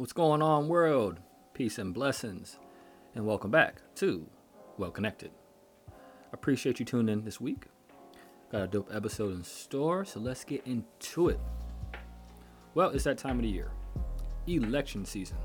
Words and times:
What's 0.00 0.14
going 0.14 0.40
on, 0.40 0.66
world? 0.66 1.20
Peace 1.52 1.76
and 1.76 1.92
blessings, 1.92 2.56
and 3.14 3.26
welcome 3.26 3.50
back 3.50 3.82
to 3.96 4.26
Well 4.78 4.90
Connected. 4.90 5.30
Appreciate 6.32 6.80
you 6.80 6.86
tuning 6.86 7.12
in 7.12 7.22
this 7.22 7.38
week. 7.38 7.66
Got 8.50 8.62
a 8.62 8.66
dope 8.66 8.88
episode 8.94 9.34
in 9.34 9.44
store, 9.44 10.06
so 10.06 10.18
let's 10.18 10.42
get 10.42 10.66
into 10.66 11.28
it. 11.28 11.38
Well, 12.74 12.88
it's 12.88 13.04
that 13.04 13.18
time 13.18 13.36
of 13.36 13.42
the 13.42 13.50
year, 13.50 13.72
election 14.46 15.04
season, 15.04 15.36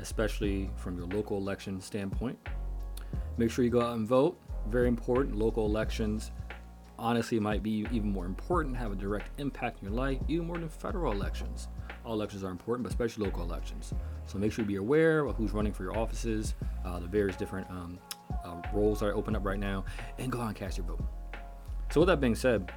especially 0.00 0.70
from 0.74 0.98
your 0.98 1.06
local 1.06 1.36
election 1.36 1.80
standpoint. 1.80 2.36
Make 3.36 3.52
sure 3.52 3.64
you 3.64 3.70
go 3.70 3.82
out 3.82 3.96
and 3.96 4.08
vote. 4.08 4.40
Very 4.68 4.88
important. 4.88 5.36
Local 5.36 5.66
elections 5.66 6.32
honestly 6.98 7.38
might 7.38 7.62
be 7.62 7.86
even 7.92 8.10
more 8.10 8.26
important, 8.26 8.76
have 8.76 8.90
a 8.90 8.96
direct 8.96 9.38
impact 9.38 9.82
in 9.82 9.88
your 9.88 9.96
life, 9.96 10.18
even 10.26 10.48
more 10.48 10.58
than 10.58 10.68
federal 10.68 11.12
elections. 11.12 11.68
All 12.08 12.14
elections 12.14 12.42
are 12.42 12.50
important, 12.50 12.84
but 12.84 12.90
especially 12.90 13.26
local 13.26 13.42
elections. 13.42 13.92
So 14.24 14.38
make 14.38 14.50
sure 14.50 14.62
you 14.62 14.66
be 14.66 14.76
aware 14.76 15.26
of 15.26 15.36
who's 15.36 15.52
running 15.52 15.74
for 15.74 15.82
your 15.82 15.94
offices, 15.94 16.54
uh, 16.82 16.98
the 17.00 17.06
various 17.06 17.36
different 17.36 17.68
um, 17.68 17.98
uh, 18.46 18.62
roles 18.72 19.00
that 19.00 19.06
are 19.06 19.14
open 19.14 19.36
up 19.36 19.44
right 19.44 19.58
now, 19.58 19.84
and 20.16 20.32
go 20.32 20.40
out 20.40 20.46
and 20.46 20.56
cast 20.56 20.78
your 20.78 20.86
vote. 20.86 21.04
So 21.90 22.00
with 22.00 22.06
that 22.06 22.18
being 22.18 22.34
said, 22.34 22.72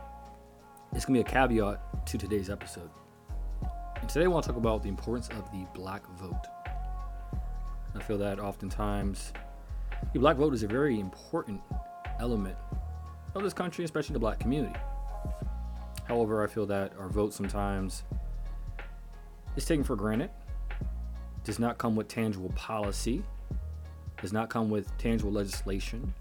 it's 0.94 1.06
gonna 1.06 1.20
be 1.20 1.22
a 1.22 1.32
caveat 1.32 2.06
to 2.08 2.18
today's 2.18 2.50
episode. 2.50 2.90
And 4.02 4.10
today 4.10 4.26
I 4.26 4.28
want 4.28 4.44
to 4.44 4.50
talk 4.50 4.58
about 4.58 4.84
the 4.84 4.90
importance 4.90 5.30
of 5.30 5.50
the 5.54 5.66
black 5.74 6.06
vote. 6.20 6.48
I 7.96 8.04
feel 8.04 8.18
that 8.18 8.38
oftentimes 8.38 9.32
the 10.12 10.20
black 10.20 10.36
vote 10.36 10.54
is 10.54 10.64
a 10.64 10.68
very 10.68 11.00
important 11.00 11.62
element 12.20 12.58
of 13.34 13.44
this 13.44 13.54
country, 13.54 13.86
especially 13.86 14.12
the 14.12 14.20
black 14.20 14.40
community. 14.40 14.78
However, 16.04 16.44
I 16.44 16.48
feel 16.48 16.66
that 16.66 16.92
our 17.00 17.08
vote 17.08 17.34
sometimes 17.34 18.04
is 19.56 19.66
taken 19.66 19.84
for 19.84 19.96
granted, 19.96 20.30
does 21.44 21.60
not 21.60 21.78
come 21.78 21.96
with 21.96 22.08
tangible 22.08 22.50
policy, 22.56 23.24
does 24.22 24.34
not 24.34 24.50
come 24.50 24.70
with 24.70 24.96
tangible 24.98 25.32
legislation, 25.32 26.14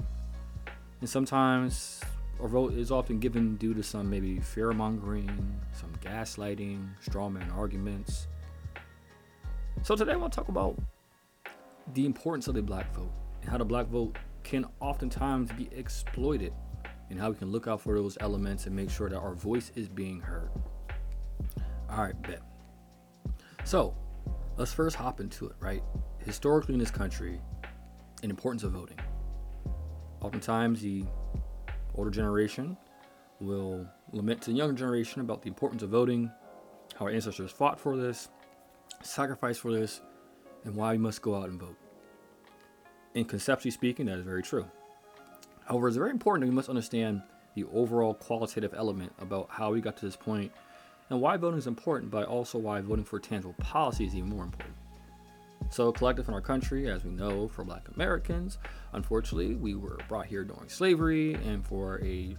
and 1.01 1.09
sometimes 1.09 2.01
a 2.43 2.49
vote 2.49 2.73
is 2.75 2.91
often 2.91 3.19
given 3.19 3.57
due 3.57 3.75
to 3.75 3.83
some 3.83 4.09
maybe 4.09 4.41
fear 4.41 4.73
mongering, 4.73 5.61
some 5.73 5.93
gaslighting, 6.03 6.89
strawman 7.07 7.55
arguments. 7.57 8.29
So 9.83 9.95
today 9.95 10.13
I 10.13 10.17
want 10.17 10.33
to 10.33 10.37
talk 10.37 10.49
about 10.49 10.79
the 11.95 12.07
importance 12.07 12.49
of 12.49 12.55
the 12.55 12.63
black 12.63 12.95
vote 12.95 13.13
and 13.43 13.51
how 13.51 13.59
the 13.59 13.65
black 13.65 13.87
vote 13.87 14.17
can 14.43 14.65
oftentimes 14.81 15.53
be 15.53 15.69
exploited 15.73 16.53
and 17.11 17.19
how 17.19 17.31
we 17.31 17.37
can 17.37 17.51
look 17.51 17.67
out 17.67 17.81
for 17.81 17.95
those 17.95 18.17
elements 18.21 18.67
and 18.67 18.75
make 18.75 18.91
sure 18.91 19.09
that 19.09 19.19
our 19.19 19.35
voice 19.35 19.73
is 19.75 19.89
being 19.89 20.21
heard. 20.21 20.51
All 21.91 22.05
right, 22.05 22.23
bet. 22.23 22.43
So, 23.71 23.95
let's 24.57 24.73
first 24.73 24.97
hop 24.97 25.21
into 25.21 25.47
it, 25.47 25.55
right? 25.61 25.85
Historically 26.19 26.75
in 26.75 26.81
this 26.81 26.91
country, 26.91 27.41
an 28.25 28.29
importance 28.29 28.65
of 28.65 28.73
voting. 28.73 28.99
Oftentimes, 30.21 30.81
the 30.81 31.05
older 31.95 32.11
generation 32.11 32.77
will 33.39 33.87
lament 34.11 34.43
to 34.43 34.51
the 34.51 34.57
younger 34.57 34.75
generation 34.75 35.21
about 35.21 35.43
the 35.43 35.47
importance 35.47 35.85
of 35.85 35.91
voting, 35.91 36.33
how 36.97 37.05
our 37.05 37.13
ancestors 37.13 37.53
fought 37.53 37.79
for 37.79 37.97
this, 37.97 38.29
sacrificed 39.05 39.61
for 39.61 39.71
this, 39.71 40.01
and 40.65 40.75
why 40.75 40.91
we 40.91 40.99
must 40.99 41.23
go 41.23 41.37
out 41.37 41.49
and 41.49 41.61
vote. 41.61 41.77
And 43.15 43.29
conceptually 43.29 43.71
speaking, 43.71 44.07
that 44.07 44.19
is 44.19 44.25
very 44.25 44.43
true. 44.43 44.67
However, 45.65 45.87
it's 45.87 45.97
very 45.97 46.11
important 46.11 46.45
that 46.45 46.51
we 46.51 46.57
must 46.57 46.71
understand 46.71 47.23
the 47.55 47.67
overall 47.73 48.15
qualitative 48.15 48.75
element 48.75 49.13
about 49.21 49.47
how 49.49 49.71
we 49.71 49.81
got 49.81 49.97
to 49.99 50.07
this 50.07 50.17
point 50.17 50.51
and 51.11 51.21
why 51.21 51.37
voting 51.37 51.59
is 51.59 51.67
important, 51.67 52.11
but 52.11 52.27
also 52.27 52.59
why 52.59 52.81
voting 52.81 53.05
for 53.05 53.19
tangible 53.19 53.55
policy 53.59 54.07
is 54.07 54.15
even 54.15 54.31
more 54.31 54.45
important. 54.45 54.75
So, 55.69 55.93
collective 55.93 56.27
in 56.29 56.35
our 56.35 56.41
country, 56.41 56.91
as 56.91 57.05
we 57.05 57.11
know, 57.11 57.47
for 57.49 57.65
black 57.65 57.87
Americans, 57.95 58.59
unfortunately, 58.93 59.55
we 59.55 59.75
were 59.75 59.99
brought 60.09 60.27
here 60.27 60.43
during 60.43 60.69
slavery, 60.69 61.35
and 61.35 61.65
for 61.65 62.01
a 62.03 62.37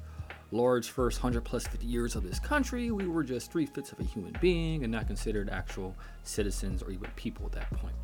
large 0.52 0.90
first 0.90 1.24
100 1.24 1.46
plus 1.46 1.66
50 1.68 1.86
years 1.86 2.16
of 2.16 2.24
this 2.24 2.40
country, 2.40 2.92
we 2.92 3.08
were 3.08 3.24
just 3.24 3.52
three 3.52 3.66
fifths 3.66 3.92
of 3.92 4.00
a 4.00 4.04
human 4.04 4.36
being 4.42 4.84
and 4.84 4.92
not 4.92 5.08
considered 5.08 5.50
actual 5.50 5.96
citizens 6.24 6.84
or 6.84 6.92
even 6.92 7.10
people 7.16 7.46
at 7.46 7.54
that 7.54 7.70
point. 7.72 7.96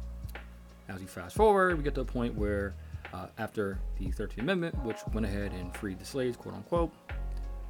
As 0.88 1.02
we 1.02 1.08
fast 1.08 1.36
forward, 1.36 1.78
we 1.78 1.84
get 1.84 1.96
to 1.96 2.02
a 2.02 2.06
point 2.06 2.34
where 2.36 2.74
uh, 3.14 3.28
after 3.38 3.80
the 4.00 4.06
13th 4.06 4.40
Amendment, 4.40 4.82
which 4.86 5.00
went 5.14 5.26
ahead 5.26 5.52
and 5.52 5.76
freed 5.76 6.00
the 6.00 6.06
slaves, 6.06 6.38
quote 6.38 6.56
unquote, 6.56 6.94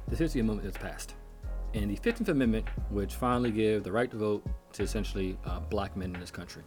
the 0.06 0.16
15th 0.16 0.40
Amendment 0.40 0.68
is 0.68 0.74
passed. 0.74 1.14
And 1.74 1.90
the 1.90 1.96
15th 1.96 2.28
Amendment, 2.28 2.66
which 2.90 3.14
finally 3.14 3.50
gave 3.50 3.84
the 3.84 3.92
right 3.92 4.10
to 4.10 4.16
vote 4.16 4.46
to 4.72 4.82
essentially 4.82 5.38
uh, 5.44 5.60
black 5.60 5.96
men 5.96 6.14
in 6.14 6.20
this 6.20 6.30
country, 6.30 6.62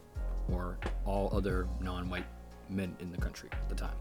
or 0.51 0.77
all 1.05 1.29
other 1.35 1.67
non 1.79 2.09
white 2.09 2.25
men 2.69 2.95
in 2.99 3.11
the 3.11 3.17
country 3.17 3.49
at 3.51 3.67
the 3.67 3.75
time. 3.75 3.95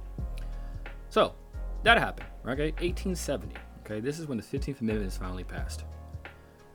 So, 1.08 1.34
that 1.82 1.98
happened, 1.98 2.28
okay? 2.44 2.70
1870, 2.72 3.54
okay? 3.80 4.00
This 4.00 4.18
is 4.18 4.26
when 4.26 4.36
the 4.36 4.44
15th 4.44 4.80
Amendment 4.80 5.10
is 5.10 5.16
finally 5.16 5.44
passed. 5.44 5.84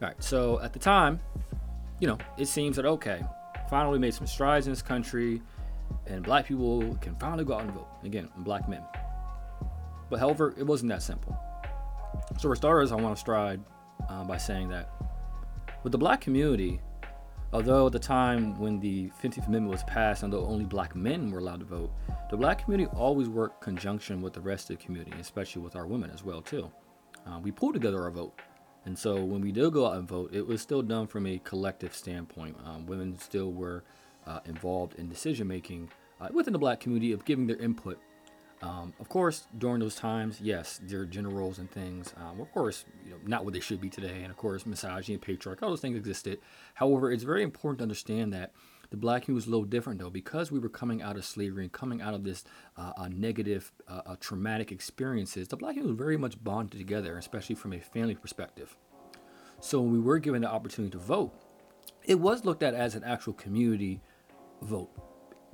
All 0.02 0.10
right, 0.10 0.24
so 0.24 0.60
at 0.62 0.74
the 0.74 0.80
time, 0.80 1.20
you 2.00 2.08
know, 2.08 2.18
it 2.38 2.48
seems 2.48 2.76
that, 2.76 2.86
okay, 2.86 3.24
finally 3.70 4.00
made 4.00 4.14
some 4.14 4.28
strides 4.28 4.68
in 4.68 4.74
this 4.74 4.82
country 4.82 5.42
and 6.08 6.24
black 6.24 6.46
people 6.46 6.96
can 7.02 7.16
finally 7.16 7.44
go 7.44 7.54
out 7.56 7.62
and 7.62 7.72
vote 7.72 7.88
again, 8.04 8.30
black 8.38 8.68
men. 8.70 8.84
But 10.10 10.20
however, 10.20 10.54
it 10.58 10.64
wasn't 10.64 10.90
that 10.90 11.02
simple. 11.02 11.38
So 12.38 12.50
for 12.50 12.56
starters, 12.56 12.92
I 12.92 12.96
want 12.96 13.16
to 13.16 13.20
stride 13.20 13.62
uh, 14.10 14.24
by 14.24 14.38
saying 14.38 14.70
that 14.70 14.90
with 15.84 15.92
the 15.92 15.98
black 15.98 16.20
community, 16.22 16.82
although 17.54 17.86
at 17.86 17.92
the 17.92 18.00
time 18.00 18.60
when 18.60 18.80
the 18.80 19.12
15th 19.22 19.48
Amendment 19.48 19.72
was 19.72 19.84
passed, 19.84 20.24
and 20.24 20.34
though 20.34 20.46
only 20.46 20.66
black 20.66 20.96
men 20.96 21.30
were 21.30 21.40
allowed 21.40 21.60
to 21.60 21.66
vote, 21.66 21.92
the 22.32 22.38
black 22.38 22.64
community 22.64 22.90
always 22.96 23.30
worked 23.30 23.62
conjunction 23.62 24.22
with 24.22 24.34
the 24.34 24.42
rest 24.42 24.70
of 24.70 24.78
the 24.78 24.84
community, 24.84 25.14
especially 25.20 25.62
with 25.62 25.76
our 25.76 25.86
women 25.86 26.10
as 26.12 26.24
well 26.24 26.42
too. 26.42 26.72
Uh, 27.28 27.40
we 27.40 27.52
pulled 27.52 27.74
together 27.74 28.02
our 28.02 28.12
vote. 28.12 28.40
And 28.86 28.98
so 28.98 29.24
when 29.24 29.42
we 29.42 29.52
did 29.52 29.74
go 29.74 29.88
out 29.88 29.98
and 29.98 30.08
vote, 30.08 30.32
it 30.34 30.46
was 30.46 30.62
still 30.62 30.82
done 30.82 31.08
from 31.08 31.26
a 31.26 31.40
collective 31.40 31.96
standpoint. 31.96 32.56
Um, 32.66 32.86
women 32.86 33.18
still 33.18 33.52
were 33.52 33.84
uh, 34.28 34.40
involved 34.46 34.96
in 34.96 35.10
decision 35.10 35.48
making 35.48 35.90
uh, 36.22 36.30
within 36.32 36.54
the 36.54 36.60
black 36.60 36.80
community 36.80 37.12
of 37.12 37.26
giving 37.26 37.48
their 37.48 37.58
input. 37.58 38.00
Um, 38.66 38.94
of 39.00 39.10
course, 39.10 39.48
during 39.58 39.80
those 39.80 39.96
times, 39.96 40.42
yes, 40.42 40.80
there 40.82 41.02
are 41.02 41.06
gender 41.06 41.30
roles 41.30 41.60
and 41.60 41.70
things. 41.70 42.14
Um, 42.18 42.42
of 42.42 42.52
course, 42.52 42.86
you 43.04 43.12
know, 43.12 43.18
not 43.24 43.46
what 43.46 43.54
they 43.54 43.60
should 43.60 43.80
be 43.80 43.90
today, 43.90 44.24
and 44.24 44.32
of 44.32 44.38
course, 44.38 44.66
misogyny 44.66 45.14
and 45.14 45.22
patriarchy, 45.22 45.62
all 45.62 45.70
those 45.70 45.82
things 45.82 45.96
existed. 45.96 46.40
However, 46.74 47.12
it's 47.12 47.24
very 47.24 47.44
important 47.44 47.80
to 47.80 47.84
understand 47.84 48.34
that 48.34 48.54
the 48.90 48.98
black 48.98 49.24
community 49.24 49.46
was 49.46 49.48
a 49.48 49.52
little 49.52 49.66
different, 49.66 50.00
though, 50.00 50.10
because 50.10 50.52
we 50.52 50.58
were 50.58 50.70
coming 50.70 51.02
out 51.04 51.16
of 51.16 51.26
slavery 51.26 51.64
and 51.64 51.72
coming 51.72 52.02
out 52.02 52.16
of 52.16 52.24
this 52.24 52.44
uh, 52.76 52.94
uh, 52.98 53.08
negative, 53.08 53.72
uh, 53.88 54.16
traumatic 54.20 54.72
experiences. 54.72 55.48
The 55.48 55.58
black 55.58 55.74
community 55.74 55.94
was 55.94 56.00
very 56.00 56.18
much 56.18 56.44
bonded 56.44 56.80
together, 56.80 57.18
especially 57.18 57.56
from 57.56 57.74
a 57.74 57.80
family 57.80 58.16
perspective. 58.16 58.76
So 59.60 59.80
when 59.82 59.92
we 59.92 60.00
were 60.00 60.18
given 60.18 60.42
the 60.42 60.50
opportunity 60.50 60.92
to 60.92 60.98
vote, 60.98 61.34
it 62.04 62.20
was 62.20 62.46
looked 62.46 62.64
at 62.64 62.74
as 62.74 62.96
an 62.96 63.04
actual 63.04 63.34
community 63.34 64.02
vote. 64.62 64.92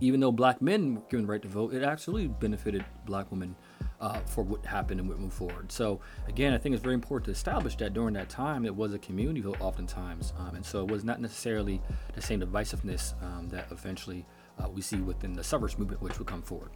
Even 0.01 0.19
though 0.19 0.31
black 0.31 0.61
men 0.61 0.95
were 0.95 1.01
given 1.09 1.25
the 1.25 1.31
right 1.31 1.41
to 1.41 1.47
vote, 1.47 1.73
it 1.73 1.83
actually 1.83 2.27
benefited 2.27 2.83
black 3.05 3.31
women 3.31 3.55
uh, 4.01 4.19
for 4.21 4.43
what 4.43 4.65
happened 4.65 4.99
and 4.99 5.07
what 5.07 5.19
moved 5.19 5.33
forward. 5.33 5.71
So 5.71 6.01
again, 6.27 6.53
I 6.53 6.57
think 6.57 6.73
it's 6.73 6.83
very 6.83 6.95
important 6.95 7.25
to 7.25 7.31
establish 7.31 7.75
that 7.77 7.93
during 7.93 8.15
that 8.15 8.27
time 8.27 8.65
it 8.65 8.75
was 8.75 8.93
a 8.93 8.99
community 8.99 9.41
vote 9.41 9.61
oftentimes, 9.61 10.33
um, 10.39 10.55
and 10.55 10.65
so 10.65 10.81
it 10.81 10.89
was 10.89 11.03
not 11.03 11.21
necessarily 11.21 11.79
the 12.13 12.21
same 12.21 12.41
divisiveness 12.41 13.13
um, 13.23 13.47
that 13.49 13.67
eventually 13.71 14.25
uh, 14.59 14.67
we 14.67 14.81
see 14.81 14.97
within 14.97 15.33
the 15.33 15.43
suffrage 15.43 15.77
movement, 15.77 16.01
which 16.01 16.17
would 16.17 16.27
come 16.27 16.41
forward. 16.41 16.71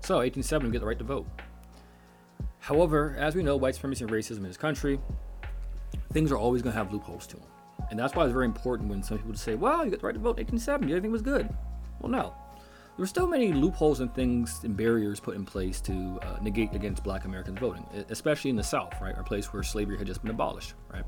So 0.00 0.16
1870, 0.16 0.66
we 0.66 0.72
get 0.72 0.80
the 0.80 0.86
right 0.86 0.98
to 0.98 1.04
vote. 1.04 1.28
However, 2.58 3.16
as 3.18 3.36
we 3.36 3.44
know, 3.44 3.56
white 3.56 3.74
supremacy 3.76 4.04
and 4.04 4.12
racism 4.12 4.38
in 4.38 4.42
this 4.44 4.56
country, 4.56 4.98
things 6.12 6.32
are 6.32 6.36
always 6.36 6.60
going 6.60 6.72
to 6.72 6.78
have 6.78 6.92
loopholes 6.92 7.26
to 7.28 7.36
them. 7.36 7.46
And 7.90 7.98
that's 7.98 8.14
why 8.14 8.24
it's 8.24 8.32
very 8.32 8.46
important 8.46 8.88
when 8.88 9.02
some 9.02 9.18
people 9.18 9.34
say, 9.34 9.54
well, 9.54 9.84
you 9.84 9.90
got 9.90 10.00
the 10.00 10.06
right 10.06 10.12
to 10.12 10.18
vote 10.18 10.38
in 10.38 10.46
1870, 10.46 10.92
everything 10.92 11.12
was 11.12 11.22
good. 11.22 11.48
Well, 12.02 12.10
no. 12.10 12.34
There 12.96 13.04
were 13.04 13.06
still 13.06 13.26
many 13.26 13.52
loopholes 13.52 14.00
and 14.00 14.14
things 14.14 14.60
and 14.64 14.76
barriers 14.76 15.18
put 15.18 15.34
in 15.34 15.46
place 15.46 15.80
to 15.82 16.20
uh, 16.22 16.36
negate 16.42 16.74
against 16.74 17.02
black 17.02 17.24
Americans 17.24 17.58
voting, 17.58 17.86
especially 18.10 18.50
in 18.50 18.56
the 18.56 18.62
South, 18.62 18.92
right? 19.00 19.16
A 19.16 19.22
place 19.22 19.50
where 19.52 19.62
slavery 19.62 19.96
had 19.96 20.06
just 20.06 20.20
been 20.20 20.30
abolished, 20.30 20.74
right? 20.92 21.04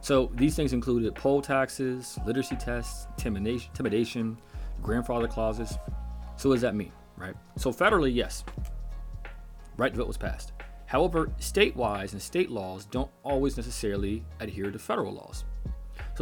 So 0.00 0.30
these 0.34 0.56
things 0.56 0.72
included 0.72 1.14
poll 1.14 1.42
taxes, 1.42 2.18
literacy 2.26 2.56
tests, 2.56 3.06
intimidation, 3.18 3.68
intimidation 3.72 4.38
grandfather 4.80 5.28
clauses. 5.28 5.76
So 6.36 6.48
what 6.48 6.56
does 6.56 6.62
that 6.62 6.74
mean, 6.74 6.92
right? 7.16 7.34
So 7.56 7.72
federally, 7.72 8.14
yes, 8.14 8.44
right 9.76 9.92
to 9.92 9.98
vote 9.98 10.08
was 10.08 10.16
passed. 10.16 10.52
However, 10.86 11.30
state-wise 11.38 12.12
and 12.12 12.20
state 12.20 12.50
laws 12.50 12.84
don't 12.86 13.10
always 13.22 13.56
necessarily 13.56 14.24
adhere 14.40 14.70
to 14.70 14.78
federal 14.78 15.14
laws. 15.14 15.44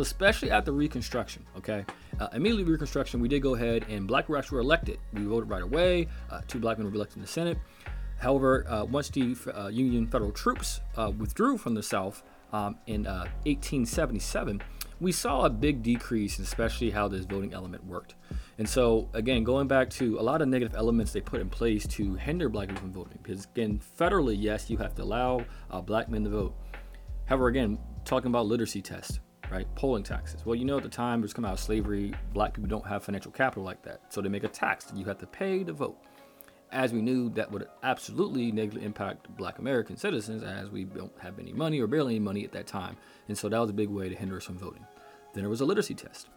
So 0.01 0.05
especially 0.05 0.51
after 0.51 0.71
the 0.71 0.79
Reconstruction, 0.79 1.45
okay, 1.59 1.85
uh, 2.19 2.29
immediately 2.33 2.65
Reconstruction, 2.65 3.21
we 3.21 3.29
did 3.29 3.41
go 3.41 3.55
ahead 3.55 3.85
and 3.91 4.09
black 4.09 4.29
blacks 4.29 4.51
were 4.51 4.59
elected. 4.59 4.99
We 5.13 5.25
voted 5.25 5.51
right 5.51 5.63
away. 5.63 6.09
Uh, 6.31 6.41
two 6.49 6.59
black 6.59 6.79
men 6.79 6.87
were 6.87 6.95
elected 6.95 7.17
in 7.17 7.21
the 7.21 7.29
Senate. 7.29 7.59
However, 8.17 8.65
uh, 8.67 8.85
once 8.85 9.11
the 9.11 9.37
uh, 9.55 9.69
Union 9.69 10.07
federal 10.07 10.33
troops 10.33 10.81
uh, 10.97 11.13
withdrew 11.19 11.59
from 11.59 11.75
the 11.75 11.83
South 11.83 12.23
um, 12.51 12.79
in 12.87 13.05
1877, 13.05 14.63
uh, 14.63 14.65
we 15.03 15.13
saw 15.13 15.45
a 15.45 15.51
big 15.51 15.83
decrease, 15.83 16.39
especially 16.39 16.89
how 16.89 17.07
this 17.07 17.27
voting 17.27 17.53
element 17.53 17.85
worked. 17.85 18.15
And 18.57 18.67
so, 18.67 19.07
again, 19.13 19.45
going 19.45 19.69
back 19.69 19.91
to 19.91 20.19
a 20.19 20.23
lot 20.23 20.41
of 20.41 20.49
negative 20.49 20.75
elements 20.75 21.13
they 21.13 21.21
put 21.21 21.43
in 21.43 21.51
place 21.51 21.87
to 21.89 22.15
hinder 22.15 22.49
black 22.49 22.69
people 22.69 22.81
from 22.81 22.93
voting. 22.95 23.19
Because, 23.23 23.45
again, 23.55 23.83
federally, 23.99 24.37
yes, 24.39 24.71
you 24.71 24.79
have 24.79 24.95
to 24.95 25.03
allow 25.03 25.45
black 25.85 26.09
men 26.09 26.25
to 26.25 26.31
vote. 26.31 26.55
However, 27.27 27.49
again, 27.49 27.79
talking 28.07 28.29
about 28.29 28.47
literacy 28.47 28.81
tests, 28.81 29.21
right? 29.51 29.67
Polling 29.75 30.03
taxes. 30.03 30.45
Well, 30.45 30.55
you 30.55 30.65
know, 30.65 30.77
at 30.77 30.83
the 30.83 30.89
time 30.89 31.21
it 31.21 31.23
was 31.23 31.33
coming 31.33 31.49
out 31.49 31.55
of 31.55 31.61
slavery, 31.61 32.15
black 32.33 32.55
people 32.55 32.69
don't 32.69 32.87
have 32.87 33.05
financial 33.05 33.33
capital 33.33 33.65
like 33.65 33.83
that. 33.83 34.01
So 34.09 34.21
they 34.21 34.29
make 34.29 34.45
a 34.45 34.49
tax 34.49 34.85
that 34.87 34.97
you 34.97 35.05
have 35.07 35.19
to 35.19 35.27
pay 35.27 35.65
to 35.65 35.73
vote. 35.73 35.99
As 36.73 36.93
we 36.93 37.03
knew, 37.03 37.31
that 37.31 37.51
would 37.51 37.67
absolutely 37.83 38.53
negatively 38.53 38.87
impact 38.87 39.35
black 39.37 39.59
American 39.59 39.97
citizens 39.97 40.45
as 40.45 40.71
we 40.71 40.85
don't 40.85 41.13
have 41.19 41.39
any 41.41 41.53
money 41.53 41.81
or 41.81 41.89
barely 41.89 42.15
any 42.15 42.25
money 42.25 42.45
at 42.45 42.53
that 42.53 42.69
time. 42.69 42.97
And 43.27 43.37
so 43.37 43.49
that 43.49 43.59
was 43.59 43.71
a 43.71 43.75
big 43.75 43.89
way 43.89 44.09
to 44.09 44.15
hinder 44.15 44.37
us 44.37 44.45
from 44.45 44.59
voting. 44.59 44.87
Then 45.35 45.43
there 45.43 45.51
was 45.51 45.61
a 45.61 45.65
literacy 45.65 45.95
test. 45.95 46.29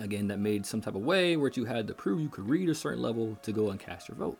Again, 0.00 0.28
that 0.28 0.38
made 0.38 0.64
some 0.64 0.80
type 0.80 0.94
of 0.94 1.02
way 1.02 1.36
where 1.36 1.50
you 1.54 1.66
had 1.66 1.86
to 1.86 1.94
prove 1.94 2.20
you 2.20 2.30
could 2.30 2.48
read 2.48 2.70
a 2.70 2.74
certain 2.74 3.02
level 3.02 3.38
to 3.42 3.52
go 3.52 3.68
and 3.68 3.78
cast 3.78 4.08
your 4.08 4.16
vote. 4.16 4.38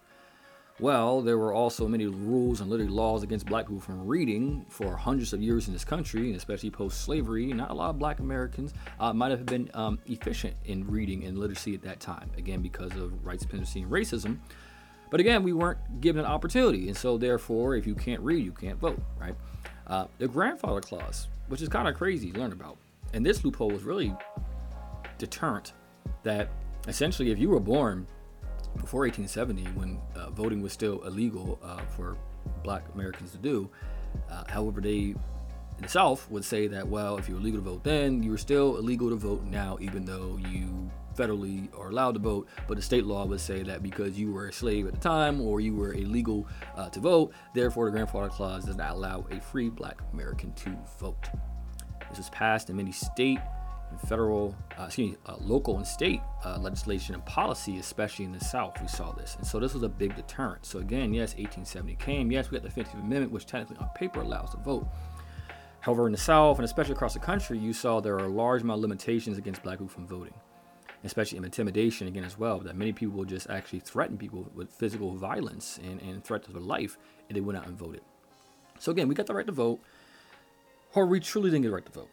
Well, 0.80 1.20
there 1.20 1.38
were 1.38 1.52
also 1.52 1.86
many 1.86 2.06
rules 2.06 2.60
and 2.60 2.70
literally 2.70 2.90
laws 2.90 3.22
against 3.22 3.46
black 3.46 3.66
people 3.66 3.80
from 3.80 4.06
reading 4.06 4.64
for 4.68 4.96
hundreds 4.96 5.32
of 5.32 5.42
years 5.42 5.68
in 5.68 5.72
this 5.72 5.84
country, 5.84 6.28
and 6.28 6.36
especially 6.36 6.70
post 6.70 7.02
slavery. 7.02 7.52
Not 7.52 7.70
a 7.70 7.74
lot 7.74 7.90
of 7.90 7.98
black 7.98 8.20
Americans 8.20 8.72
uh, 8.98 9.12
might 9.12 9.30
have 9.30 9.46
been 9.46 9.70
um, 9.74 9.98
efficient 10.06 10.54
in 10.64 10.86
reading 10.86 11.24
and 11.24 11.38
literacy 11.38 11.74
at 11.74 11.82
that 11.82 12.00
time, 12.00 12.30
again, 12.36 12.62
because 12.62 12.90
of 12.96 13.24
white 13.24 13.40
supremacy 13.40 13.82
and 13.82 13.92
racism. 13.92 14.38
But 15.10 15.20
again, 15.20 15.42
we 15.42 15.52
weren't 15.52 16.00
given 16.00 16.24
an 16.24 16.30
opportunity, 16.30 16.88
and 16.88 16.96
so 16.96 17.18
therefore, 17.18 17.76
if 17.76 17.86
you 17.86 17.94
can't 17.94 18.22
read, 18.22 18.42
you 18.42 18.52
can't 18.52 18.78
vote, 18.78 18.98
right? 19.20 19.34
Uh, 19.86 20.06
the 20.18 20.26
grandfather 20.26 20.80
clause, 20.80 21.28
which 21.48 21.60
is 21.60 21.68
kind 21.68 21.86
of 21.86 21.94
crazy 21.94 22.32
to 22.32 22.40
learn 22.40 22.52
about, 22.52 22.78
and 23.12 23.24
this 23.24 23.44
loophole 23.44 23.70
was 23.70 23.82
really 23.82 24.16
deterrent 25.18 25.74
that 26.22 26.48
essentially, 26.88 27.30
if 27.30 27.38
you 27.38 27.50
were 27.50 27.60
born 27.60 28.06
before 28.76 29.02
1870, 29.02 29.64
when 29.78 30.00
uh, 30.14 30.30
voting 30.30 30.62
was 30.62 30.72
still 30.72 31.02
illegal 31.04 31.58
uh, 31.62 31.82
for 31.96 32.16
black 32.62 32.84
Americans 32.94 33.32
to 33.32 33.38
do. 33.38 33.70
Uh, 34.30 34.44
however, 34.48 34.80
they 34.80 35.14
in 35.76 35.82
the 35.82 35.88
South 35.88 36.30
would 36.30 36.44
say 36.44 36.66
that, 36.68 36.86
well, 36.86 37.16
if 37.16 37.28
you 37.28 37.34
were 37.34 37.40
legal 37.40 37.60
to 37.60 37.64
vote 37.64 37.84
then, 37.84 38.22
you 38.22 38.30
were 38.30 38.38
still 38.38 38.76
illegal 38.76 39.08
to 39.10 39.16
vote 39.16 39.44
now, 39.44 39.78
even 39.80 40.04
though 40.04 40.38
you 40.50 40.90
federally 41.16 41.68
are 41.78 41.90
allowed 41.90 42.12
to 42.12 42.20
vote. 42.20 42.48
But 42.68 42.76
the 42.76 42.82
state 42.82 43.04
law 43.04 43.24
would 43.26 43.40
say 43.40 43.62
that 43.62 43.82
because 43.82 44.18
you 44.18 44.32
were 44.32 44.48
a 44.48 44.52
slave 44.52 44.86
at 44.86 44.94
the 44.94 45.00
time 45.00 45.40
or 45.40 45.60
you 45.60 45.74
were 45.74 45.94
illegal 45.94 46.46
uh, 46.76 46.88
to 46.90 47.00
vote, 47.00 47.32
therefore 47.54 47.86
the 47.86 47.92
grandfather 47.92 48.28
clause 48.28 48.64
does 48.64 48.76
not 48.76 48.92
allow 48.92 49.26
a 49.30 49.40
free 49.40 49.70
black 49.70 50.00
American 50.12 50.52
to 50.54 50.76
vote. 50.98 51.28
This 52.08 52.18
was 52.18 52.30
passed 52.30 52.68
in 52.68 52.76
many 52.76 52.92
state 52.92 53.40
federal, 54.00 54.54
uh, 54.78 54.84
excuse 54.84 55.12
me, 55.12 55.16
uh, 55.26 55.36
local 55.40 55.76
and 55.76 55.86
state 55.86 56.20
uh, 56.44 56.58
legislation 56.58 57.14
and 57.14 57.24
policy, 57.24 57.78
especially 57.78 58.24
in 58.24 58.32
the 58.32 58.40
South, 58.40 58.80
we 58.80 58.88
saw 58.88 59.12
this. 59.12 59.36
And 59.36 59.46
so 59.46 59.58
this 59.58 59.74
was 59.74 59.82
a 59.82 59.88
big 59.88 60.14
deterrent. 60.16 60.64
So 60.66 60.78
again, 60.78 61.12
yes, 61.12 61.30
1870 61.30 61.96
came. 61.96 62.30
Yes, 62.30 62.50
we 62.50 62.58
got 62.58 62.74
the 62.74 62.80
15th 62.80 62.94
Amendment, 62.94 63.32
which 63.32 63.46
technically 63.46 63.76
on 63.78 63.88
paper 63.94 64.20
allows 64.20 64.50
to 64.50 64.58
vote. 64.58 64.86
However, 65.80 66.06
in 66.06 66.12
the 66.12 66.18
South, 66.18 66.58
and 66.58 66.64
especially 66.64 66.92
across 66.92 67.14
the 67.14 67.20
country, 67.20 67.58
you 67.58 67.72
saw 67.72 68.00
there 68.00 68.14
are 68.14 68.26
a 68.26 68.28
large 68.28 68.62
amount 68.62 68.78
of 68.78 68.82
limitations 68.82 69.36
against 69.36 69.64
black 69.64 69.78
people 69.78 69.88
from 69.88 70.06
voting, 70.06 70.34
especially 71.02 71.38
in 71.38 71.44
intimidation 71.44 72.06
again 72.06 72.22
as 72.22 72.38
well, 72.38 72.60
that 72.60 72.76
many 72.76 72.92
people 72.92 73.24
just 73.24 73.50
actually 73.50 73.80
threaten 73.80 74.16
people 74.16 74.48
with 74.54 74.70
physical 74.70 75.12
violence 75.16 75.80
and, 75.82 76.00
and 76.00 76.24
threat 76.24 76.44
to 76.44 76.52
their 76.52 76.62
life 76.62 76.98
if 77.28 77.34
they 77.34 77.40
went 77.40 77.58
out 77.58 77.66
and 77.66 77.76
voted. 77.76 78.00
So 78.78 78.92
again, 78.92 79.08
we 79.08 79.16
got 79.16 79.26
the 79.26 79.34
right 79.34 79.46
to 79.46 79.52
vote, 79.52 79.80
or 80.94 81.06
we 81.06 81.18
truly 81.18 81.50
didn't 81.50 81.62
get 81.62 81.68
the 81.68 81.74
right 81.74 81.86
to 81.86 81.92
vote. 81.92 82.10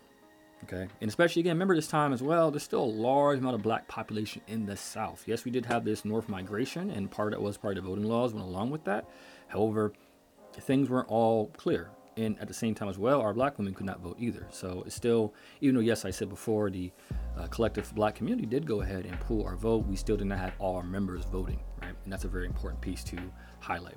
Okay, 0.66 0.88
and 1.02 1.10
especially 1.10 1.40
again, 1.42 1.56
remember 1.56 1.76
this 1.76 1.88
time 1.88 2.14
as 2.14 2.22
well, 2.22 2.52
there's 2.52 2.64
still 2.64 2.84
a 2.84 2.86
large 2.86 3.40
amount 3.40 3.56
of 3.56 3.62
black 3.62 3.88
population 3.88 4.42
in 4.48 4.66
the 4.66 4.76
South. 4.76 5.24
Yes, 5.26 5.46
we 5.46 5.52
did 5.52 5.66
have 5.66 5.86
this 5.86 6.06
North 6.06 6.28
migration, 6.28 6.92
and 6.92 7.10
part 7.10 7.34
of 7.34 7.40
that 7.40 7.44
was 7.44 7.58
part 7.58 7.78
of 7.78 7.84
the 7.84 7.90
voting 7.90 8.06
laws 8.06 8.34
went 8.34 8.46
along 8.46 8.70
with 8.70 8.84
that. 8.84 9.10
However, 9.48 9.94
things 10.54 10.90
weren't 10.90 11.10
all 11.10 11.48
clear. 11.58 11.90
And 12.18 12.38
at 12.40 12.50
the 12.50 12.54
same 12.54 12.76
time 12.76 12.90
as 12.90 12.98
well, 12.98 13.22
our 13.22 13.34
black 13.34 13.58
women 13.58 13.74
could 13.74 13.86
not 13.86 14.02
vote 14.02 14.18
either. 14.20 14.46
So 14.52 14.84
it's 14.86 14.96
still, 14.96 15.34
even 15.62 15.76
though, 15.76 15.82
yes, 15.82 16.04
I 16.04 16.10
said 16.10 16.28
before, 16.28 16.70
the 16.70 16.92
uh, 17.38 17.48
collective 17.48 17.94
black 17.96 18.16
community 18.16 18.46
did 18.46 18.66
go 18.66 18.82
ahead 18.82 19.06
and 19.06 19.18
pull 19.22 19.46
our 19.46 19.56
vote, 19.56 19.86
we 19.86 19.96
still 19.96 20.18
did 20.18 20.28
not 20.28 20.38
have 20.38 20.54
all 20.60 20.76
our 20.76 20.84
members 20.84 21.24
voting, 21.26 21.62
right? 21.82 21.94
And 22.04 22.12
that's 22.12 22.26
a 22.26 22.28
very 22.28 22.46
important 22.46 22.82
piece 22.82 23.06
to 23.06 23.18
highlight. 23.60 23.96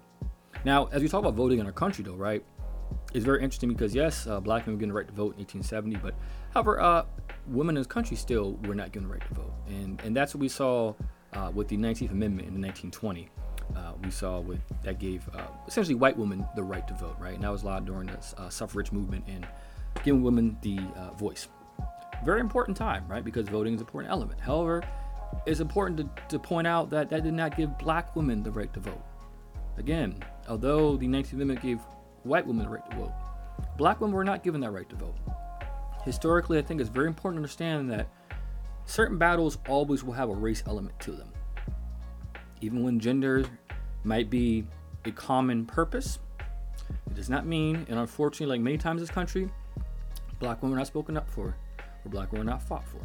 Now, 0.65 0.89
as 0.93 1.03
we 1.03 1.09
talk 1.09 1.19
about 1.19 1.35
voting 1.35 1.59
in 1.59 1.67
our 1.67 1.73
country, 1.73 2.05
though, 2.05 2.15
right? 2.15 2.45
It's 3.13 3.25
very 3.25 3.43
interesting 3.43 3.71
because, 3.71 3.93
yes, 3.93 4.27
uh, 4.29 4.39
black 4.39 4.67
men 4.67 4.77
were 4.77 4.79
given 4.79 4.91
the 4.91 4.95
right 4.95 5.09
to 5.09 5.15
vote 5.15 5.35
in 5.35 5.39
1870, 5.39 5.97
but 5.97 6.15
However, 6.55 6.81
uh, 6.81 7.05
women 7.47 7.77
in 7.77 7.81
this 7.81 7.87
country 7.87 8.17
still 8.17 8.59
were 8.65 8.75
not 8.75 8.93
given 8.93 9.09
the 9.09 9.15
right 9.15 9.27
to 9.29 9.35
vote, 9.35 9.53
and 9.69 10.01
and 10.03 10.15
that's 10.15 10.35
what 10.35 10.41
we 10.41 10.49
saw 10.49 10.95
uh, 11.33 11.51
with 11.55 11.69
the 11.69 11.77
19th 11.77 12.11
Amendment 12.11 12.49
in 12.49 12.61
1920. 12.61 13.29
Uh, 13.75 13.93
we 14.05 14.11
saw 14.11 14.41
with 14.41 14.61
that 14.83 14.99
gave 14.99 15.27
uh, 15.35 15.47
essentially 15.67 15.95
white 15.95 16.17
women 16.17 16.47
the 16.57 16.63
right 16.63 16.87
to 16.87 16.95
vote, 16.95 17.17
right? 17.19 17.35
And 17.35 17.43
that 17.43 17.51
was 17.51 17.63
a 17.63 17.67
lot 17.67 17.87
during 17.87 18.09
the 18.09 18.19
uh, 18.37 18.51
suffrage 18.51 18.93
movement 18.93 19.25
and 19.29 19.47
giving 20.05 20.23
women 20.23 20.59
the 20.61 20.79
uh, 20.97 21.13
voice. 21.13 21.49
Very 22.23 22.41
important 22.41 22.77
time, 22.77 23.05
right? 23.09 23.25
Because 23.25 23.49
voting 23.49 23.73
is 23.73 23.81
an 23.81 23.87
important 23.87 24.13
element. 24.13 24.39
However, 24.39 24.83
it's 25.47 25.61
important 25.61 25.99
to, 25.99 26.09
to 26.29 26.39
point 26.39 26.67
out 26.67 26.91
that 26.91 27.09
that 27.09 27.23
did 27.23 27.33
not 27.33 27.57
give 27.57 27.79
black 27.79 28.15
women 28.15 28.43
the 28.43 28.51
right 28.51 28.73
to 28.75 28.81
vote. 28.81 29.03
Again, 29.79 30.23
although 30.49 30.97
the 30.99 31.07
19th 31.07 31.33
Amendment 31.33 31.63
gave 31.63 31.81
white 32.25 32.47
women 32.47 32.67
the 32.67 32.71
right 32.71 32.91
to 32.91 32.97
vote, 32.97 33.13
black 33.79 34.03
women 34.03 34.15
were 34.15 34.25
not 34.25 34.45
given 34.45 34.61
that 34.61 34.71
right 34.71 34.89
to 34.91 34.97
vote 34.97 35.17
historically, 36.05 36.59
I 36.59 36.63
think 36.63 36.81
it's 36.81 36.91
very 36.91 37.07
important 37.07 37.37
to 37.37 37.41
understand 37.43 37.91
that 37.91 38.09
certain 38.85 39.19
battles 39.19 39.59
always 39.69 40.05
will 40.05 40.13
have 40.13 40.29
a 40.29 40.35
race 40.35 40.63
element 40.67 40.99
to 41.01 41.13
them. 41.13 41.31
Even 42.61 42.83
when 42.83 43.01
gender 43.01 43.45
might 44.05 44.31
be 44.31 44.67
a 45.05 45.11
common 45.11 45.65
purpose, 45.65 46.19
it 47.07 47.15
does 47.15 47.29
not 47.29 47.47
mean, 47.47 47.87
and 47.89 47.99
unfortunately, 47.99 48.47
like 48.47 48.61
many 48.61 48.79
times 48.79 49.01
in 49.01 49.07
this 49.07 49.15
country, 49.15 49.49
black 50.39 50.63
women 50.63 50.77
are 50.77 50.81
not 50.81 50.87
spoken 50.87 51.17
up 51.17 51.29
for, 51.29 51.57
or 52.05 52.11
black 52.11 52.33
women 52.33 52.49
are 52.49 52.53
not 52.53 52.63
fought 52.63 52.85
for. 52.85 53.01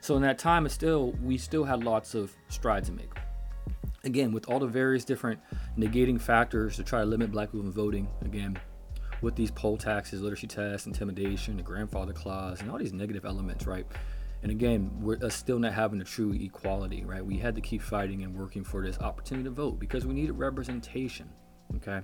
So 0.00 0.16
in 0.16 0.22
that 0.22 0.38
time, 0.38 0.64
it's 0.64 0.74
still 0.74 1.12
we 1.22 1.36
still 1.36 1.64
had 1.64 1.84
lots 1.84 2.14
of 2.14 2.34
strides 2.48 2.88
to 2.88 2.94
make. 2.94 3.10
Again, 4.02 4.32
with 4.32 4.48
all 4.48 4.58
the 4.58 4.66
various 4.66 5.04
different 5.04 5.40
negating 5.76 6.18
factors 6.18 6.76
to 6.76 6.82
try 6.82 7.00
to 7.00 7.06
limit 7.06 7.30
black 7.30 7.52
women 7.52 7.70
voting, 7.70 8.08
again, 8.22 8.58
with 9.22 9.36
these 9.36 9.50
poll 9.50 9.76
taxes, 9.76 10.22
literacy 10.22 10.46
tests, 10.46 10.86
intimidation, 10.86 11.56
the 11.56 11.62
grandfather 11.62 12.12
clause, 12.12 12.60
and 12.60 12.70
all 12.70 12.78
these 12.78 12.92
negative 12.92 13.24
elements, 13.24 13.66
right? 13.66 13.86
And 14.42 14.50
again, 14.50 14.90
we're 15.00 15.18
uh, 15.22 15.28
still 15.28 15.58
not 15.58 15.74
having 15.74 16.00
a 16.00 16.04
true 16.04 16.32
equality, 16.32 17.04
right? 17.04 17.24
We 17.24 17.36
had 17.36 17.54
to 17.56 17.60
keep 17.60 17.82
fighting 17.82 18.22
and 18.22 18.34
working 18.34 18.64
for 18.64 18.82
this 18.82 18.98
opportunity 18.98 19.44
to 19.44 19.50
vote 19.50 19.78
because 19.78 20.06
we 20.06 20.14
needed 20.14 20.32
representation, 20.32 21.28
okay? 21.76 22.00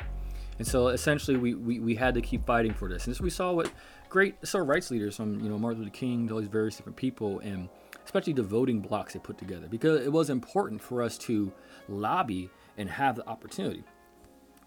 And 0.58 0.66
so 0.66 0.88
essentially, 0.88 1.36
we, 1.36 1.54
we, 1.54 1.80
we 1.80 1.94
had 1.94 2.14
to 2.14 2.20
keep 2.20 2.44
fighting 2.44 2.74
for 2.74 2.88
this. 2.88 3.06
And 3.06 3.14
this 3.14 3.20
we 3.20 3.30
saw 3.30 3.52
what 3.52 3.70
great 4.08 4.34
civil 4.46 4.66
rights 4.66 4.90
leaders 4.90 5.16
from, 5.16 5.40
you 5.40 5.48
know, 5.48 5.58
Martin 5.58 5.80
Luther 5.80 5.90
King 5.90 6.28
to 6.28 6.34
all 6.34 6.40
these 6.40 6.48
various 6.48 6.76
different 6.76 6.96
people, 6.96 7.38
and 7.40 7.68
especially 8.04 8.34
the 8.34 8.42
voting 8.42 8.80
blocks 8.80 9.14
they 9.14 9.18
put 9.18 9.38
together, 9.38 9.66
because 9.68 10.04
it 10.04 10.12
was 10.12 10.30
important 10.30 10.82
for 10.82 11.02
us 11.02 11.16
to 11.18 11.52
lobby 11.88 12.50
and 12.76 12.88
have 12.90 13.16
the 13.16 13.26
opportunity. 13.26 13.82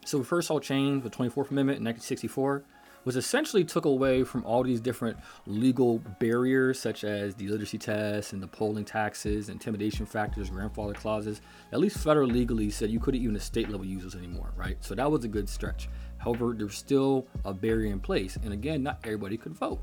So 0.05 0.17
we 0.17 0.23
first 0.23 0.47
saw 0.47 0.59
change 0.59 1.03
the 1.03 1.09
24th 1.09 1.51
Amendment 1.51 1.79
in 1.79 1.85
1964 1.85 2.63
was 3.05 3.15
essentially 3.15 3.63
took 3.63 3.85
away 3.85 4.23
from 4.23 4.43
all 4.45 4.63
these 4.63 4.79
different 4.79 5.17
legal 5.47 5.99
barriers 6.19 6.79
such 6.79 7.03
as 7.03 7.33
the 7.35 7.47
literacy 7.47 7.77
test 7.77 8.33
and 8.33 8.43
the 8.43 8.47
polling 8.47 8.85
taxes, 8.85 9.49
intimidation 9.49 10.05
factors, 10.05 10.49
grandfather 10.49 10.93
clauses. 10.93 11.41
At 11.71 11.79
least 11.79 11.97
federal 11.97 12.27
legally 12.27 12.69
said 12.69 12.89
you 12.89 12.99
couldn't 12.99 13.21
even 13.21 13.35
a 13.35 13.39
state 13.39 13.69
level 13.69 13.85
use 13.85 14.03
those 14.03 14.15
anymore, 14.15 14.51
right? 14.55 14.77
So 14.81 14.95
that 14.95 15.09
was 15.09 15.23
a 15.23 15.27
good 15.27 15.47
stretch. 15.47 15.89
However, 16.17 16.53
there's 16.57 16.77
still 16.77 17.25
a 17.45 17.53
barrier 17.53 17.91
in 17.91 17.99
place, 17.99 18.37
and 18.43 18.51
again, 18.51 18.83
not 18.83 18.99
everybody 19.03 19.37
could 19.37 19.53
vote. 19.53 19.79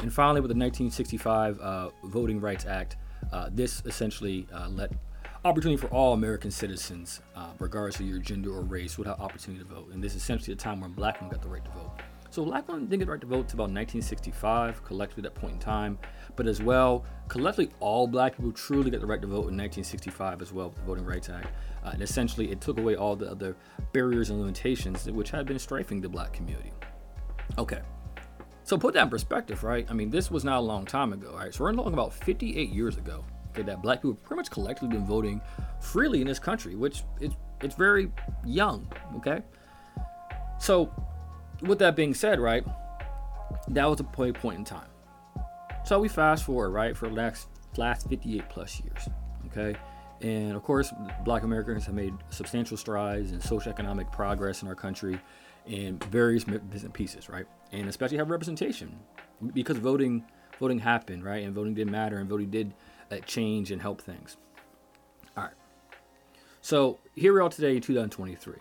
And 0.00 0.12
finally, 0.12 0.40
with 0.40 0.50
the 0.50 0.58
1965 0.58 1.58
uh, 1.58 1.90
Voting 2.04 2.40
Rights 2.40 2.66
Act, 2.66 2.96
uh, 3.32 3.48
this 3.52 3.82
essentially 3.86 4.46
uh, 4.52 4.68
let 4.68 4.92
opportunity 5.46 5.80
for 5.80 5.86
all 5.88 6.12
American 6.12 6.50
citizens, 6.50 7.20
uh, 7.34 7.50
regardless 7.58 8.00
of 8.00 8.06
your 8.06 8.18
gender 8.18 8.50
or 8.50 8.62
race, 8.62 8.98
would 8.98 9.06
have 9.06 9.20
opportunity 9.20 9.62
to 9.62 9.68
vote. 9.68 9.90
And 9.92 10.02
this 10.02 10.14
is 10.14 10.22
essentially 10.22 10.52
a 10.52 10.56
time 10.56 10.80
when 10.80 10.92
black 10.92 11.20
men 11.20 11.30
got 11.30 11.40
the 11.40 11.48
right 11.48 11.64
to 11.64 11.70
vote. 11.70 11.90
So 12.30 12.44
black 12.44 12.68
women 12.68 12.86
didn't 12.86 12.98
get 12.98 13.06
the 13.06 13.12
right 13.12 13.20
to 13.20 13.26
vote 13.26 13.40
until 13.40 13.56
about 13.56 13.70
1965, 13.72 14.84
collectively 14.84 15.26
at 15.26 15.34
that 15.34 15.40
point 15.40 15.54
in 15.54 15.58
time. 15.58 15.98
But 16.34 16.46
as 16.46 16.60
well, 16.60 17.04
collectively, 17.28 17.72
all 17.80 18.06
black 18.06 18.36
people 18.36 18.52
truly 18.52 18.90
got 18.90 19.00
the 19.00 19.06
right 19.06 19.20
to 19.22 19.26
vote 19.26 19.48
in 19.48 19.56
1965 19.56 20.42
as 20.42 20.52
well 20.52 20.68
with 20.68 20.76
the 20.76 20.82
Voting 20.82 21.04
Rights 21.04 21.30
Act. 21.30 21.48
Uh, 21.84 21.90
and 21.92 22.02
essentially, 22.02 22.50
it 22.50 22.60
took 22.60 22.78
away 22.78 22.96
all 22.96 23.14
the 23.14 23.30
other 23.30 23.56
barriers 23.92 24.30
and 24.30 24.40
limitations 24.40 25.08
which 25.08 25.30
had 25.30 25.46
been 25.46 25.58
strafing 25.58 26.00
the 26.00 26.08
black 26.08 26.32
community. 26.32 26.72
Okay. 27.56 27.80
So 28.64 28.76
put 28.76 28.94
that 28.94 29.04
in 29.04 29.10
perspective, 29.10 29.62
right? 29.62 29.86
I 29.88 29.94
mean, 29.94 30.10
this 30.10 30.28
was 30.28 30.44
not 30.44 30.58
a 30.58 30.60
long 30.60 30.84
time 30.84 31.12
ago, 31.12 31.34
right? 31.36 31.54
So 31.54 31.62
we're 31.62 31.72
talking 31.72 31.92
about 31.92 32.12
58 32.12 32.70
years 32.70 32.96
ago 32.96 33.24
that 33.62 33.82
black 33.82 33.98
people 33.98 34.12
have 34.12 34.22
pretty 34.22 34.38
much 34.38 34.50
collectively 34.50 34.88
been 34.88 35.06
voting 35.06 35.40
freely 35.80 36.20
in 36.20 36.26
this 36.26 36.38
country, 36.38 36.74
which 36.74 37.04
it's 37.20 37.34
it's 37.62 37.74
very 37.74 38.10
young, 38.44 38.86
okay? 39.16 39.42
So 40.58 40.92
with 41.62 41.78
that 41.78 41.96
being 41.96 42.14
said, 42.14 42.38
right, 42.38 42.64
that 43.68 43.86
was 43.86 44.00
a 44.00 44.04
point 44.04 44.38
point 44.38 44.58
in 44.58 44.64
time. 44.64 44.88
So 45.84 46.00
we 46.00 46.08
fast 46.08 46.44
forward, 46.44 46.70
right, 46.70 46.96
for 46.96 47.08
the 47.08 47.14
last, 47.14 47.48
last 47.76 48.08
58 48.08 48.48
plus 48.48 48.80
years, 48.80 49.08
okay? 49.46 49.78
And 50.20 50.56
of 50.56 50.62
course, 50.62 50.92
black 51.24 51.42
Americans 51.42 51.86
have 51.86 51.94
made 51.94 52.14
substantial 52.30 52.76
strides 52.76 53.32
in 53.32 53.38
socioeconomic 53.38 54.10
progress 54.10 54.62
in 54.62 54.68
our 54.68 54.74
country 54.74 55.20
in 55.66 55.98
various 56.10 56.44
bits 56.44 56.82
and 56.82 56.92
pieces, 56.92 57.28
right? 57.28 57.46
And 57.72 57.88
especially 57.88 58.16
have 58.18 58.30
representation 58.30 58.98
because 59.52 59.76
voting 59.76 60.24
voting 60.58 60.78
happened, 60.78 61.22
right? 61.22 61.44
And 61.44 61.54
voting 61.54 61.74
did 61.74 61.90
matter 61.90 62.18
and 62.18 62.28
voting 62.28 62.50
did 62.50 62.72
uh, 63.10 63.18
change 63.26 63.70
and 63.70 63.80
help 63.80 64.00
things. 64.00 64.36
All 65.36 65.44
right. 65.44 65.52
So 66.60 66.98
here 67.14 67.32
we 67.32 67.40
are 67.40 67.48
today 67.48 67.76
in 67.76 67.82
2023. 67.82 68.54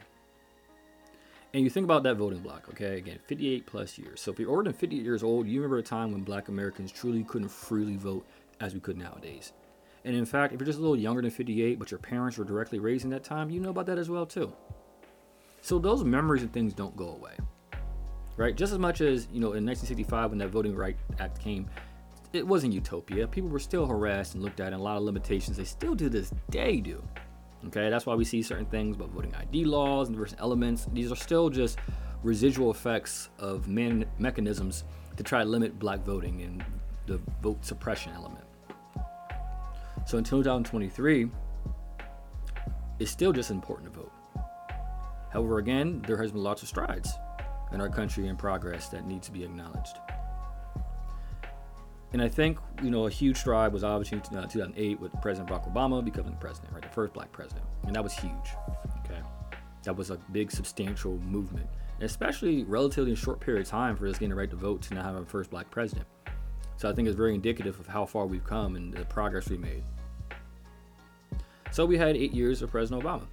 And 1.53 1.63
you 1.63 1.69
think 1.69 1.85
about 1.85 2.03
that 2.03 2.17
voting 2.17 2.39
block, 2.39 2.67
okay? 2.69 2.97
Again, 2.97 3.17
58 3.27 3.65
plus 3.65 3.97
years. 3.97 4.19
So 4.19 4.29
if 4.31 4.39
you're 4.39 4.49
older 4.49 4.63
than 4.63 4.73
58 4.73 5.01
years 5.01 5.23
old, 5.23 5.47
you 5.47 5.61
remember 5.61 5.77
a 5.77 5.83
time 5.83 6.11
when 6.11 6.21
black 6.21 6.49
Americans 6.49 6.91
truly 6.91 7.23
couldn't 7.23 7.47
freely 7.47 7.95
vote 7.95 8.25
as 8.59 8.73
we 8.73 8.81
could 8.81 8.97
nowadays. 8.97 9.53
And 10.03 10.15
in 10.15 10.25
fact, 10.25 10.53
if 10.53 10.59
you're 10.59 10.65
just 10.65 10.79
a 10.79 10.81
little 10.81 10.97
younger 10.97 11.21
than 11.21 11.31
58, 11.31 11.79
but 11.79 11.91
your 11.91 11.99
parents 11.99 12.37
were 12.37 12.43
directly 12.43 12.77
raised 12.77 13.05
in 13.05 13.09
that 13.11 13.23
time, 13.23 13.49
you 13.49 13.59
know 13.59 13.69
about 13.69 13.85
that 13.85 13.97
as 13.97 14.09
well 14.09 14.25
too. 14.25 14.53
So 15.61 15.79
those 15.79 16.03
memories 16.03 16.43
and 16.43 16.53
things 16.53 16.73
don't 16.73 16.95
go 16.95 17.07
away, 17.07 17.33
right? 18.37 18.55
Just 18.55 18.71
as 18.71 18.77
much 18.77 19.01
as 19.01 19.27
you 19.31 19.39
know, 19.39 19.53
in 19.53 19.65
1965 19.65 20.29
when 20.29 20.37
that 20.39 20.49
Voting 20.49 20.75
Rights 20.75 21.01
Act 21.19 21.39
came, 21.39 21.67
it 22.35 22.45
wasn't 22.45 22.73
utopia. 22.73 23.27
People 23.27 23.49
were 23.49 23.59
still 23.59 23.85
harassed 23.85 24.35
and 24.35 24.43
looked 24.43 24.59
at, 24.59 24.67
and 24.67 24.75
a 24.75 24.83
lot 24.83 24.97
of 24.97 25.03
limitations 25.03 25.57
they 25.57 25.63
still 25.63 25.95
to 25.95 26.09
this 26.09 26.31
day 26.49 26.79
do. 26.81 27.03
Okay, 27.67 27.89
that's 27.89 28.05
why 28.05 28.13
we 28.13 28.25
see 28.25 28.41
certain 28.41 28.65
things 28.65 28.95
about 28.95 29.09
voting 29.09 29.33
ID 29.35 29.65
laws 29.65 30.07
and 30.07 30.15
diverse 30.15 30.35
elements. 30.39 30.87
These 30.93 31.11
are 31.11 31.15
still 31.15 31.49
just 31.49 31.79
residual 32.23 32.71
effects 32.71 33.29
of 33.39 33.67
man- 33.67 34.05
mechanisms 34.19 34.83
to 35.17 35.23
try 35.23 35.43
to 35.43 35.49
limit 35.49 35.79
black 35.79 36.03
voting 36.03 36.41
and 36.41 36.63
the 37.07 37.19
vote 37.41 37.63
suppression 37.65 38.11
element. 38.13 38.45
So 40.05 40.17
in 40.17 40.23
2023, 40.23 41.29
it's 42.99 43.11
still 43.11 43.33
just 43.33 43.49
important 43.49 43.91
to 43.91 43.99
vote. 43.99 44.11
However, 45.31 45.57
again, 45.57 46.03
there 46.07 46.17
has 46.17 46.31
been 46.31 46.43
lots 46.43 46.61
of 46.61 46.67
strides 46.67 47.11
in 47.71 47.81
our 47.81 47.89
country 47.89 48.27
in 48.27 48.37
progress 48.37 48.89
that 48.89 49.05
need 49.05 49.21
to 49.23 49.31
be 49.31 49.43
acknowledged. 49.43 49.97
And 52.15 52.21
I 52.21 52.29
think, 52.29 52.59
you 52.81 52.91
know, 52.91 53.07
a 53.07 53.09
huge 53.09 53.35
stride 53.35 53.73
was 53.73 53.83
obviously 53.83 54.19
uh, 54.19 54.45
2008 54.47 55.01
with 55.01 55.11
President 55.21 55.49
Barack 55.49 55.69
Obama 55.69 56.01
becoming 56.01 56.31
the 56.31 56.37
president, 56.37 56.71
right? 56.71 56.81
The 56.81 56.87
first 56.87 57.11
black 57.11 57.29
president. 57.33 57.65
And 57.85 57.93
that 57.93 58.01
was 58.01 58.13
huge. 58.13 58.31
Okay. 59.03 59.19
That 59.83 59.97
was 59.97 60.11
a 60.11 60.17
big, 60.31 60.49
substantial 60.49 61.17
movement, 61.17 61.67
and 61.95 62.03
especially 62.03 62.63
relatively 62.63 63.11
in 63.11 63.17
a 63.17 63.19
short 63.19 63.41
period 63.41 63.63
of 63.63 63.67
time 63.67 63.97
for 63.97 64.07
us 64.07 64.13
getting 64.13 64.29
the 64.29 64.35
right 64.35 64.49
to 64.49 64.55
vote 64.55 64.81
to 64.83 64.93
now 64.93 65.03
have 65.03 65.17
our 65.17 65.25
first 65.25 65.49
black 65.49 65.69
president. 65.69 66.07
So 66.77 66.89
I 66.89 66.93
think 66.93 67.09
it's 67.09 67.17
very 67.17 67.35
indicative 67.35 67.77
of 67.81 67.87
how 67.87 68.05
far 68.05 68.25
we've 68.25 68.45
come 68.45 68.77
and 68.77 68.93
the 68.93 69.03
progress 69.03 69.49
we 69.49 69.57
made. 69.57 69.83
So 71.71 71.85
we 71.85 71.97
had 71.97 72.15
eight 72.15 72.31
years 72.31 72.61
of 72.61 72.71
President 72.71 73.03
Obama. 73.03 73.27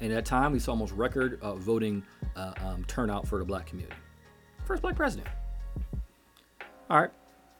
And 0.00 0.12
at 0.12 0.14
that 0.14 0.24
time, 0.24 0.52
we 0.52 0.60
saw 0.60 0.70
almost 0.70 0.92
record 0.92 1.40
uh, 1.42 1.56
voting 1.56 2.04
uh, 2.36 2.52
um, 2.64 2.84
turnout 2.84 3.26
for 3.26 3.40
the 3.40 3.44
black 3.44 3.66
community. 3.66 3.96
First 4.66 4.82
black 4.82 4.94
president. 4.94 5.26
All 6.88 7.00
right, 7.00 7.10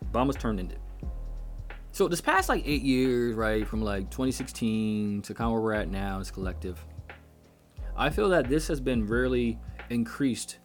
Obama's 0.05 0.37
term 0.37 0.59
ended. 0.59 0.79
So 1.93 2.09
this 2.09 2.21
past 2.21 2.49
like 2.49 2.63
eight 2.67 2.83
years, 2.83 3.35
right, 3.35 3.67
from 3.67 3.83
like 3.83 4.11
2016 4.11 5.23
to 5.23 5.35
kind 5.35 5.47
of 5.47 5.53
where 5.53 5.63
we're 5.63 5.73
at 5.73 5.89
now 5.89 6.21
as 6.21 6.31
collective, 6.31 6.85
I 7.97 8.11
feel 8.11 8.29
that 8.29 8.49
this 8.49 8.69
has 8.69 8.81
been 8.81 9.07
really 9.07 9.59
increased 9.89 10.59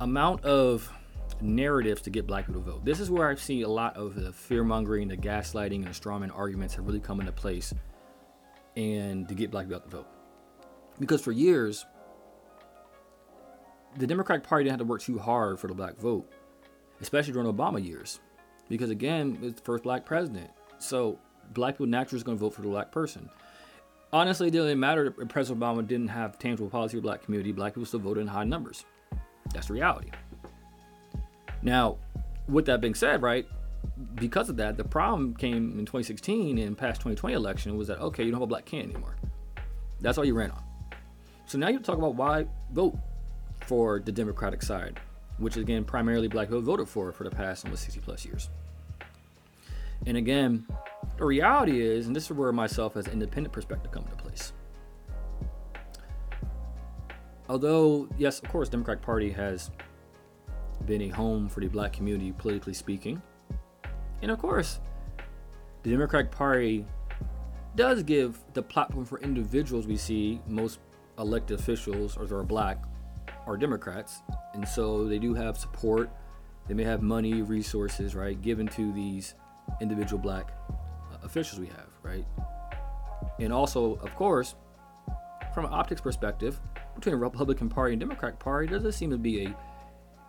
amount 0.00 0.44
of 0.44 0.92
narratives 1.40 2.02
to 2.02 2.10
get 2.10 2.26
black 2.26 2.46
people 2.46 2.60
to 2.62 2.70
vote. 2.72 2.84
This 2.84 3.00
is 3.00 3.10
where 3.10 3.28
I 3.28 3.34
see 3.36 3.62
a 3.62 3.68
lot 3.68 3.96
of 3.96 4.14
the 4.14 4.32
fear 4.32 4.64
mongering, 4.64 5.08
the 5.08 5.16
gaslighting, 5.16 5.76
and 5.76 5.86
the 5.86 5.90
strawman 5.90 6.36
arguments 6.36 6.74
have 6.74 6.86
really 6.86 7.00
come 7.00 7.20
into 7.20 7.32
place 7.32 7.72
and 8.76 9.28
to 9.28 9.34
get 9.34 9.50
black 9.50 9.66
people 9.66 9.80
to 9.80 9.88
vote. 9.88 10.08
Because 10.98 11.20
for 11.20 11.32
years, 11.32 11.86
the 13.96 14.06
Democratic 14.06 14.44
Party 14.44 14.64
didn't 14.64 14.78
have 14.78 14.86
to 14.86 14.90
work 14.90 15.02
too 15.02 15.18
hard 15.18 15.60
for 15.60 15.68
the 15.68 15.74
black 15.74 15.96
vote, 15.96 16.32
especially 17.04 17.34
during 17.34 17.52
Obama 17.52 17.84
years. 17.84 18.20
Because 18.70 18.88
again, 18.88 19.38
it's 19.42 19.60
the 19.60 19.64
first 19.64 19.84
black 19.84 20.06
president. 20.06 20.50
So 20.78 21.18
black 21.52 21.74
people 21.74 21.86
naturally 21.86 22.16
is 22.16 22.24
going 22.24 22.38
to 22.38 22.40
vote 22.40 22.54
for 22.54 22.62
the 22.62 22.68
black 22.68 22.90
person. 22.90 23.28
Honestly, 24.10 24.48
it 24.48 24.52
didn't 24.52 24.80
matter 24.80 25.14
that 25.16 25.28
President 25.28 25.60
Obama 25.60 25.86
didn't 25.86 26.08
have 26.08 26.38
tangible 26.38 26.70
policy 26.70 26.96
for 26.96 27.02
black 27.02 27.22
community. 27.22 27.52
Black 27.52 27.74
people 27.74 27.84
still 27.84 28.00
voted 28.00 28.22
in 28.22 28.26
high 28.26 28.44
numbers. 28.44 28.86
That's 29.52 29.66
the 29.66 29.74
reality. 29.74 30.10
Now, 31.60 31.98
with 32.48 32.64
that 32.66 32.80
being 32.80 32.94
said, 32.94 33.20
right, 33.20 33.46
because 34.14 34.48
of 34.48 34.56
that, 34.56 34.78
the 34.78 34.84
problem 34.84 35.34
came 35.34 35.78
in 35.78 35.84
2016 35.84 36.56
and 36.56 36.78
past 36.78 37.00
2020 37.02 37.34
election 37.34 37.76
was 37.76 37.88
that 37.88 38.00
okay, 38.00 38.24
you 38.24 38.30
don't 38.30 38.40
have 38.40 38.44
a 38.44 38.46
black 38.46 38.64
candidate 38.64 38.94
anymore. 38.94 39.16
That's 40.00 40.16
all 40.16 40.24
you 40.24 40.34
ran 40.34 40.52
on. 40.52 40.62
So 41.46 41.58
now 41.58 41.68
you 41.68 41.80
talk 41.80 41.98
about 41.98 42.14
why 42.14 42.46
vote 42.72 42.96
for 43.66 44.00
the 44.00 44.12
Democratic 44.12 44.62
side, 44.62 45.00
which 45.38 45.56
again 45.56 45.84
primarily 45.84 46.28
black 46.28 46.48
people 46.48 46.62
voted 46.62 46.88
for 46.88 47.12
for 47.12 47.24
the 47.24 47.30
past 47.30 47.64
almost 47.64 47.84
60 47.84 48.00
plus 48.00 48.24
years. 48.24 48.50
And 50.06 50.16
again, 50.16 50.66
the 51.16 51.24
reality 51.24 51.80
is, 51.80 52.06
and 52.06 52.14
this 52.14 52.24
is 52.24 52.32
where 52.32 52.52
myself 52.52 52.96
as 52.96 53.06
an 53.06 53.12
independent 53.14 53.52
perspective 53.52 53.90
come 53.90 54.04
into 54.04 54.16
place. 54.16 54.52
Although, 57.48 58.08
yes, 58.18 58.40
of 58.40 58.48
course, 58.48 58.68
Democratic 58.68 59.02
Party 59.02 59.30
has 59.30 59.70
been 60.86 61.02
a 61.02 61.08
home 61.08 61.48
for 61.48 61.60
the 61.60 61.68
black 61.68 61.92
community, 61.92 62.32
politically 62.32 62.74
speaking. 62.74 63.22
And 64.22 64.30
of 64.30 64.38
course, 64.38 64.80
the 65.82 65.90
Democratic 65.90 66.30
Party 66.30 66.86
does 67.76 68.02
give 68.02 68.38
the 68.54 68.62
platform 68.62 69.04
for 69.04 69.20
individuals 69.20 69.86
we 69.86 69.96
see, 69.96 70.40
most 70.46 70.80
elected 71.18 71.58
officials, 71.58 72.16
or 72.16 72.26
they're 72.26 72.42
black, 72.42 72.84
are 73.46 73.56
Democrats. 73.56 74.22
And 74.54 74.66
so 74.66 75.06
they 75.06 75.18
do 75.18 75.34
have 75.34 75.56
support. 75.56 76.10
They 76.68 76.74
may 76.74 76.84
have 76.84 77.02
money, 77.02 77.42
resources, 77.42 78.14
right, 78.14 78.40
given 78.40 78.68
to 78.68 78.92
these 78.92 79.34
individual 79.80 80.20
black 80.20 80.52
uh, 81.12 81.18
officials 81.24 81.60
we 81.60 81.66
have, 81.66 81.88
right? 82.02 82.24
And 83.38 83.52
also, 83.52 83.96
of 83.96 84.14
course, 84.14 84.54
from 85.54 85.66
an 85.66 85.72
optics 85.72 86.00
perspective, 86.00 86.60
between 86.94 87.14
Republican 87.16 87.68
Party 87.68 87.94
and 87.94 88.00
Democratic 88.00 88.38
Party, 88.38 88.68
there 88.68 88.78
doesn't 88.78 88.92
seem 88.92 89.10
to 89.10 89.18
be 89.18 89.46
a 89.46 89.56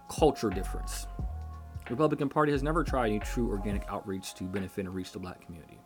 culture 0.09 0.49
difference. 0.49 1.07
The 1.85 1.91
Republican 1.91 2.29
Party 2.29 2.51
has 2.51 2.63
never 2.63 2.83
tried 2.83 3.07
any 3.07 3.19
true 3.19 3.49
organic 3.49 3.87
outreach 3.89 4.33
to 4.35 4.43
benefit 4.43 4.85
and 4.85 4.95
reach 4.95 5.11
the 5.11 5.19
black 5.19 5.45
community. 5.45 5.79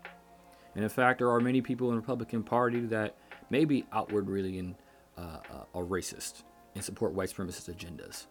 And 0.76 0.84
in 0.84 0.90
fact, 0.90 1.20
there 1.20 1.30
are 1.30 1.42
many 1.42 1.62
people 1.62 1.90
in 1.90 1.96
the 1.96 2.00
Republican 2.00 2.44
Party 2.44 2.82
that 2.88 3.18
may 3.50 3.66
be 3.66 3.86
outward 3.92 4.30
really 4.30 4.60
and 4.60 4.76
uh, 5.18 5.40
uh, 5.52 5.64
are 5.76 5.84
racist 5.84 6.44
and 6.76 6.84
support 6.84 7.14
white 7.14 7.30
supremacist 7.30 7.74
agendas, 7.74 8.26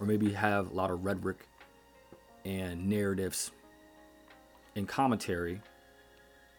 or 0.00 0.06
maybe 0.06 0.32
have 0.32 0.70
a 0.70 0.74
lot 0.74 0.90
of 0.90 1.04
rhetoric 1.04 1.48
and 2.44 2.88
narratives 2.88 3.50
and 4.76 4.86
commentary 4.86 5.60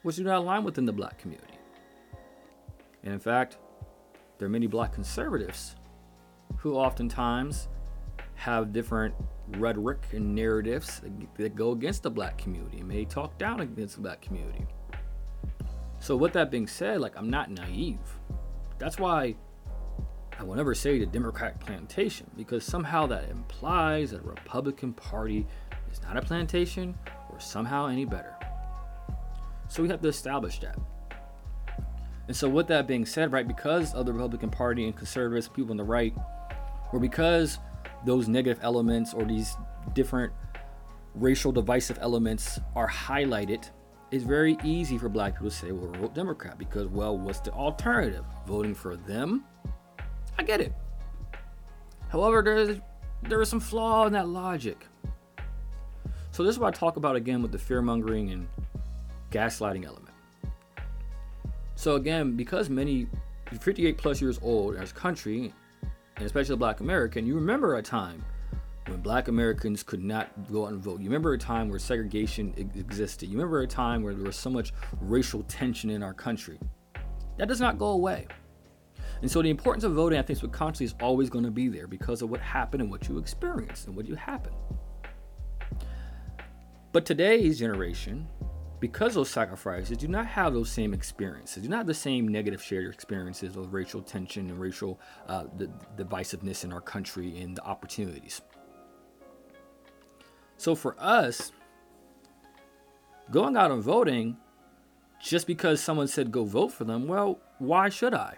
which 0.04 0.16
do 0.16 0.24
not 0.24 0.38
align 0.38 0.64
within 0.64 0.86
the 0.86 0.94
black 0.94 1.18
community. 1.18 1.58
And 3.04 3.14
in 3.14 3.20
fact, 3.20 3.58
there 4.38 4.46
are 4.46 4.50
many 4.50 4.68
black 4.68 4.94
conservatives 4.94 5.76
who 6.58 6.76
oftentimes 6.76 7.68
have 8.36 8.72
different 8.72 9.14
rhetoric 9.58 10.00
and 10.14 10.36
narratives 10.36 11.02
that 11.38 11.56
go 11.56 11.72
against 11.72 12.04
the 12.04 12.10
black 12.10 12.38
community 12.38 12.80
and 12.80 12.88
may 12.88 13.06
talk 13.06 13.38
down 13.38 13.60
against 13.60 13.96
the 13.96 14.02
black 14.02 14.22
community. 14.22 14.66
So, 16.00 16.16
with 16.16 16.34
that 16.34 16.52
being 16.52 16.68
said, 16.68 17.02
like 17.02 17.18
I'm 17.18 17.30
not 17.30 17.50
naive. 17.50 17.98
That's 18.78 19.00
why 19.00 19.36
I 20.40 20.44
will 20.44 20.56
never 20.56 20.76
say 20.76 21.00
the 21.00 21.06
Democratic 21.06 21.60
plantation 21.60 22.30
because 22.38 22.64
somehow 22.64 23.08
that 23.08 23.30
implies 23.30 24.12
that 24.12 24.24
the 24.24 24.30
Republican 24.30 24.94
Party 24.94 25.48
is 25.92 26.02
not 26.04 26.16
a 26.16 26.22
plantation 26.22 26.96
or 27.32 27.40
somehow 27.40 27.88
any 27.88 28.06
better. 28.06 28.36
So 29.68 29.82
we 29.82 29.90
have 29.90 30.02
to 30.02 30.08
establish 30.08 30.60
that. 30.60 30.78
And 32.28 32.36
so, 32.36 32.50
with 32.50 32.68
that 32.68 32.88
being 32.88 33.06
said, 33.06 33.32
right, 33.32 33.48
because 33.48 33.94
of 33.94 34.06
the 34.06 34.12
Republican 34.14 34.50
Party 34.50 34.86
and 34.86 34.96
conservatives, 34.96 35.48
people 35.48 35.72
on 35.72 35.78
the 35.78 35.84
right, 35.84 36.14
or 36.92 37.00
because 37.00 37.58
those 38.06 38.28
negative 38.28 38.60
elements 38.64 39.14
or 39.14 39.24
these 39.24 39.56
different 39.94 40.34
racial 41.16 41.52
divisive 41.52 41.98
elements 42.02 42.60
are 42.76 42.88
highlighted, 42.88 43.70
it's 44.12 44.24
very 44.24 44.58
easy 44.64 44.98
for 44.98 45.10
black 45.10 45.34
people 45.34 45.50
to 45.50 45.56
say, 45.56 45.72
well, 45.72 45.88
we're 45.92 46.00
vote 46.00 46.14
Democrat 46.14 46.58
because, 46.58 46.88
well, 46.88 47.18
what's 47.18 47.40
the 47.40 47.52
alternative? 47.52 48.26
Voting 48.46 48.76
for 48.76 48.98
them? 48.98 49.46
I 50.38 50.44
get 50.44 50.62
it. 50.62 50.74
However, 52.10 52.42
there 52.42 52.58
is, 52.58 52.80
there 53.24 53.42
is 53.42 53.50
some 53.50 53.60
flaw 53.60 54.06
in 54.06 54.14
that 54.14 54.28
logic. 54.28 54.86
So, 56.32 56.44
this 56.44 56.56
is 56.56 56.60
what 56.60 56.76
I 56.76 56.78
talk 56.78 56.98
about 56.98 57.16
again 57.16 57.42
with 57.42 57.52
the 57.52 57.58
fear 57.58 57.82
mongering 57.82 58.32
and 58.32 58.48
gaslighting 59.32 59.86
element. 59.86 60.14
So, 61.76 61.96
again, 61.96 62.36
because 62.36 62.70
many 62.70 63.08
58 63.60 63.98
plus 63.98 64.22
years 64.22 64.40
old 64.42 64.76
as 64.76 64.92
country 64.92 65.54
and 66.16 66.26
especially 66.26 66.56
black 66.56 66.80
American, 66.80 67.26
you 67.26 67.36
remember 67.36 67.78
a 67.78 67.82
time 67.82 68.24
when 68.88 69.02
black 69.02 69.28
Americans 69.28 69.84
could 69.84 70.04
not 70.04 70.30
go 70.52 70.66
out 70.66 70.72
and 70.72 70.82
vote. 70.82 71.00
You 71.00 71.08
remember 71.08 71.34
a 71.34 71.38
time 71.38 71.70
where 71.70 71.80
segregation 71.80 72.54
existed. 72.76 73.30
You 73.30 73.38
remember 73.38 73.62
a 73.62 73.68
time 73.68 74.02
where 74.02 74.14
there 74.14 74.26
was 74.26 74.36
so 74.36 74.50
much 74.50 74.74
racial 75.02 75.44
tension 75.44 75.90
in 75.90 76.02
our 76.02 76.14
country. 76.14 76.60
That 77.38 77.48
does 77.48 77.62
not 77.62 77.78
go 77.78 77.88
away. 77.88 78.28
And 79.22 79.32
so 79.32 79.42
the 79.42 79.50
importance 79.50 79.84
of 79.84 79.94
voting, 79.94 80.20
I 80.20 80.22
think, 80.22 80.40
subconsciously 80.40 80.86
is 80.86 80.96
always 81.02 81.30
going 81.30 81.46
to 81.46 81.52
be 81.52 81.68
there 81.68 81.88
because 81.88 82.22
of 82.22 82.30
what 82.30 82.40
happened 82.40 82.82
and 82.82 82.92
what 82.92 83.08
you 83.08 83.18
experienced 83.18 83.88
and 83.88 83.96
what 83.96 84.08
you 84.08 84.16
happened. 84.16 84.56
But 86.92 87.06
today's 87.06 87.60
generation, 87.60 88.28
because 88.80 89.16
those 89.16 89.30
sacrifices 89.30 89.98
do 89.98 90.08
not 90.08 90.26
have 90.28 90.54
those 90.54 90.70
same 90.70 90.94
experiences, 90.94 91.64
do 91.64 91.70
not 91.70 91.78
have 91.78 91.88
the 91.88 91.94
same 91.94 92.28
negative 92.28 92.62
shared 92.62 92.94
experiences 92.94 93.56
of 93.56 93.74
racial 93.74 94.02
tension 94.02 94.50
and 94.50 94.60
racial 94.60 95.00
uh, 95.28 95.46
the, 95.58 95.70
divisiveness 95.96 96.64
in 96.64 96.72
our 96.72 96.82
country 96.82 97.40
and 97.40 97.56
the 97.56 97.64
opportunities. 97.64 98.42
So 100.58 100.76
for 100.76 100.96
us, 101.00 101.52
going 103.32 103.58
out 103.58 103.72
and 103.72 103.84
voting 103.84 104.38
just 105.22 105.48
because 105.48 105.82
someone 105.82 106.08
said 106.08 106.32
go 106.32 106.46
vote 106.46 106.72
for 106.72 106.84
them, 106.84 107.08
well, 107.08 107.40
why 107.60 107.90
should 107.90 108.14
I? 108.14 108.36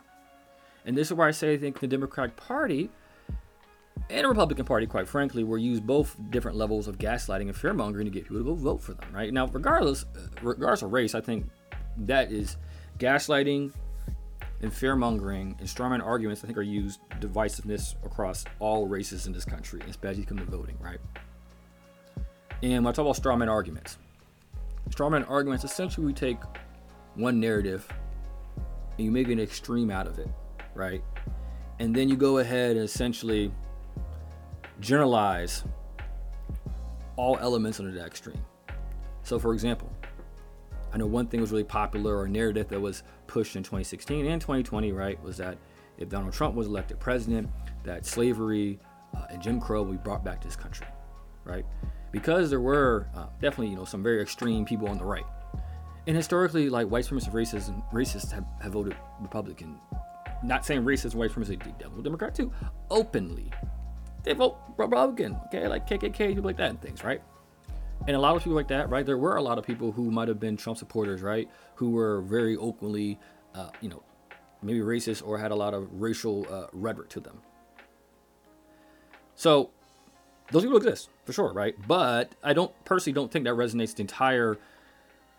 And 0.85 0.97
this 0.97 1.07
is 1.07 1.13
why 1.13 1.27
I 1.27 1.31
say 1.31 1.53
I 1.53 1.57
think 1.57 1.79
the 1.79 1.87
Democratic 1.87 2.35
Party 2.35 2.89
and 4.09 4.23
the 4.23 4.29
Republican 4.29 4.65
Party, 4.65 4.87
quite 4.87 5.07
frankly, 5.07 5.43
will 5.43 5.57
use 5.57 5.79
both 5.79 6.15
different 6.31 6.57
levels 6.57 6.87
of 6.87 6.97
gaslighting 6.97 7.41
and 7.41 7.53
fearmongering 7.53 8.05
to 8.05 8.09
get 8.09 8.23
people 8.23 8.37
to 8.37 8.43
go 8.43 8.55
vote 8.55 8.81
for 8.81 8.93
them. 8.93 9.07
Right 9.13 9.31
now, 9.31 9.47
regardless, 9.47 10.05
uh, 10.15 10.27
regardless 10.41 10.81
of 10.81 10.91
race, 10.91 11.13
I 11.13 11.21
think 11.21 11.47
that 11.97 12.31
is 12.31 12.57
gaslighting 12.97 13.71
and 14.61 14.71
fearmongering 14.71 15.59
and 15.59 15.67
strawman 15.67 16.03
arguments. 16.03 16.43
I 16.43 16.47
think 16.47 16.57
are 16.57 16.63
used 16.63 16.99
divisiveness 17.19 17.95
across 18.03 18.45
all 18.59 18.87
races 18.87 19.27
in 19.27 19.33
this 19.33 19.45
country, 19.45 19.81
especially 19.87 20.25
come 20.25 20.39
to 20.39 20.45
voting. 20.45 20.77
Right. 20.79 20.99
And 22.63 22.83
when 22.83 22.87
I 22.87 22.91
talk 22.91 23.05
about 23.05 23.15
strawman 23.15 23.47
arguments, 23.47 23.97
strawman 24.89 25.29
arguments 25.29 25.63
essentially 25.63 26.05
we 26.05 26.13
take 26.13 26.39
one 27.15 27.39
narrative 27.39 27.87
and 28.97 29.05
you 29.05 29.11
make 29.11 29.29
an 29.29 29.39
extreme 29.39 29.91
out 29.91 30.07
of 30.07 30.19
it, 30.19 30.27
right? 30.75 31.03
And 31.79 31.95
then 31.95 32.09
you 32.09 32.15
go 32.15 32.39
ahead 32.39 32.71
and 32.75 32.85
essentially 32.85 33.51
generalize 34.79 35.63
all 37.15 37.37
elements 37.39 37.79
under 37.79 37.91
that 37.91 38.07
extreme. 38.07 38.41
So, 39.23 39.39
for 39.39 39.53
example, 39.53 39.91
I 40.91 40.97
know 40.97 41.05
one 41.05 41.27
thing 41.27 41.41
was 41.41 41.51
really 41.51 41.63
popular 41.63 42.17
or 42.17 42.27
narrative 42.27 42.67
that 42.69 42.79
was 42.79 43.03
pushed 43.27 43.55
in 43.55 43.63
2016 43.63 44.25
and 44.25 44.41
2020, 44.41 44.91
right, 44.91 45.21
was 45.21 45.37
that 45.37 45.57
if 45.97 46.09
Donald 46.09 46.33
Trump 46.33 46.55
was 46.55 46.67
elected 46.67 46.99
president, 46.99 47.49
that 47.83 48.05
slavery 48.05 48.79
uh, 49.15 49.25
and 49.29 49.41
Jim 49.41 49.59
Crow 49.59 49.83
would 49.83 49.91
be 49.91 50.03
brought 50.03 50.23
back 50.23 50.41
to 50.41 50.47
this 50.47 50.55
country, 50.55 50.87
right? 51.43 51.65
Because 52.11 52.49
there 52.49 52.61
were 52.61 53.07
uh, 53.15 53.25
definitely, 53.41 53.67
you 53.67 53.75
know, 53.75 53.85
some 53.85 54.01
very 54.01 54.21
extreme 54.21 54.65
people 54.65 54.87
on 54.87 54.97
the 54.97 55.05
right. 55.05 55.25
And 56.07 56.15
historically, 56.15 56.69
like 56.69 56.87
white 56.87 57.05
supremacist 57.05 57.33
racists 57.33 57.91
racists 57.91 58.31
have, 58.31 58.45
have 58.61 58.71
voted 58.71 58.95
Republican. 59.21 59.79
Not 60.43 60.65
saying 60.65 60.83
racist 60.83 61.15
white 61.15 61.31
supremacists, 61.31 61.63
they 61.63 61.73
devil 61.79 62.01
Democrat 62.01 62.33
too, 62.33 62.51
openly, 62.89 63.51
they 64.23 64.33
vote 64.33 64.57
Republican, 64.77 65.37
okay, 65.47 65.67
like 65.67 65.87
KKK, 65.87 66.29
people 66.29 66.43
like 66.43 66.57
that 66.57 66.69
and 66.69 66.81
things, 66.81 67.03
right? 67.03 67.21
And 68.07 68.15
a 68.15 68.19
lot 68.19 68.35
of 68.35 68.43
people 68.43 68.55
like 68.55 68.69
that, 68.69 68.89
right? 68.89 69.05
There 69.05 69.17
were 69.17 69.35
a 69.35 69.41
lot 69.41 69.57
of 69.57 69.65
people 69.65 69.91
who 69.91 70.09
might 70.09 70.27
have 70.27 70.39
been 70.39 70.55
Trump 70.55 70.77
supporters, 70.77 71.21
right? 71.21 71.49
Who 71.75 71.91
were 71.91 72.21
very 72.21 72.55
openly, 72.55 73.19
uh, 73.53 73.69
you 73.81 73.89
know, 73.89 74.03
maybe 74.61 74.79
racist 74.79 75.25
or 75.25 75.37
had 75.37 75.51
a 75.51 75.55
lot 75.55 75.73
of 75.73 75.87
racial 75.91 76.45
uh, 76.49 76.67
rhetoric 76.71 77.09
to 77.09 77.19
them. 77.19 77.41
So 79.35 79.71
those 80.51 80.63
people 80.63 80.77
exist 80.77 81.09
for 81.25 81.33
sure, 81.33 81.53
right? 81.53 81.75
But 81.87 82.31
I 82.43 82.53
don't 82.53 82.73
personally 82.85 83.13
don't 83.13 83.31
think 83.31 83.45
that 83.45 83.53
resonates 83.53 83.95
the 83.95 84.01
entire 84.01 84.57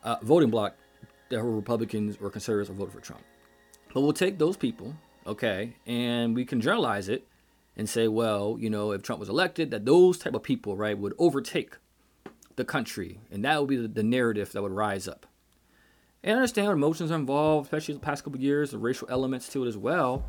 uh, 0.05 0.17
voting 0.23 0.51
bloc 0.51 0.75
that 1.31 1.43
were 1.43 1.55
Republicans 1.55 2.19
or 2.21 2.31
conservatives 2.31 2.71
or 2.71 2.75
voted 2.75 2.95
for 2.95 3.01
Trump. 3.01 3.23
But 3.93 4.03
we'll 4.03 4.13
take 4.13 4.39
those 4.39 4.57
people, 4.57 4.95
okay, 5.27 5.75
and 5.87 6.35
we 6.35 6.45
can 6.45 6.61
generalize 6.61 7.09
it 7.09 7.27
and 7.77 7.89
say, 7.89 8.09
well, 8.09 8.57
you 8.59 8.71
know, 8.71 8.93
if 8.93 9.03
Trump 9.03 9.21
was 9.21 9.29
elected, 9.29 9.71
that 9.71 9.85
those 9.85 10.19
type 10.19 10.35
of 10.35 10.43
people, 10.43 10.77
right, 10.77 10.97
would 10.97 11.15
overtake 11.19 11.77
the 12.57 12.65
country, 12.65 13.21
and 13.31 13.45
that 13.45 13.59
would 13.59 13.69
be 13.69 13.77
the, 13.77 13.89
the 13.89 14.03
narrative 14.03 14.53
that 14.53 14.63
would 14.63 14.73
rise 14.73 15.09
up. 15.09 15.27
And 16.23 16.33
I 16.33 16.37
understand 16.37 16.67
what 16.67 16.75
emotions 16.75 17.11
are 17.11 17.17
involved, 17.17 17.67
especially 17.67 17.95
the 17.95 18.01
past 18.01 18.25
couple 18.25 18.39
years, 18.39 18.73
the 18.73 18.79
racial 18.79 19.09
elements 19.11 19.49
to 19.51 19.65
it 19.65 19.69
as 19.69 19.77
well. 19.77 20.25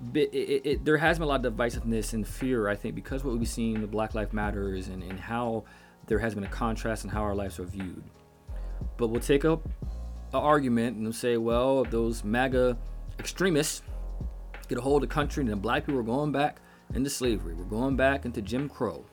But 0.00 0.22
it, 0.32 0.36
it, 0.36 0.66
it, 0.66 0.84
there 0.84 0.98
has 0.98 1.18
been 1.18 1.24
a 1.24 1.26
lot 1.26 1.44
of 1.44 1.54
divisiveness 1.54 2.12
and 2.12 2.28
fear, 2.28 2.68
I 2.68 2.76
think, 2.76 2.94
because 2.94 3.24
what 3.24 3.36
we've 3.36 3.48
seen 3.48 3.80
the 3.80 3.86
Black 3.86 4.14
Lives 4.14 4.32
Matters 4.32 4.88
and, 4.88 5.02
and 5.02 5.18
how 5.18 5.64
there 6.06 6.18
has 6.18 6.34
been 6.34 6.44
a 6.44 6.48
contrast 6.48 7.04
in 7.04 7.10
how 7.10 7.22
our 7.22 7.34
lives 7.34 7.58
are 7.58 7.64
viewed. 7.64 8.04
But 8.96 9.08
we'll 9.08 9.20
take 9.20 9.44
up 9.44 9.66
an 10.32 10.40
argument 10.40 10.96
and 10.96 11.14
say, 11.14 11.36
well, 11.36 11.82
if 11.84 11.90
those 11.90 12.24
MAGA 12.24 12.76
extremists 13.18 13.82
get 14.68 14.78
a 14.78 14.80
hold 14.80 15.02
of 15.02 15.08
the 15.08 15.14
country, 15.14 15.42
and 15.42 15.50
the 15.50 15.56
black 15.56 15.86
people 15.86 16.00
are 16.00 16.04
going 16.04 16.32
back 16.32 16.60
into 16.94 17.10
slavery. 17.10 17.54
We're 17.54 17.64
going 17.64 17.96
back 17.96 18.24
into 18.24 18.42
Jim 18.42 18.68
Crow. 18.68 19.04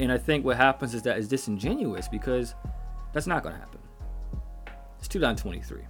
And 0.00 0.10
I 0.10 0.18
think 0.18 0.44
what 0.44 0.56
happens 0.56 0.94
is 0.94 1.02
that 1.02 1.18
is 1.18 1.28
disingenuous 1.28 2.08
because 2.08 2.54
that's 3.12 3.26
not 3.26 3.42
going 3.42 3.54
to 3.54 3.60
happen. 3.60 3.80
It's 4.98 5.08
2023. 5.08 5.82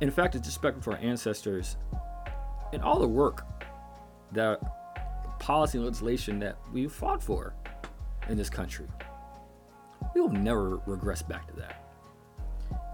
In 0.00 0.10
fact, 0.10 0.34
it's 0.34 0.44
disrespectful 0.46 0.92
to 0.92 0.98
our 0.98 1.04
ancestors 1.04 1.76
and 2.72 2.82
all 2.82 2.98
the 2.98 3.08
work 3.08 3.46
that 4.32 4.60
policy 5.38 5.78
and 5.78 5.84
legislation 5.84 6.38
that 6.40 6.56
we 6.72 6.88
fought 6.88 7.22
for 7.22 7.54
in 8.28 8.36
this 8.36 8.50
country. 8.50 8.86
We 10.14 10.20
will 10.20 10.30
never 10.30 10.78
regress 10.86 11.22
back 11.22 11.46
to 11.48 11.56
that. 11.56 11.78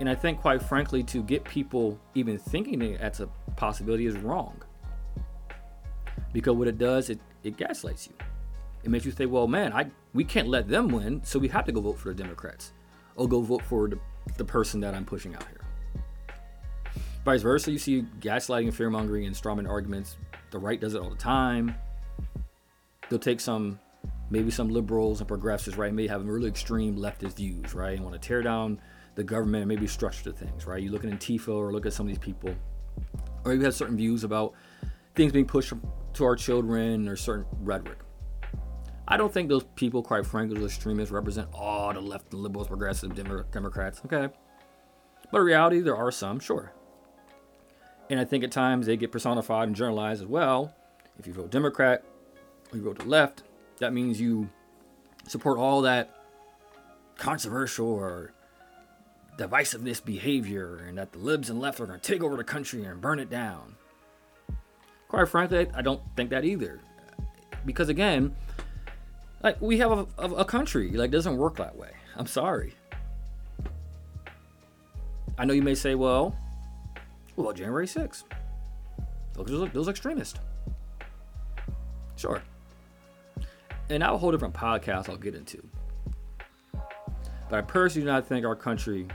And 0.01 0.09
I 0.09 0.15
think, 0.15 0.41
quite 0.41 0.63
frankly, 0.63 1.03
to 1.05 1.23
get 1.23 1.45
people 1.45 1.99
even 2.15 2.39
thinking 2.39 2.79
that 2.81 3.01
that's 3.01 3.21
a 3.21 3.27
possibility 3.57 4.07
is 4.07 4.17
wrong. 4.17 4.63
Because 6.33 6.55
what 6.55 6.69
it 6.69 6.79
does, 6.79 7.11
it, 7.11 7.19
it 7.43 7.57
gaslights 7.57 8.09
you. 8.09 8.15
It 8.85 8.91
makes 8.91 9.05
you 9.05 9.13
say, 9.13 9.27
well, 9.27 9.49
man, 9.49 9.73
I 9.73 9.91
we 10.15 10.25
can't 10.25 10.49
let 10.49 10.69
them 10.69 10.89
win, 10.89 11.23
so 11.25 11.39
we 11.39 11.49
have 11.49 11.65
to 11.67 11.73
go 11.73 11.81
vote 11.81 11.99
for 11.99 12.09
the 12.09 12.23
Democrats. 12.23 12.73
Or 13.17 13.29
go 13.29 13.41
vote 13.41 13.63
for 13.63 13.89
the, 13.89 13.99
the 14.37 14.45
person 14.45 14.81
that 14.81 14.95
I'm 14.95 15.05
pushing 15.05 15.35
out 15.35 15.45
here. 15.49 15.61
Vice 17.25 17.43
versa, 17.43 17.71
you 17.71 17.79
see 17.79 18.07
gaslighting 18.21 18.65
and 18.65 18.75
fear 18.75 18.91
mongering 18.91 19.27
and 19.27 19.35
strawman 19.35 19.69
arguments. 19.69 20.17
The 20.51 20.59
right 20.59 20.81
does 20.81 20.95
it 20.95 21.03
all 21.03 21.11
the 21.11 21.17
time. 21.17 21.75
They'll 23.09 23.19
take 23.19 23.41
some, 23.41 23.79
maybe 24.31 24.51
some 24.51 24.69
liberals 24.69 25.21
and 25.21 25.29
progressives, 25.29 25.77
right, 25.77 25.93
may 25.93 26.07
have 26.07 26.25
really 26.27 26.49
extreme 26.49 26.97
leftist 26.97 27.37
views, 27.37 27.75
right, 27.75 27.97
and 27.97 28.05
want 28.05 28.21
to 28.21 28.27
tear 28.27 28.43
down 28.43 28.81
the 29.15 29.25
government 29.25 29.63
and 29.63 29.69
maybe 29.69 29.87
structure 29.87 30.33
things, 30.33 30.67
right? 30.67 30.83
You 30.83 30.91
look 30.91 31.05
at 31.05 31.11
Antifa 31.11 31.49
or 31.49 31.73
look 31.73 31.87
at 31.87 31.93
some 31.93 32.07
of 32.07 32.09
these 32.09 32.19
people, 32.19 32.55
or 33.45 33.55
you 33.55 33.61
have 33.63 33.75
certain 33.75 33.97
views 33.97 34.25
about 34.25 34.55
things 35.15 35.33
being 35.33 35.47
pushed 35.47 35.73
to 36.15 36.25
our 36.25 36.37
children 36.37 37.09
or 37.09 37.17
certain 37.17 37.47
rhetoric. 37.61 37.99
I 39.11 39.17
don't 39.17 39.33
think 39.33 39.49
those 39.49 39.65
people, 39.75 40.03
quite 40.03 40.27
frankly, 40.27 40.61
those 40.61 40.73
extremists 40.73 41.11
represent 41.11 41.49
all 41.53 41.93
the 41.93 42.01
left, 42.01 42.31
the 42.31 42.37
liberals, 42.37 42.69
progressive 42.69 43.15
Democrats. 43.51 44.03
Okay. 44.05 44.29
But 45.33 45.39
in 45.39 45.45
reality, 45.45 45.81
there 45.81 45.97
are 45.97 46.11
some, 46.11 46.39
sure. 46.41 46.73
And 48.11 48.21
I 48.21 48.25
think 48.25 48.45
at 48.45 48.53
times 48.53 48.87
they 48.87 48.97
get 48.97 49.11
personified 49.11 49.69
and 49.69 49.77
generalized 49.77 50.23
as 50.23 50.27
well. 50.27 50.75
If 51.19 51.27
you 51.27 51.33
vote 51.33 51.51
Democrat 51.51 52.05
or 52.71 52.79
you 52.79 52.85
vote 52.85 52.99
the 52.99 53.07
left, 53.07 53.43
that 53.79 53.93
means 53.93 54.21
you 54.21 54.49
support 55.27 55.59
all 55.59 55.83
that 55.83 56.15
controversial 57.17 57.89
or 57.89 58.33
divisiveness 59.39 60.05
behavior 60.05 60.85
and 60.89 60.99
that 60.99 61.13
the 61.13 61.19
libs 61.19 61.49
and 61.51 61.61
left 61.61 61.81
are 61.81 61.87
going 61.87 61.99
to 61.99 62.13
take 62.13 62.23
over 62.23 62.37
the 62.37 62.45
country 62.45 62.85
and 62.85 63.01
burn 63.01 63.19
it 63.19 63.31
down. 63.31 63.77
Quite 65.09 65.29
frankly, 65.29 65.69
I 65.75 65.83
don't 65.83 66.03
think 66.17 66.31
that 66.31 66.45
either. 66.45 66.81
Because 67.65 67.89
again, 67.89 68.35
like 69.43 69.61
we 69.61 69.79
have 69.79 69.93
a, 69.93 70.07
a, 70.19 70.35
a 70.37 70.45
country, 70.45 70.91
like 70.91 71.11
doesn't 71.11 71.37
work 71.37 71.57
that 71.57 71.77
way. 71.77 71.91
I'm 72.17 72.27
sorry. 72.27 72.75
I 75.39 75.45
know 75.45 75.55
you 75.55 75.63
may 75.63 75.77
say, 75.77 75.95
well, 75.95 76.37
well, 77.37 77.53
January 77.53 77.87
6th. 77.87 78.25
Those, 79.35 79.71
those 79.73 79.89
extremists. 79.89 80.41
Sure. 82.17 82.43
And 83.91 84.01
now 84.01 84.15
a 84.15 84.19
whole 84.19 84.31
different 84.31 84.55
podcast 84.55 85.09
I'll 85.09 85.17
get 85.17 85.35
into. 85.35 85.67
But 87.49 87.59
I 87.59 87.61
personally 87.63 88.05
do 88.07 88.13
not 88.13 88.27
think 88.27 88.45
our 88.45 88.57
country 88.57 89.07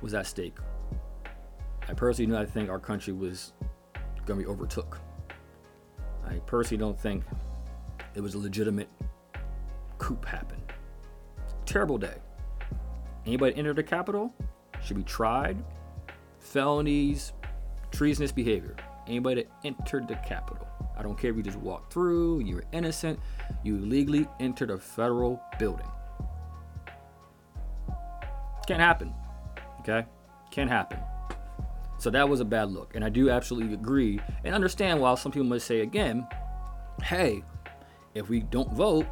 was 0.00 0.14
at 0.14 0.26
stake. 0.26 0.56
I 1.88 1.94
personally 1.94 2.26
do 2.26 2.32
not 2.32 2.48
think 2.48 2.70
our 2.70 2.78
country 2.78 3.12
was 3.12 3.52
going 4.24 4.38
to 4.40 4.46
be 4.46 4.50
overtook. 4.50 5.00
I 6.26 6.34
personally 6.46 6.78
don't 6.78 6.98
think 6.98 7.24
it 8.14 8.20
was 8.20 8.34
a 8.34 8.38
legitimate 8.38 8.88
coup 9.98 10.18
happen. 10.26 10.60
Terrible 11.66 11.98
day. 11.98 12.16
Anybody 13.26 13.56
enter 13.56 13.74
the 13.74 13.82
Capitol 13.82 14.32
should 14.82 14.96
be 14.96 15.02
tried. 15.02 15.62
Felonies, 16.38 17.32
treasonous 17.90 18.32
behavior. 18.32 18.76
Anybody 19.06 19.42
that 19.42 19.50
entered 19.64 20.08
the 20.08 20.16
Capitol. 20.16 20.68
I 20.96 21.02
don't 21.02 21.18
care 21.18 21.30
if 21.30 21.36
you 21.36 21.42
just 21.42 21.58
walk 21.58 21.92
through, 21.92 22.40
you're 22.40 22.64
innocent, 22.72 23.18
you 23.62 23.78
legally 23.78 24.26
entered 24.40 24.70
a 24.70 24.78
federal 24.78 25.40
building. 25.58 25.86
Can't 28.66 28.80
happen. 28.80 29.12
Okay? 29.80 30.06
Can't 30.50 30.70
happen. 30.70 30.98
So 31.98 32.10
that 32.10 32.28
was 32.28 32.40
a 32.40 32.44
bad 32.44 32.70
look. 32.70 32.94
And 32.94 33.04
I 33.04 33.08
do 33.08 33.30
absolutely 33.30 33.74
agree 33.74 34.20
and 34.44 34.54
understand 34.54 35.00
why 35.00 35.14
some 35.16 35.32
people 35.32 35.46
might 35.46 35.62
say 35.62 35.80
again, 35.80 36.26
hey, 37.02 37.42
if 38.14 38.28
we 38.28 38.40
don't 38.40 38.72
vote, 38.72 39.06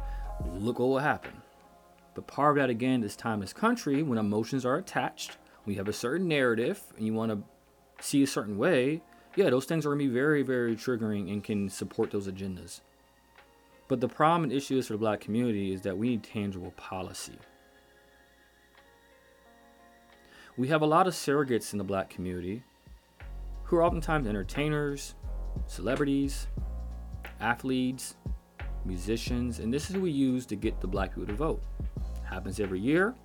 look 0.53 0.79
what 0.79 0.87
will 0.87 0.99
happen. 0.99 1.31
But 2.15 2.27
part 2.27 2.57
of 2.57 2.61
that 2.61 2.69
again, 2.69 3.01
this 3.01 3.15
time, 3.15 3.39
this 3.39 3.53
country, 3.53 4.03
when 4.03 4.17
emotions 4.17 4.65
are 4.65 4.75
attached, 4.77 5.37
we 5.65 5.75
have 5.75 5.87
a 5.87 5.93
certain 5.93 6.27
narrative 6.27 6.81
and 6.97 7.05
you 7.05 7.13
want 7.13 7.31
to 7.31 7.43
see 8.03 8.23
a 8.23 8.27
certain 8.27 8.57
way, 8.57 9.01
yeah, 9.35 9.49
those 9.49 9.65
things 9.65 9.85
are 9.85 9.89
going 9.89 9.99
to 9.99 10.05
be 10.05 10.13
very, 10.13 10.43
very 10.43 10.75
triggering 10.75 11.31
and 11.31 11.43
can 11.43 11.69
support 11.69 12.11
those 12.11 12.27
agendas. 12.27 12.81
But 13.87 13.99
the 13.99 14.07
problem 14.07 14.43
and 14.43 14.53
issue 14.53 14.77
is 14.77 14.87
for 14.87 14.93
the 14.93 14.99
black 14.99 15.21
community 15.21 15.73
is 15.73 15.81
that 15.81 15.97
we 15.97 16.09
need 16.09 16.23
tangible 16.23 16.71
policy. 16.71 17.37
We 20.55 20.67
have 20.67 20.81
a 20.81 20.85
lot 20.85 21.07
of 21.07 21.13
surrogates 21.13 21.73
in 21.73 21.79
the 21.79 21.83
black 21.83 22.09
community 22.09 22.63
who 23.63 23.77
are 23.77 23.83
oftentimes 23.83 24.27
entertainers, 24.27 25.15
celebrities, 25.65 26.47
athletes, 27.39 28.15
musicians, 28.85 29.59
and 29.59 29.73
this 29.73 29.89
is 29.89 29.95
who 29.95 30.01
we 30.01 30.11
use 30.11 30.45
to 30.45 30.55
get 30.55 30.79
the 30.79 30.87
black 30.87 31.15
people 31.15 31.27
to 31.27 31.33
vote. 31.33 31.63
Happens 32.23 32.59
every 32.59 32.79
year. 32.79 33.15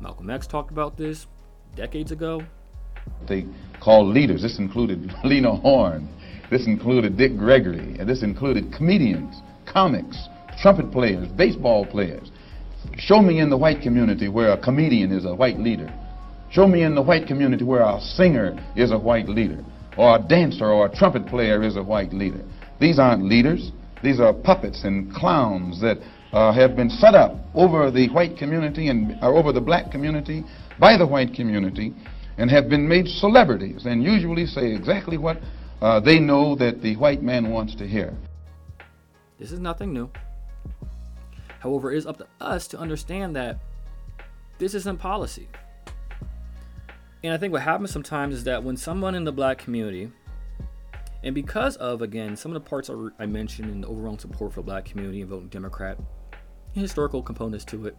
Malcolm 0.00 0.30
X 0.30 0.46
talked 0.46 0.70
about 0.70 0.96
this 0.96 1.26
decades 1.74 2.12
ago. 2.12 2.42
They 3.28 3.46
called 3.82 4.14
leaders. 4.14 4.42
This 4.42 4.58
included 4.58 5.12
Lena 5.24 5.54
Horne. 5.56 6.08
This 6.50 6.66
included 6.66 7.16
Dick 7.16 7.36
Gregory. 7.36 7.96
And 7.98 8.08
this 8.08 8.22
included 8.22 8.72
comedians, 8.72 9.40
comics, 9.70 10.28
trumpet 10.60 10.90
players, 10.92 11.28
baseball 11.28 11.86
players. 11.86 12.30
Show 12.96 13.20
me 13.20 13.40
in 13.40 13.50
the 13.50 13.56
white 13.56 13.80
community 13.82 14.28
where 14.28 14.52
a 14.52 14.62
comedian 14.62 15.10
is 15.10 15.24
a 15.24 15.34
white 15.34 15.58
leader. 15.58 15.92
Show 16.50 16.68
me 16.68 16.84
in 16.84 16.94
the 16.94 17.02
white 17.02 17.26
community 17.26 17.64
where 17.64 17.82
a 17.82 18.00
singer 18.00 18.56
is 18.76 18.92
a 18.92 18.98
white 18.98 19.28
leader, 19.28 19.64
or 19.96 20.16
a 20.16 20.22
dancer 20.22 20.66
or 20.66 20.86
a 20.86 20.94
trumpet 20.94 21.26
player 21.26 21.64
is 21.64 21.76
a 21.76 21.82
white 21.82 22.12
leader. 22.12 22.44
These 22.80 22.98
aren't 23.00 23.24
leaders. 23.24 23.72
These 24.04 24.20
are 24.20 24.32
puppets 24.32 24.84
and 24.84 25.12
clowns 25.12 25.80
that 25.80 25.98
uh, 26.32 26.52
have 26.52 26.76
been 26.76 26.90
set 26.90 27.14
up 27.14 27.34
over 27.54 27.90
the 27.90 28.08
white 28.10 28.36
community 28.36 28.88
and 28.88 29.16
uh, 29.22 29.32
over 29.32 29.52
the 29.52 29.60
black 29.60 29.90
community 29.90 30.44
by 30.78 30.96
the 30.96 31.06
white 31.06 31.32
community 31.34 31.94
and 32.38 32.50
have 32.50 32.68
been 32.68 32.86
made 32.86 33.08
celebrities 33.08 33.86
and 33.86 34.02
usually 34.02 34.46
say 34.46 34.72
exactly 34.72 35.18
what 35.18 35.40
uh, 35.82 36.00
they 36.00 36.18
know 36.18 36.54
that 36.54 36.82
the 36.82 36.96
white 36.96 37.22
man 37.22 37.50
wants 37.50 37.74
to 37.74 37.86
hear. 37.86 38.16
This 39.38 39.52
is 39.52 39.60
nothing 39.60 39.92
new. 39.92 40.10
However, 41.60 41.92
it 41.92 41.98
is 41.98 42.06
up 42.06 42.18
to 42.18 42.26
us 42.40 42.68
to 42.68 42.78
understand 42.78 43.34
that 43.36 43.58
this 44.58 44.74
isn't 44.74 44.98
policy. 44.98 45.48
And 47.22 47.32
I 47.32 47.38
think 47.38 47.52
what 47.52 47.62
happens 47.62 47.90
sometimes 47.90 48.34
is 48.34 48.44
that 48.44 48.62
when 48.62 48.76
someone 48.76 49.14
in 49.14 49.24
the 49.24 49.32
black 49.32 49.58
community, 49.58 50.10
and 51.22 51.34
because 51.34 51.76
of, 51.76 52.02
again, 52.02 52.36
some 52.36 52.54
of 52.54 52.62
the 52.62 52.68
parts 52.68 52.90
I 53.18 53.24
mentioned 53.24 53.70
in 53.70 53.80
the 53.80 53.88
overall 53.88 54.18
support 54.18 54.52
for 54.52 54.60
the 54.60 54.66
black 54.66 54.84
community 54.84 55.22
and 55.22 55.30
voting 55.30 55.48
Democrat, 55.48 55.98
historical 56.72 57.22
components 57.22 57.64
to 57.66 57.86
it, 57.86 57.96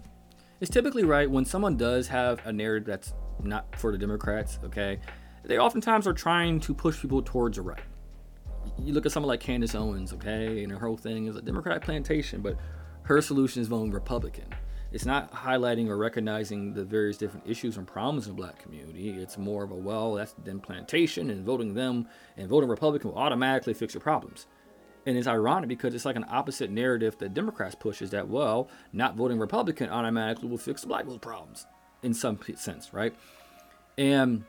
it's 0.62 0.70
typically 0.70 1.04
right 1.04 1.30
when 1.30 1.44
someone 1.44 1.76
does 1.76 2.08
have 2.08 2.40
a 2.46 2.54
narrative 2.54 2.86
that's 2.86 3.14
not 3.44 3.78
for 3.80 3.92
the 3.92 3.98
Democrats, 3.98 4.60
okay, 4.64 5.00
they 5.44 5.58
oftentimes 5.58 6.08
are 6.08 6.14
trying 6.14 6.60
to 6.62 6.74
push 6.74 7.00
people 7.00 7.22
towards 7.22 7.58
the 7.58 7.62
right. 7.62 7.82
You 8.80 8.94
look 8.94 9.06
at 9.06 9.12
someone 9.12 9.28
like 9.28 9.40
Candace 9.40 9.76
Owens, 9.76 10.12
okay, 10.14 10.64
and 10.64 10.72
her 10.72 10.80
whole 10.80 10.98
thing 10.98 11.28
is 11.28 11.36
a 11.36 11.42
Democratic 11.42 11.84
plantation, 11.84 12.42
but 12.42 12.58
her 13.04 13.22
solution 13.22 13.62
is 13.62 13.68
voting 13.68 13.92
Republican. 13.92 14.46
It's 14.92 15.06
not 15.06 15.32
highlighting 15.32 15.90
or 15.90 15.98
recognizing 15.98 16.74
the 16.74 16.86
various 16.86 17.18
different 17.18 17.46
issues 17.48 17.78
and 17.78 17.86
problems 17.86 18.28
in 18.28 18.36
the 18.36 18.42
black 18.42 18.60
community. 18.60 19.10
It's 19.10 19.38
more 19.38 19.64
of 19.64 19.72
a, 19.72 19.76
well, 19.76 20.14
that's 20.14 20.34
them 20.34 20.60
plantation 20.60 21.30
and 21.30 21.46
voting 21.46 21.74
them 21.74 22.08
and 22.38 22.48
voting 22.48 22.70
Republican 22.70 23.12
will 23.12 23.18
automatically 23.18 23.74
fix 23.74 23.94
your 23.94 24.02
problems. 24.02 24.48
And 25.06 25.18
it's 25.18 25.28
ironic 25.28 25.68
because 25.68 25.94
it's 25.94 26.06
like 26.06 26.16
an 26.16 26.26
opposite 26.30 26.72
narrative 26.72 27.18
that 27.20 27.34
Democrats 27.34 27.76
push 27.76 28.02
is 28.02 28.10
that, 28.12 28.28
well, 28.28 28.70
not 28.94 29.16
voting 29.16 29.38
Republican 29.38 29.90
automatically 29.90 30.50
will 30.50 30.58
fix 30.58 30.82
the 30.82 30.88
black 30.88 31.02
people's 31.02 31.20
problems 31.20 31.68
in 32.06 32.14
some 32.14 32.40
sense, 32.56 32.94
right? 32.94 33.14
And 33.98 34.44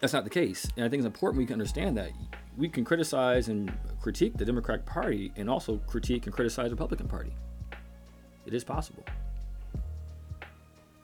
that's 0.00 0.12
not 0.12 0.24
the 0.24 0.30
case. 0.30 0.66
And 0.76 0.84
I 0.84 0.88
think 0.88 1.00
it's 1.00 1.06
important 1.06 1.38
we 1.38 1.46
can 1.46 1.54
understand 1.54 1.98
that 1.98 2.12
we 2.56 2.68
can 2.68 2.84
criticize 2.84 3.48
and 3.48 3.72
critique 4.00 4.36
the 4.36 4.44
Democratic 4.44 4.86
Party 4.86 5.32
and 5.36 5.50
also 5.50 5.78
critique 5.88 6.26
and 6.26 6.34
criticize 6.34 6.66
the 6.66 6.76
Republican 6.76 7.08
Party. 7.08 7.32
It 8.46 8.54
is 8.54 8.62
possible. 8.62 9.04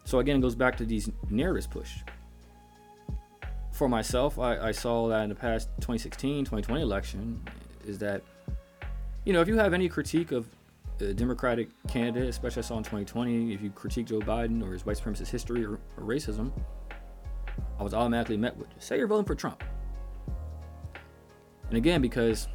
So 0.04 0.20
again, 0.20 0.36
it 0.36 0.40
goes 0.40 0.54
back 0.54 0.76
to 0.76 0.84
these 0.84 1.10
narratives 1.28 1.66
push. 1.66 1.90
For 3.72 3.88
myself, 3.88 4.38
I, 4.38 4.58
I 4.58 4.72
saw 4.72 5.08
that 5.08 5.22
in 5.22 5.28
the 5.28 5.34
past 5.34 5.68
2016, 5.76 6.44
2020 6.44 6.82
election, 6.82 7.42
is 7.86 7.98
that 7.98 8.22
you 9.24 9.32
know, 9.32 9.40
if 9.40 9.48
you 9.48 9.56
have 9.56 9.74
any 9.74 9.88
critique 9.88 10.32
of 10.32 10.46
Democratic 11.00 11.68
candidate, 11.88 12.28
especially 12.28 12.62
I 12.62 12.66
saw 12.66 12.76
in 12.78 12.84
2020, 12.84 13.54
if 13.54 13.62
you 13.62 13.70
critique 13.70 14.06
Joe 14.06 14.20
Biden 14.20 14.62
or 14.62 14.72
his 14.72 14.84
white 14.84 14.98
supremacist 14.98 15.28
history 15.28 15.64
or, 15.64 15.80
or 15.96 16.04
racism, 16.04 16.52
I 17.78 17.82
was 17.82 17.94
automatically 17.94 18.36
met 18.36 18.56
with, 18.56 18.68
say 18.78 18.98
you're 18.98 19.06
voting 19.06 19.24
for 19.24 19.34
Trump. 19.34 19.64
And 21.68 21.76
again, 21.76 22.02
because 22.02 22.48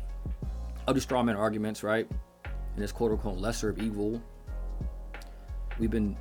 of 0.87 0.95
the 0.95 1.01
straw 1.01 1.23
man 1.23 1.35
arguments, 1.35 1.83
right? 1.83 2.07
And 2.45 2.83
this 2.83 2.91
quote 2.91 3.11
unquote 3.11 3.37
lesser 3.37 3.69
of 3.69 3.79
evil, 3.79 4.21
we've 5.79 5.89
been, 5.89 6.15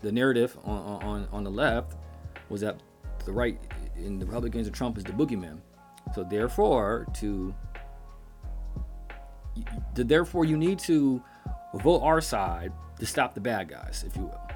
the 0.00 0.10
narrative 0.10 0.58
on, 0.64 1.02
on, 1.02 1.28
on 1.30 1.44
the 1.44 1.50
left 1.50 1.94
was 2.48 2.60
that 2.62 2.82
the 3.24 3.32
right 3.32 3.58
in 3.96 4.18
the 4.18 4.26
Republicans 4.26 4.66
of 4.66 4.72
Trump 4.72 4.98
is 4.98 5.04
the 5.04 5.12
boogeyman. 5.12 5.58
So 6.14 6.24
therefore, 6.24 7.06
to 7.14 7.54
therefore 9.94 10.44
you 10.44 10.56
need 10.56 10.78
to 10.80 11.22
vote 11.78 12.02
our 12.02 12.20
side 12.20 12.72
to 12.98 13.06
stop 13.06 13.34
the 13.34 13.40
bad 13.40 13.68
guys, 13.68 14.04
if 14.06 14.16
you 14.16 14.22
will. 14.22 14.48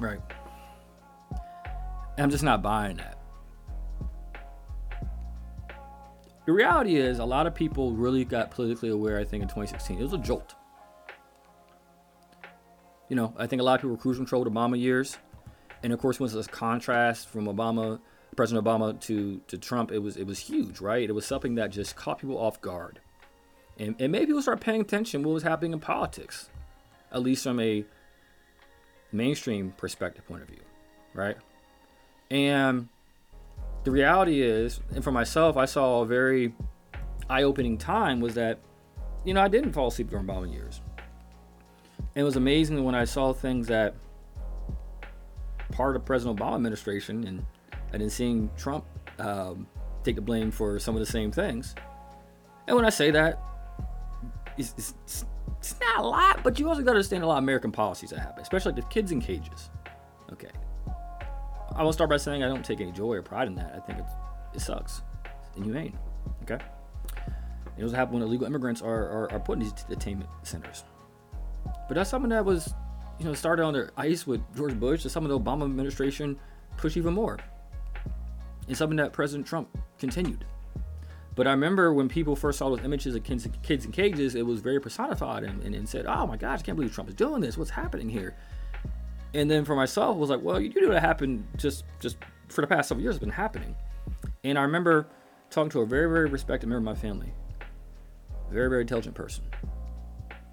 Right. 0.00 0.20
And 2.16 2.24
I'm 2.24 2.30
just 2.30 2.44
not 2.44 2.62
buying 2.62 2.96
that. 2.96 3.18
The 6.46 6.52
reality 6.52 6.96
is, 6.96 7.18
a 7.18 7.24
lot 7.24 7.46
of 7.46 7.54
people 7.54 7.92
really 7.92 8.24
got 8.24 8.50
politically 8.50 8.88
aware, 8.88 9.18
I 9.18 9.24
think, 9.24 9.42
in 9.42 9.48
2016. 9.48 9.98
It 9.98 10.02
was 10.02 10.14
a 10.14 10.18
jolt. 10.18 10.54
You 13.08 13.16
know, 13.16 13.34
I 13.36 13.46
think 13.46 13.60
a 13.60 13.64
lot 13.64 13.74
of 13.74 13.80
people 13.80 13.90
were 13.90 14.00
cruise 14.00 14.16
control 14.16 14.44
Obama 14.44 14.80
years. 14.80 15.18
And 15.82 15.92
of 15.92 15.98
course, 15.98 16.18
once 16.18 16.32
this 16.32 16.46
contrast 16.46 17.28
from 17.28 17.46
Obama, 17.46 18.00
President 18.34 18.66
Obama 18.66 18.98
to, 19.02 19.40
to 19.46 19.58
Trump, 19.58 19.92
it 19.92 19.98
was 19.98 20.16
it 20.16 20.26
was 20.26 20.38
huge, 20.38 20.80
right? 20.80 21.08
It 21.08 21.12
was 21.12 21.26
something 21.26 21.54
that 21.56 21.70
just 21.70 21.96
caught 21.96 22.18
people 22.18 22.38
off 22.38 22.60
guard 22.60 23.00
and, 23.78 23.94
and 23.98 24.12
maybe 24.12 24.32
we'll 24.32 24.42
start 24.42 24.60
paying 24.60 24.80
attention 24.80 25.22
what 25.22 25.32
was 25.32 25.42
happening 25.42 25.72
in 25.72 25.80
politics, 25.80 26.50
at 27.12 27.22
least 27.22 27.44
from 27.44 27.60
a 27.60 27.84
mainstream 29.12 29.72
perspective 29.76 30.26
point 30.26 30.42
of 30.42 30.48
view, 30.48 30.60
right? 31.14 31.36
And 32.30 32.88
the 33.84 33.90
reality 33.90 34.42
is, 34.42 34.80
and 34.94 35.02
for 35.02 35.12
myself, 35.12 35.56
I 35.56 35.64
saw 35.64 36.02
a 36.02 36.06
very 36.06 36.54
eye-opening 37.30 37.78
time 37.78 38.20
was 38.20 38.34
that, 38.34 38.58
you 39.24 39.34
know, 39.34 39.40
I 39.40 39.48
didn't 39.48 39.72
fall 39.72 39.88
asleep 39.88 40.10
during 40.10 40.26
Obama 40.26 40.52
years. 40.52 40.80
And 41.98 42.22
it 42.22 42.24
was 42.24 42.36
amazing 42.36 42.82
when 42.84 42.94
I 42.94 43.04
saw 43.04 43.32
things 43.32 43.68
that 43.68 43.94
part 45.70 45.96
of 45.96 46.04
President 46.04 46.38
Obama 46.38 46.56
administration 46.56 47.26
and 47.26 47.44
and 47.92 48.02
then 48.02 48.10
seeing 48.10 48.50
Trump 48.56 48.84
um, 49.18 49.66
take 50.02 50.14
the 50.14 50.20
blame 50.20 50.50
for 50.50 50.78
some 50.78 50.94
of 50.94 51.00
the 51.00 51.06
same 51.06 51.32
things. 51.32 51.74
And 52.66 52.76
when 52.76 52.84
I 52.84 52.90
say 52.90 53.10
that, 53.12 53.40
it's, 54.58 54.74
it's, 54.76 55.24
it's 55.58 55.74
not 55.80 56.04
a 56.04 56.06
lot, 56.06 56.42
but 56.42 56.58
you 56.58 56.68
also 56.68 56.82
got 56.82 56.92
to 56.92 56.96
understand 56.96 57.24
a 57.24 57.26
lot 57.26 57.38
of 57.38 57.44
American 57.44 57.72
policies 57.72 58.10
that 58.10 58.18
happen, 58.18 58.42
especially 58.42 58.72
like 58.72 58.82
the 58.82 58.88
kids 58.88 59.12
in 59.12 59.20
cages. 59.20 59.70
Okay. 60.32 60.50
I 61.74 61.82
will 61.82 61.92
start 61.92 62.10
by 62.10 62.16
saying 62.16 62.42
I 62.42 62.48
don't 62.48 62.64
take 62.64 62.80
any 62.80 62.92
joy 62.92 63.14
or 63.14 63.22
pride 63.22 63.46
in 63.46 63.54
that. 63.54 63.74
I 63.74 63.80
think 63.80 64.00
it 64.54 64.60
sucks. 64.60 65.02
It's 65.24 65.56
inhumane. 65.56 65.96
Okay. 66.42 66.58
It 67.76 67.80
doesn't 67.80 67.96
happen 67.96 68.14
when 68.14 68.22
illegal 68.22 68.46
immigrants 68.46 68.82
are, 68.82 69.08
are, 69.08 69.32
are 69.32 69.40
put 69.40 69.54
in 69.54 69.60
these 69.60 69.72
detainment 69.72 70.28
centers. 70.42 70.84
But 71.86 71.94
that's 71.94 72.10
something 72.10 72.30
that 72.30 72.44
was, 72.44 72.74
you 73.18 73.24
know, 73.24 73.34
started 73.34 73.64
under 73.64 73.92
ICE 73.96 74.26
with 74.26 74.40
George 74.56 74.78
Bush. 74.78 75.04
It's 75.04 75.14
something 75.14 75.30
the 75.30 75.38
Obama 75.38 75.64
administration 75.64 76.38
pushed 76.76 76.96
even 76.96 77.14
more. 77.14 77.38
It's 78.66 78.78
something 78.78 78.96
that 78.96 79.12
President 79.12 79.46
Trump 79.46 79.68
continued. 79.98 80.44
But 81.38 81.46
I 81.46 81.52
remember 81.52 81.94
when 81.94 82.08
people 82.08 82.34
first 82.34 82.58
saw 82.58 82.68
those 82.68 82.84
images 82.84 83.14
of 83.14 83.22
kids, 83.22 83.46
kids 83.62 83.84
in 83.84 83.92
cages, 83.92 84.34
it 84.34 84.44
was 84.44 84.60
very 84.60 84.80
personified 84.80 85.44
and, 85.44 85.62
and, 85.62 85.72
and 85.72 85.88
said, 85.88 86.04
oh 86.04 86.26
my 86.26 86.36
gosh, 86.36 86.58
I 86.58 86.62
can't 86.62 86.74
believe 86.74 86.92
Trump 86.92 87.08
is 87.08 87.14
doing 87.14 87.40
this. 87.40 87.56
What's 87.56 87.70
happening 87.70 88.08
here? 88.08 88.34
And 89.34 89.48
then 89.48 89.64
for 89.64 89.76
myself, 89.76 90.16
it 90.16 90.18
was 90.18 90.30
like, 90.30 90.42
well, 90.42 90.60
you 90.60 90.68
do 90.68 90.80
know 90.80 90.88
that 90.90 91.00
happened 91.00 91.46
just, 91.56 91.84
just 92.00 92.16
for 92.48 92.60
the 92.60 92.66
past 92.66 92.88
several 92.88 93.04
years, 93.04 93.14
it's 93.14 93.20
been 93.20 93.30
happening. 93.30 93.76
And 94.42 94.58
I 94.58 94.62
remember 94.62 95.06
talking 95.48 95.70
to 95.70 95.82
a 95.82 95.86
very, 95.86 96.10
very 96.10 96.28
respected 96.28 96.66
member 96.66 96.78
of 96.78 96.96
my 96.96 97.00
family. 97.00 97.32
very, 98.50 98.68
very 98.68 98.80
intelligent 98.80 99.14
person. 99.14 99.44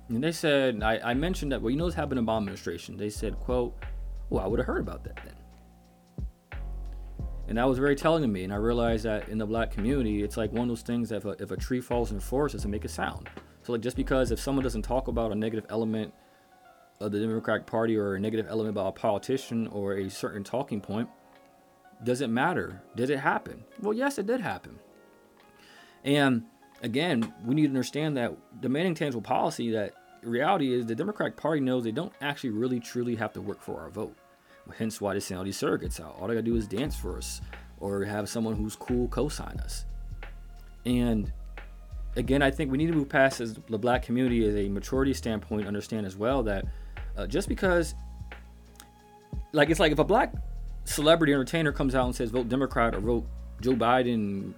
And 0.09 0.23
they 0.23 0.31
said, 0.31 0.83
I, 0.83 0.99
I 1.03 1.13
mentioned 1.15 1.51
that, 1.51 1.63
well, 1.63 1.71
you 1.71 1.77
know 1.77 1.85
what's 1.85 1.95
happened 1.95 2.19
in 2.19 2.25
the 2.25 2.31
Obama 2.31 2.41
administration? 2.41 2.95
They 2.95 3.09
said, 3.09 3.39
quote, 3.39 3.75
well, 4.29 4.43
I 4.43 4.47
would 4.47 4.59
have 4.59 4.67
heard 4.67 4.81
about 4.81 5.03
that 5.05 5.19
then. 5.23 5.33
And 7.47 7.57
that 7.57 7.67
was 7.67 7.77
very 7.77 7.95
telling 7.95 8.23
to 8.23 8.27
me. 8.27 8.43
And 8.43 8.53
I 8.53 8.57
realized 8.57 9.05
that 9.05 9.29
in 9.29 9.37
the 9.37 9.45
black 9.45 9.71
community, 9.71 10.23
it's 10.23 10.37
like 10.37 10.51
one 10.51 10.63
of 10.63 10.67
those 10.69 10.81
things 10.81 11.09
that 11.09 11.17
if 11.17 11.25
a, 11.25 11.29
if 11.41 11.51
a 11.51 11.57
tree 11.57 11.81
falls 11.81 12.09
in 12.11 12.17
the 12.17 12.23
forest, 12.23 12.53
doesn't 12.53 12.71
make 12.71 12.85
a 12.85 12.89
sound. 12.89 13.29
So, 13.63 13.73
like, 13.73 13.81
just 13.81 13.97
because 13.97 14.31
if 14.31 14.39
someone 14.39 14.63
doesn't 14.63 14.81
talk 14.81 15.07
about 15.07 15.31
a 15.31 15.35
negative 15.35 15.65
element 15.69 16.13
of 16.99 17.11
the 17.11 17.19
Democratic 17.19 17.67
Party 17.67 17.97
or 17.97 18.15
a 18.15 18.19
negative 18.19 18.47
element 18.49 18.69
about 18.69 18.87
a 18.87 18.91
politician 18.93 19.67
or 19.67 19.93
a 19.93 20.09
certain 20.09 20.43
talking 20.43 20.81
point, 20.81 21.09
does 22.03 22.21
it 22.21 22.29
matter? 22.29 22.81
Did 22.95 23.09
it 23.09 23.19
happen? 23.19 23.63
Well, 23.81 23.93
yes, 23.93 24.17
it 24.17 24.27
did 24.27 24.41
happen. 24.41 24.79
And 26.03 26.43
again, 26.81 27.33
we 27.43 27.55
need 27.55 27.63
to 27.63 27.69
understand 27.69 28.17
that 28.17 28.33
demanding 28.61 28.95
tangible 28.95 29.21
policy, 29.21 29.71
that 29.71 29.93
reality 30.21 30.73
is 30.73 30.85
the 30.85 30.95
Democratic 30.95 31.37
Party 31.37 31.61
knows 31.61 31.83
they 31.83 31.91
don't 31.91 32.13
actually 32.21 32.51
really 32.51 32.79
truly 32.79 33.15
have 33.15 33.33
to 33.33 33.41
work 33.41 33.61
for 33.61 33.79
our 33.81 33.89
vote. 33.89 34.15
Hence 34.77 34.99
why 34.99 35.13
they 35.13 35.19
send 35.19 35.37
all 35.37 35.43
these 35.43 35.57
surrogates 35.57 35.99
out. 35.99 36.17
All 36.19 36.27
they 36.27 36.33
gotta 36.33 36.43
do 36.43 36.55
is 36.55 36.67
dance 36.67 36.95
for 36.95 37.17
us 37.17 37.41
or 37.79 38.03
have 38.03 38.27
someone 38.29 38.55
who's 38.55 38.75
cool 38.75 39.07
co-sign 39.09 39.59
us. 39.63 39.85
And 40.85 41.31
again, 42.15 42.41
I 42.41 42.51
think 42.51 42.71
we 42.71 42.77
need 42.77 42.87
to 42.87 42.93
move 42.93 43.09
past 43.09 43.41
as 43.41 43.55
the 43.69 43.77
black 43.77 44.03
community 44.03 44.47
as 44.47 44.55
a 44.55 44.69
maturity 44.69 45.13
standpoint, 45.13 45.67
understand 45.67 46.05
as 46.05 46.15
well 46.15 46.43
that 46.43 46.65
uh, 47.17 47.27
just 47.27 47.47
because, 47.47 47.95
like, 49.51 49.69
it's 49.69 49.79
like 49.79 49.91
if 49.91 49.99
a 49.99 50.03
black 50.03 50.33
celebrity 50.85 51.33
entertainer 51.33 51.71
comes 51.71 51.95
out 51.95 52.05
and 52.05 52.15
says 52.15 52.31
vote 52.31 52.49
Democrat 52.49 52.95
or 52.95 52.99
vote 52.99 53.25
Joe 53.61 53.73
Biden 53.73 54.53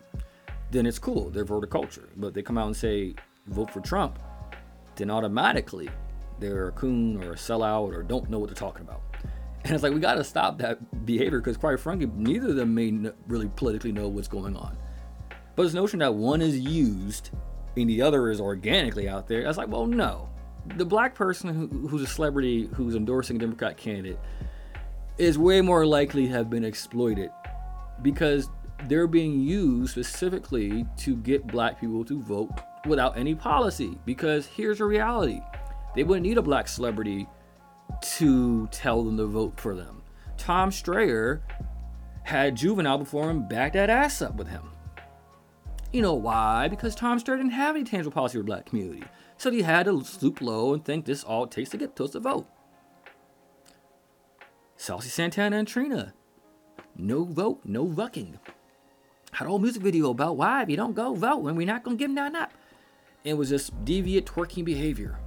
then 0.71 0.85
it's 0.85 0.99
cool. 0.99 1.29
They're 1.29 1.45
culture. 1.45 2.09
But 2.17 2.33
they 2.33 2.41
come 2.41 2.57
out 2.57 2.67
and 2.67 2.75
say 2.75 3.15
vote 3.47 3.71
for 3.71 3.79
Trump, 3.81 4.19
then 4.95 5.09
automatically 5.09 5.89
they're 6.39 6.67
a 6.67 6.71
coon 6.73 7.23
or 7.23 7.33
a 7.33 7.35
sellout 7.35 7.95
or 7.95 8.03
don't 8.03 8.29
know 8.29 8.39
what 8.39 8.47
they're 8.47 8.55
talking 8.55 8.81
about. 8.81 9.01
And 9.67 9.75
it's 9.75 9.83
like 9.83 9.93
we 9.93 9.99
got 9.99 10.15
to 10.15 10.23
stop 10.23 10.59
that 10.59 11.05
behavior 11.05 11.39
because, 11.41 11.57
quite 11.57 11.77
frankly, 11.77 12.09
neither 12.15 12.51
of 12.51 12.55
them 12.55 12.73
may 12.73 12.87
n- 12.87 13.11
really 13.27 13.49
politically 13.49 13.91
know 13.91 14.07
what's 14.07 14.29
going 14.29 14.55
on. 14.55 14.77
But 15.57 15.63
this 15.63 15.73
notion 15.73 15.99
that 15.99 16.13
one 16.13 16.41
is 16.41 16.57
used 16.57 17.31
and 17.75 17.89
the 17.89 18.01
other 18.01 18.29
is 18.29 18.39
organically 18.39 19.09
out 19.09 19.27
there, 19.27 19.43
I 19.43 19.47
was 19.49 19.57
like, 19.57 19.67
well, 19.67 19.85
no. 19.85 20.29
The 20.77 20.85
black 20.85 21.15
person 21.15 21.53
who, 21.53 21.85
who's 21.89 22.01
a 22.01 22.07
celebrity 22.07 22.69
who's 22.75 22.95
endorsing 22.95 23.35
a 23.35 23.39
Democrat 23.39 23.75
candidate 23.75 24.19
is 25.17 25.37
way 25.37 25.59
more 25.59 25.85
likely 25.85 26.27
to 26.27 26.31
have 26.31 26.49
been 26.49 26.63
exploited 26.63 27.29
because 28.03 28.49
they're 28.85 29.05
being 29.05 29.37
used 29.37 29.91
specifically 29.91 30.85
to 30.95 31.17
get 31.17 31.45
black 31.45 31.81
people 31.81 32.05
to 32.05 32.21
vote 32.21 32.51
without 32.85 33.17
any 33.17 33.35
policy. 33.35 33.97
Because 34.05 34.45
here's 34.45 34.77
the 34.77 34.85
reality 34.85 35.41
they 35.93 36.03
wouldn't 36.03 36.25
need 36.25 36.37
a 36.37 36.41
black 36.41 36.69
celebrity 36.69 37.27
to 38.01 38.67
tell 38.67 39.03
them 39.03 39.17
to 39.17 39.25
vote 39.25 39.59
for 39.59 39.75
them. 39.75 40.01
Tom 40.37 40.69
Steyer 40.69 41.41
had 42.23 42.55
Juvenile 42.55 42.99
before 42.99 43.29
him 43.29 43.47
back 43.47 43.73
that 43.73 43.89
ass 43.89 44.21
up 44.21 44.35
with 44.35 44.47
him. 44.47 44.69
You 45.91 46.01
know 46.01 46.13
why? 46.13 46.67
Because 46.67 46.95
Tom 46.95 47.19
Steyer 47.19 47.37
didn't 47.37 47.51
have 47.51 47.75
any 47.75 47.85
tangible 47.85 48.11
policy 48.11 48.33
for 48.33 48.39
the 48.39 48.43
black 48.43 48.65
community. 48.65 49.03
So 49.37 49.51
he 49.51 49.61
had 49.61 49.85
to 49.85 50.03
stoop 50.03 50.41
low 50.41 50.73
and 50.73 50.83
think 50.83 51.05
this 51.05 51.23
all 51.23 51.45
it 51.45 51.51
takes 51.51 51.69
to 51.71 51.77
get 51.77 51.99
us 51.99 52.11
to 52.11 52.19
vote. 52.19 52.47
Saucy 54.75 55.09
Santana 55.09 55.57
and 55.57 55.67
Trina. 55.67 56.13
No 56.95 57.23
vote, 57.23 57.61
no 57.63 57.85
vucking 57.85 58.39
had 59.37 59.45
a 59.45 59.49
whole 59.49 59.59
music 59.59 59.83
video 59.83 60.09
about 60.09 60.35
why 60.35 60.63
if 60.63 60.69
you 60.69 60.75
don't 60.75 60.95
go 60.95 61.13
vote 61.13 61.37
when 61.43 61.55
we're 61.55 61.67
not 61.67 61.83
gonna 61.83 61.95
give 61.95 62.09
them 62.09 62.15
that 62.15 62.33
up. 62.33 62.51
It 63.23 63.35
was 63.35 63.49
just 63.49 63.85
deviant 63.85 64.23
twerking 64.23 64.65
behavior. 64.65 65.19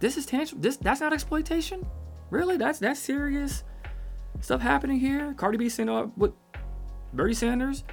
This 0.00 0.16
is 0.16 0.26
tangible. 0.26 0.60
This 0.60 0.76
that's 0.76 1.00
not 1.00 1.12
exploitation. 1.12 1.86
Really? 2.30 2.56
That's 2.56 2.78
that's 2.78 3.00
serious 3.00 3.64
stuff 4.40 4.60
happening 4.60 4.98
here. 4.98 5.34
Cardi 5.34 5.56
B 5.56 5.68
saying 5.68 5.88
uh, 5.88 6.08
with 6.16 6.32
Bernie 7.12 7.34
Sanders. 7.34 7.84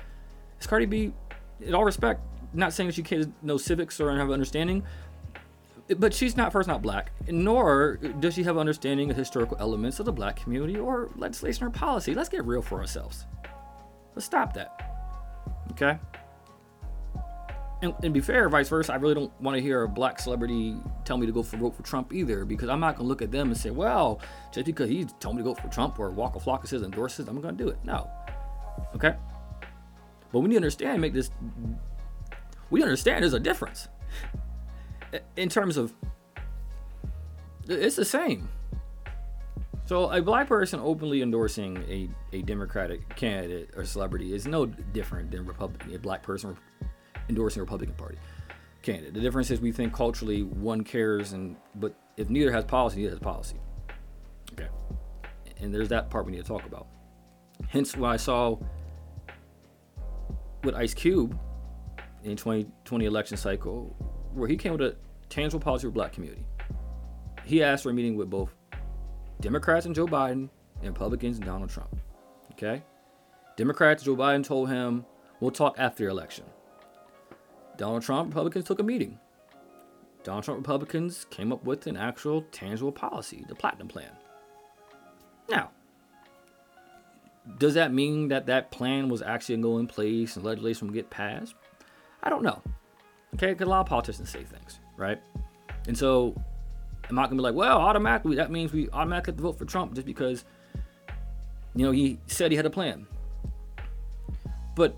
Is 0.59 0.67
Cardi 0.67 0.85
B, 0.85 1.13
in 1.61 1.73
all 1.73 1.85
respect, 1.85 2.21
not 2.53 2.73
saying 2.73 2.87
that 2.87 2.95
she 2.95 3.03
can't 3.03 3.33
know 3.43 3.57
civics 3.57 3.99
or 3.99 4.15
have 4.15 4.29
understanding, 4.29 4.83
but 5.97 6.13
she's 6.13 6.37
not 6.37 6.51
first 6.51 6.67
not 6.67 6.81
black, 6.81 7.11
nor 7.27 7.97
does 8.19 8.35
she 8.35 8.43
have 8.43 8.57
understanding 8.57 9.09
of 9.09 9.17
historical 9.17 9.57
elements 9.59 9.99
of 9.99 10.05
the 10.05 10.11
black 10.11 10.35
community 10.35 10.77
or 10.77 11.09
legislation 11.15 11.65
or 11.65 11.69
policy. 11.69 12.13
Let's 12.13 12.29
get 12.29 12.45
real 12.45 12.61
for 12.61 12.79
ourselves. 12.79 13.25
Let's 14.15 14.25
stop 14.25 14.53
that. 14.53 14.91
Okay? 15.71 15.97
And, 17.81 17.95
and 18.03 18.13
be 18.13 18.19
fair, 18.19 18.47
vice 18.47 18.69
versa, 18.69 18.93
I 18.93 18.97
really 18.97 19.15
don't 19.15 19.41
want 19.41 19.55
to 19.55 19.61
hear 19.61 19.83
a 19.83 19.87
black 19.87 20.19
celebrity 20.19 20.77
tell 21.03 21.17
me 21.17 21.25
to 21.25 21.31
go 21.31 21.41
for 21.41 21.57
vote 21.57 21.75
for 21.75 21.83
Trump 21.83 22.13
either, 22.13 22.45
because 22.45 22.69
I'm 22.69 22.79
not 22.79 22.95
gonna 22.95 23.09
look 23.09 23.23
at 23.23 23.31
them 23.31 23.47
and 23.47 23.57
say, 23.57 23.71
well, 23.71 24.21
just 24.53 24.67
because 24.67 24.87
he 24.89 25.05
told 25.19 25.35
me 25.35 25.41
to 25.41 25.49
go 25.49 25.55
for 25.55 25.67
Trump 25.69 25.99
or 25.99 26.11
Waka 26.11 26.39
Flocka 26.39 26.67
says 26.67 26.83
endorses, 26.83 27.27
I'm 27.27 27.41
gonna 27.41 27.57
do 27.57 27.69
it. 27.69 27.77
No. 27.83 28.07
Okay? 28.95 29.15
But 30.31 30.39
we 30.39 30.47
need 30.47 30.55
to 30.55 30.57
understand, 30.57 31.01
make 31.01 31.13
this 31.13 31.31
we 32.71 32.81
understand 32.81 33.21
there's 33.21 33.33
a 33.33 33.39
difference. 33.39 33.89
In 35.35 35.49
terms 35.49 35.77
of 35.77 35.93
it's 37.67 37.97
the 37.97 38.05
same. 38.05 38.49
So 39.85 40.09
a 40.09 40.21
black 40.21 40.47
person 40.47 40.79
openly 40.79 41.21
endorsing 41.21 41.77
a, 41.89 42.09
a 42.31 42.41
Democratic 42.43 43.13
candidate 43.15 43.71
or 43.75 43.83
celebrity 43.83 44.33
is 44.33 44.47
no 44.47 44.65
different 44.65 45.31
than 45.31 45.47
a 45.93 45.99
black 45.99 46.23
person 46.23 46.57
endorsing 47.29 47.59
a 47.61 47.63
Republican 47.63 47.95
Party 47.95 48.17
candidate. 48.81 49.13
The 49.13 49.19
difference 49.19 49.51
is 49.51 49.61
we 49.61 49.71
think 49.71 49.93
culturally 49.93 50.43
one 50.43 50.83
cares 50.83 51.33
and 51.33 51.55
but 51.75 51.93
if 52.17 52.29
neither 52.29 52.51
has 52.51 52.65
policy, 52.65 52.97
neither 52.97 53.11
has 53.11 53.19
policy. 53.19 53.59
Okay. 54.53 54.67
And 55.57 55.73
there's 55.73 55.89
that 55.89 56.09
part 56.09 56.25
we 56.25 56.31
need 56.31 56.41
to 56.41 56.47
talk 56.47 56.65
about. 56.65 56.87
Hence 57.69 57.95
why 57.95 58.13
I 58.13 58.17
saw 58.17 58.57
with 60.63 60.75
Ice 60.75 60.93
Cube 60.93 61.37
in 62.23 62.35
2020 62.35 63.05
election 63.05 63.37
cycle 63.37 63.95
where 64.33 64.47
he 64.47 64.57
came 64.57 64.73
with 64.73 64.81
a 64.81 64.95
tangible 65.29 65.59
policy 65.59 65.87
for 65.87 65.91
black 65.91 66.13
community. 66.13 66.45
He 67.43 67.63
asked 67.63 67.83
for 67.83 67.89
a 67.89 67.93
meeting 67.93 68.15
with 68.15 68.29
both 68.29 68.53
Democrats 69.41 69.85
and 69.85 69.95
Joe 69.95 70.05
Biden, 70.05 70.49
and 70.83 70.89
Republicans 70.89 71.37
and 71.37 71.45
Donald 71.45 71.69
Trump. 71.69 71.95
Okay? 72.53 72.83
Democrats, 73.57 74.03
Joe 74.03 74.15
Biden 74.15 74.43
told 74.43 74.69
him, 74.69 75.05
we'll 75.39 75.51
talk 75.51 75.75
after 75.77 76.05
the 76.05 76.09
election. 76.11 76.45
Donald 77.81 78.03
Trump, 78.03 78.29
Republicans 78.29 78.65
took 78.65 78.77
a 78.77 78.83
meeting. 78.83 79.17
Donald 80.23 80.43
Trump 80.43 80.59
Republicans 80.59 81.25
came 81.31 81.51
up 81.51 81.63
with 81.63 81.87
an 81.87 81.97
actual 81.97 82.43
tangible 82.51 82.91
policy, 82.91 83.43
the 83.49 83.55
Platinum 83.55 83.87
Plan. 83.87 84.11
Now, 85.49 85.71
does 87.57 87.73
that 87.73 87.91
mean 87.91 88.27
that 88.27 88.45
that 88.45 88.69
plan 88.69 89.09
was 89.09 89.23
actually 89.23 89.55
going 89.55 89.63
to 89.63 89.69
go 89.69 89.77
in 89.79 89.87
place 89.87 90.35
and 90.35 90.45
legislation 90.45 90.89
will 90.89 90.93
get 90.93 91.09
passed? 91.09 91.55
I 92.21 92.29
don't 92.29 92.43
know. 92.43 92.61
Okay, 93.33 93.47
because 93.47 93.65
a 93.65 93.71
lot 93.71 93.79
of 93.79 93.87
politicians 93.87 94.29
say 94.29 94.43
things, 94.43 94.79
right? 94.95 95.19
And 95.87 95.97
so 95.97 96.35
I'm 97.09 97.15
not 97.15 97.31
gonna 97.31 97.37
be 97.37 97.41
like, 97.41 97.55
well, 97.55 97.79
automatically 97.79 98.35
that 98.35 98.51
means 98.51 98.71
we 98.71 98.91
automatically 98.91 99.31
have 99.31 99.37
to 99.37 99.41
vote 99.41 99.57
for 99.57 99.65
Trump 99.65 99.95
just 99.95 100.05
because, 100.05 100.45
you 101.73 101.83
know, 101.83 101.91
he 101.91 102.19
said 102.27 102.51
he 102.51 102.57
had 102.57 102.67
a 102.67 102.69
plan. 102.69 103.07
But 104.75 104.95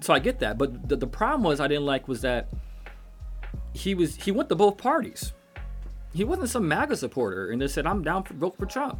so 0.00 0.14
I 0.14 0.18
get 0.18 0.38
that, 0.40 0.58
but 0.58 0.88
the, 0.88 0.96
the 0.96 1.06
problem 1.06 1.42
was 1.42 1.60
I 1.60 1.68
didn't 1.68 1.86
like 1.86 2.08
was 2.08 2.22
that 2.22 2.48
he 3.72 3.94
was 3.94 4.16
he 4.16 4.32
went 4.32 4.48
to 4.48 4.54
both 4.54 4.76
parties. 4.76 5.32
He 6.12 6.24
wasn't 6.24 6.48
some 6.48 6.66
MAGA 6.66 6.96
supporter 6.96 7.50
and 7.50 7.60
just 7.60 7.74
said 7.74 7.86
I'm 7.86 8.02
down 8.02 8.24
for 8.24 8.34
vote 8.34 8.56
for 8.58 8.66
Trump. 8.66 8.98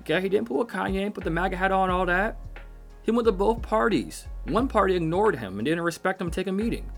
Okay, 0.00 0.20
he 0.20 0.28
didn't 0.28 0.46
pull 0.46 0.60
a 0.60 0.66
Kanye, 0.66 1.12
put 1.12 1.24
the 1.24 1.30
MAGA 1.30 1.56
hat 1.56 1.72
on, 1.72 1.90
all 1.90 2.06
that. 2.06 2.38
He 3.02 3.10
went 3.10 3.26
to 3.26 3.32
both 3.32 3.62
parties. 3.62 4.26
One 4.44 4.68
party 4.68 4.96
ignored 4.96 5.36
him 5.36 5.58
and 5.58 5.64
didn't 5.64 5.82
respect 5.82 6.20
him 6.20 6.30
take 6.30 6.46
a 6.46 6.52
meeting. 6.52 6.90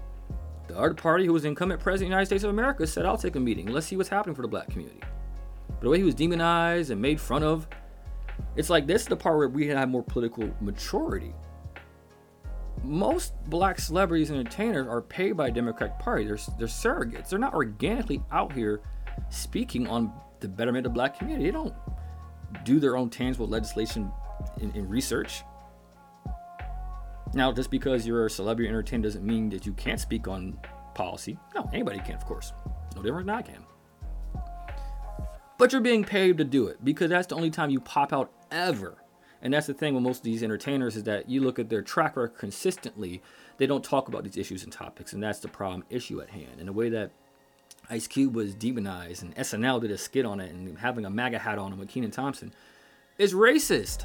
The 0.67 0.79
other 0.79 0.95
party, 0.95 1.25
who 1.25 1.33
was 1.33 1.47
incumbent 1.47 1.81
president 1.81 2.07
of 2.07 2.11
the 2.11 2.15
United 2.15 2.27
States 2.27 2.45
of 2.45 2.51
America, 2.51 2.87
said, 2.87 3.07
I'll 3.07 3.17
take 3.17 3.37
a 3.37 3.41
meeting. 3.41 3.67
Let's 3.67 3.87
see 3.87 3.97
what's 3.97 4.09
happening 4.09 4.35
for 4.35 4.43
the 4.43 4.49
black 4.49 4.69
community. 4.69 5.01
But 5.69 5.81
the 5.81 5.89
way 5.89 5.99
he 5.99 6.05
was 6.05 6.15
demonized 6.15 6.91
and 6.91 7.01
made 7.01 7.21
fun 7.21 7.43
of, 7.43 7.67
it's 8.57 8.69
like 8.69 8.87
this 8.87 9.03
is 9.03 9.09
the 9.09 9.17
part 9.17 9.39
where 9.39 9.49
we 9.49 9.67
have 9.69 9.89
more 9.89 10.03
political 10.03 10.51
maturity. 10.61 11.33
Most 12.83 13.35
black 13.47 13.79
celebrities 13.79 14.31
and 14.31 14.39
entertainers 14.39 14.87
are 14.87 15.03
paid 15.03 15.37
by 15.37 15.51
Democratic 15.51 15.99
Party. 15.99 16.25
They're, 16.25 16.39
they're 16.59 16.67
surrogates. 16.67 17.29
They're 17.29 17.39
not 17.39 17.55
organically 17.55 18.23
out 18.31 18.53
here 18.53 18.81
speaking 19.31 19.87
on 19.87 20.13
the 20.41 20.49
betterment 20.49 20.87
of 20.87 20.95
black 20.95 21.19
community. 21.19 21.47
They 21.47 21.51
don't 21.51 21.75
do 22.65 22.81
their 22.81 22.97
own 22.97 23.11
tangible 23.11 23.49
legislation 23.49 24.11
in 24.61 24.89
research. 24.89 25.43
Now, 27.35 27.53
just 27.53 27.71
because 27.71 28.07
you're 28.07 28.27
a 28.27 28.31
celebrity 28.31 28.69
entertainer 28.69 29.03
doesn't 29.03 29.25
mean 29.25 29.51
that 29.51 29.67
you 29.67 29.73
can't 29.73 30.01
speak 30.01 30.29
on 30.29 30.59
policy. 30.95 31.39
No, 31.55 31.69
anybody 31.73 31.99
can, 31.99 32.15
of 32.15 32.25
course. 32.25 32.53
No 32.97 33.03
different 33.03 33.27
than 33.27 33.37
I 33.37 33.43
can. 33.43 33.65
But 35.59 35.73
you're 35.73 35.81
being 35.81 36.05
paid 36.05 36.39
to 36.39 36.45
do 36.45 36.69
it 36.69 36.83
because 36.85 37.11
that's 37.11 37.27
the 37.27 37.35
only 37.35 37.51
time 37.51 37.69
you 37.71 37.81
pop 37.81 38.13
out 38.13 38.33
ever 38.51 38.97
And 39.43 39.55
that's 39.55 39.67
the 39.67 39.75
thing 39.75 39.95
with 39.95 40.03
most 40.03 40.19
of 40.19 40.25
these 40.25 40.43
entertainers 40.43 40.97
is 40.97 41.05
that 41.05 41.29
you 41.29 41.41
look 41.41 41.59
at 41.59 41.69
their 41.69 41.83
track 41.83 42.17
record 42.17 42.39
consistently, 42.39 43.23
they 43.57 43.67
don't 43.67 43.85
talk 43.85 44.09
about 44.09 44.25
these 44.25 44.37
issues 44.37 44.65
and 44.65 44.73
topics, 44.73 45.13
and 45.13 45.23
that's 45.23 45.39
the 45.39 45.49
problem 45.49 45.85
issue 45.91 46.21
at 46.21 46.31
hand. 46.31 46.59
And 46.59 46.69
the 46.69 46.73
way 46.73 46.89
that 46.89 47.11
Ice 47.91 48.07
Cube 48.07 48.35
was 48.35 48.55
demonized 48.55 49.23
and 49.23 49.35
SNL 49.37 49.81
did 49.81 49.91
a 49.91 49.99
skit 49.99 50.27
on 50.27 50.41
it 50.41 50.53
and 50.53 50.79
having 50.79 51.05
a 51.05 51.11
MAGA 51.11 51.39
hat 51.39 51.59
on 51.59 51.73
him 51.73 51.79
with 51.79 51.89
Kenan 51.89 52.11
Thompson 52.11 52.53
is 53.17 53.33
racist. 53.33 54.05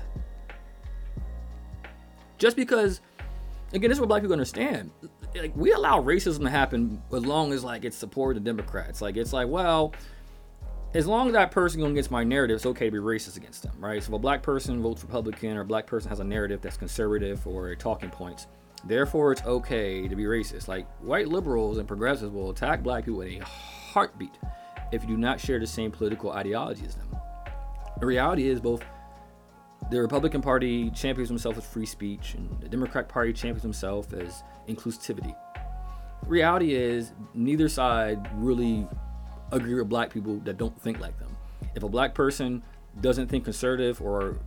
Just 2.38 2.56
because, 2.56 3.02
again, 3.74 3.90
this 3.90 3.98
is 3.98 4.00
what 4.00 4.10
black 4.10 4.22
people 4.22 4.34
understand. 4.34 4.92
Like 5.36 5.56
we 5.56 5.72
allow 5.74 6.02
racism 6.02 6.44
to 6.44 6.50
happen 6.50 7.02
as 7.12 7.26
long 7.26 7.52
as 7.54 7.64
like 7.64 7.86
it's 7.86 7.98
supported 7.98 8.44
the 8.44 8.46
Democrats. 8.46 9.02
Like 9.02 9.18
it's 9.18 9.34
like, 9.34 9.48
well, 9.48 9.94
as 10.94 11.08
long 11.08 11.28
as 11.28 11.34
that 11.34 11.52
person 11.52 11.82
goes 11.82 11.92
against 11.92 12.12
my 12.12 12.24
narrative, 12.24 12.56
it's 12.56 12.66
okay 12.68 12.86
to 12.86 12.92
be 12.92 13.00
racist 13.00 13.36
against 13.36 13.64
them, 13.64 13.74
right? 13.80 14.02
So 14.02 14.10
if 14.10 14.14
a 14.14 14.20
black 14.20 14.44
person 14.44 14.82
votes 14.82 15.04
Republican 15.04 15.58
or 15.58 15.62
a 15.62 15.66
black 15.66 15.88
person 15.88 16.10
has 16.10 16.20
a 16.20 16.24
narrative 16.24 16.62
that's 16.62 16.78
conservative 16.78 17.46
or 17.48 17.70
a 17.70 17.76
talking 17.76 18.10
points, 18.10 18.48
therefore 18.86 19.32
it's 19.32 19.44
okay 19.44 20.08
to 20.08 20.16
be 20.16 20.24
racist. 20.24 20.68
Like 20.68 20.88
white 21.02 21.28
liberals 21.28 21.80
and 21.80 21.88
progressives 21.88 22.32
will 22.32 22.52
attack 22.52 22.84
black 22.84 23.06
people 23.06 23.22
in 23.22 23.42
a 23.42 23.46
heartbeat 23.46 24.38
if 24.92 25.02
you 25.02 25.08
do 25.08 25.18
not 25.18 25.40
share 25.40 25.60
the 25.60 25.66
same 25.66 25.92
political 25.92 26.32
ideology 26.32 26.86
as 26.86 26.96
them. 26.96 27.08
The 28.00 28.06
reality 28.06 28.48
is 28.48 28.60
both 28.60 28.84
the 29.90 30.00
Republican 30.00 30.42
Party 30.42 30.92
champions 30.92 31.30
himself 31.30 31.58
as 31.58 31.66
free 31.66 31.86
speech, 31.86 32.36
and 32.36 32.50
the 32.62 32.70
Democratic 32.70 33.10
Party 33.10 33.34
champions 33.34 33.64
himself 33.64 34.14
as 34.14 34.44
inclusivity. 34.68 35.36
The 36.24 36.30
reality 36.30 36.74
is 36.74 37.14
neither 37.34 37.68
side 37.68 38.30
really 38.36 38.88
agree 39.52 39.76
with 39.76 39.90
black 39.90 40.12
people 40.12 40.40
that 40.40 40.58
don't 40.58 40.80
think 40.82 41.00
like 41.00 41.18
them. 41.20 41.36
If 41.76 41.84
a 41.84 41.90
black 41.90 42.14
person 42.14 42.64
doesn't 43.02 43.28
think 43.28 43.44
conservative 43.44 44.02
or 44.02 44.38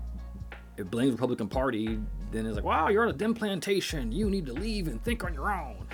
it 0.77 0.91
blames 0.91 1.13
Republican 1.13 1.49
Party, 1.49 1.99
then 2.31 2.47
it's 2.47 2.57
like, 2.57 2.65
wow, 2.65 2.89
you're 2.89 3.03
on 3.03 3.09
a 3.09 3.13
Dem 3.13 3.35
plantation. 3.35 4.13
You 4.13 4.29
need 4.29 4.47
to 4.47 4.53
leave 4.53 4.89
and 4.89 5.03
think 5.03 5.25
on 5.25 5.33
your 5.33 5.53
own. 5.53 5.87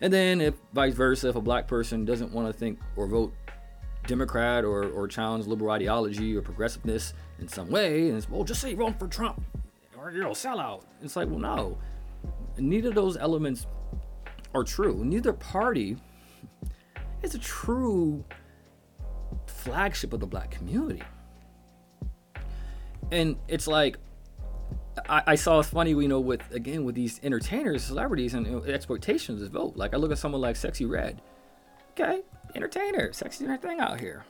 And 0.00 0.12
then 0.12 0.40
if 0.40 0.54
vice 0.72 0.94
versa, 0.94 1.28
if 1.28 1.36
a 1.36 1.40
black 1.40 1.66
person 1.66 2.04
doesn't 2.04 2.32
want 2.32 2.46
to 2.46 2.52
think 2.52 2.78
or 2.96 3.06
vote 3.06 3.32
Democrat 4.06 4.64
or, 4.64 4.88
or 4.90 5.08
challenge 5.08 5.46
liberal 5.46 5.70
ideology 5.70 6.36
or 6.36 6.42
progressiveness 6.42 7.14
in 7.40 7.48
some 7.48 7.68
way, 7.68 8.08
and 8.08 8.16
it's, 8.16 8.28
well, 8.28 8.44
just 8.44 8.60
say 8.60 8.74
run 8.74 8.94
for 8.94 9.08
Trump 9.08 9.42
or 9.98 10.10
you're 10.10 10.26
a 10.26 10.30
sellout. 10.30 10.84
It's 11.02 11.16
like, 11.16 11.28
well, 11.28 11.38
no. 11.38 11.78
Neither 12.58 12.90
of 12.90 12.94
those 12.94 13.16
elements 13.16 13.66
are 14.54 14.64
true. 14.64 15.04
Neither 15.04 15.32
party 15.32 15.96
is 17.22 17.34
a 17.34 17.38
true 17.38 18.24
flagship 19.46 20.12
of 20.12 20.20
the 20.20 20.26
black 20.26 20.50
community. 20.50 21.02
And 23.10 23.36
it's 23.48 23.66
like, 23.66 23.98
I, 25.08 25.22
I 25.28 25.34
saw 25.34 25.60
it's 25.60 25.68
funny, 25.68 25.90
you 25.90 26.08
know, 26.08 26.20
with 26.20 26.42
again 26.52 26.84
with 26.84 26.94
these 26.94 27.20
entertainers, 27.22 27.84
celebrities, 27.84 28.34
and 28.34 28.46
you 28.46 28.52
know, 28.52 28.64
expectations 28.64 29.42
of 29.42 29.50
vote. 29.50 29.76
Like 29.76 29.94
I 29.94 29.96
look 29.96 30.12
at 30.12 30.18
someone 30.18 30.40
like 30.40 30.56
Sexyy 30.56 30.88
Red. 30.88 31.22
Okay, 31.92 32.22
entertainer, 32.54 33.12
sexy 33.12 33.44
her 33.44 33.56
thing 33.56 33.80
out 33.80 33.98
here. 33.98 34.24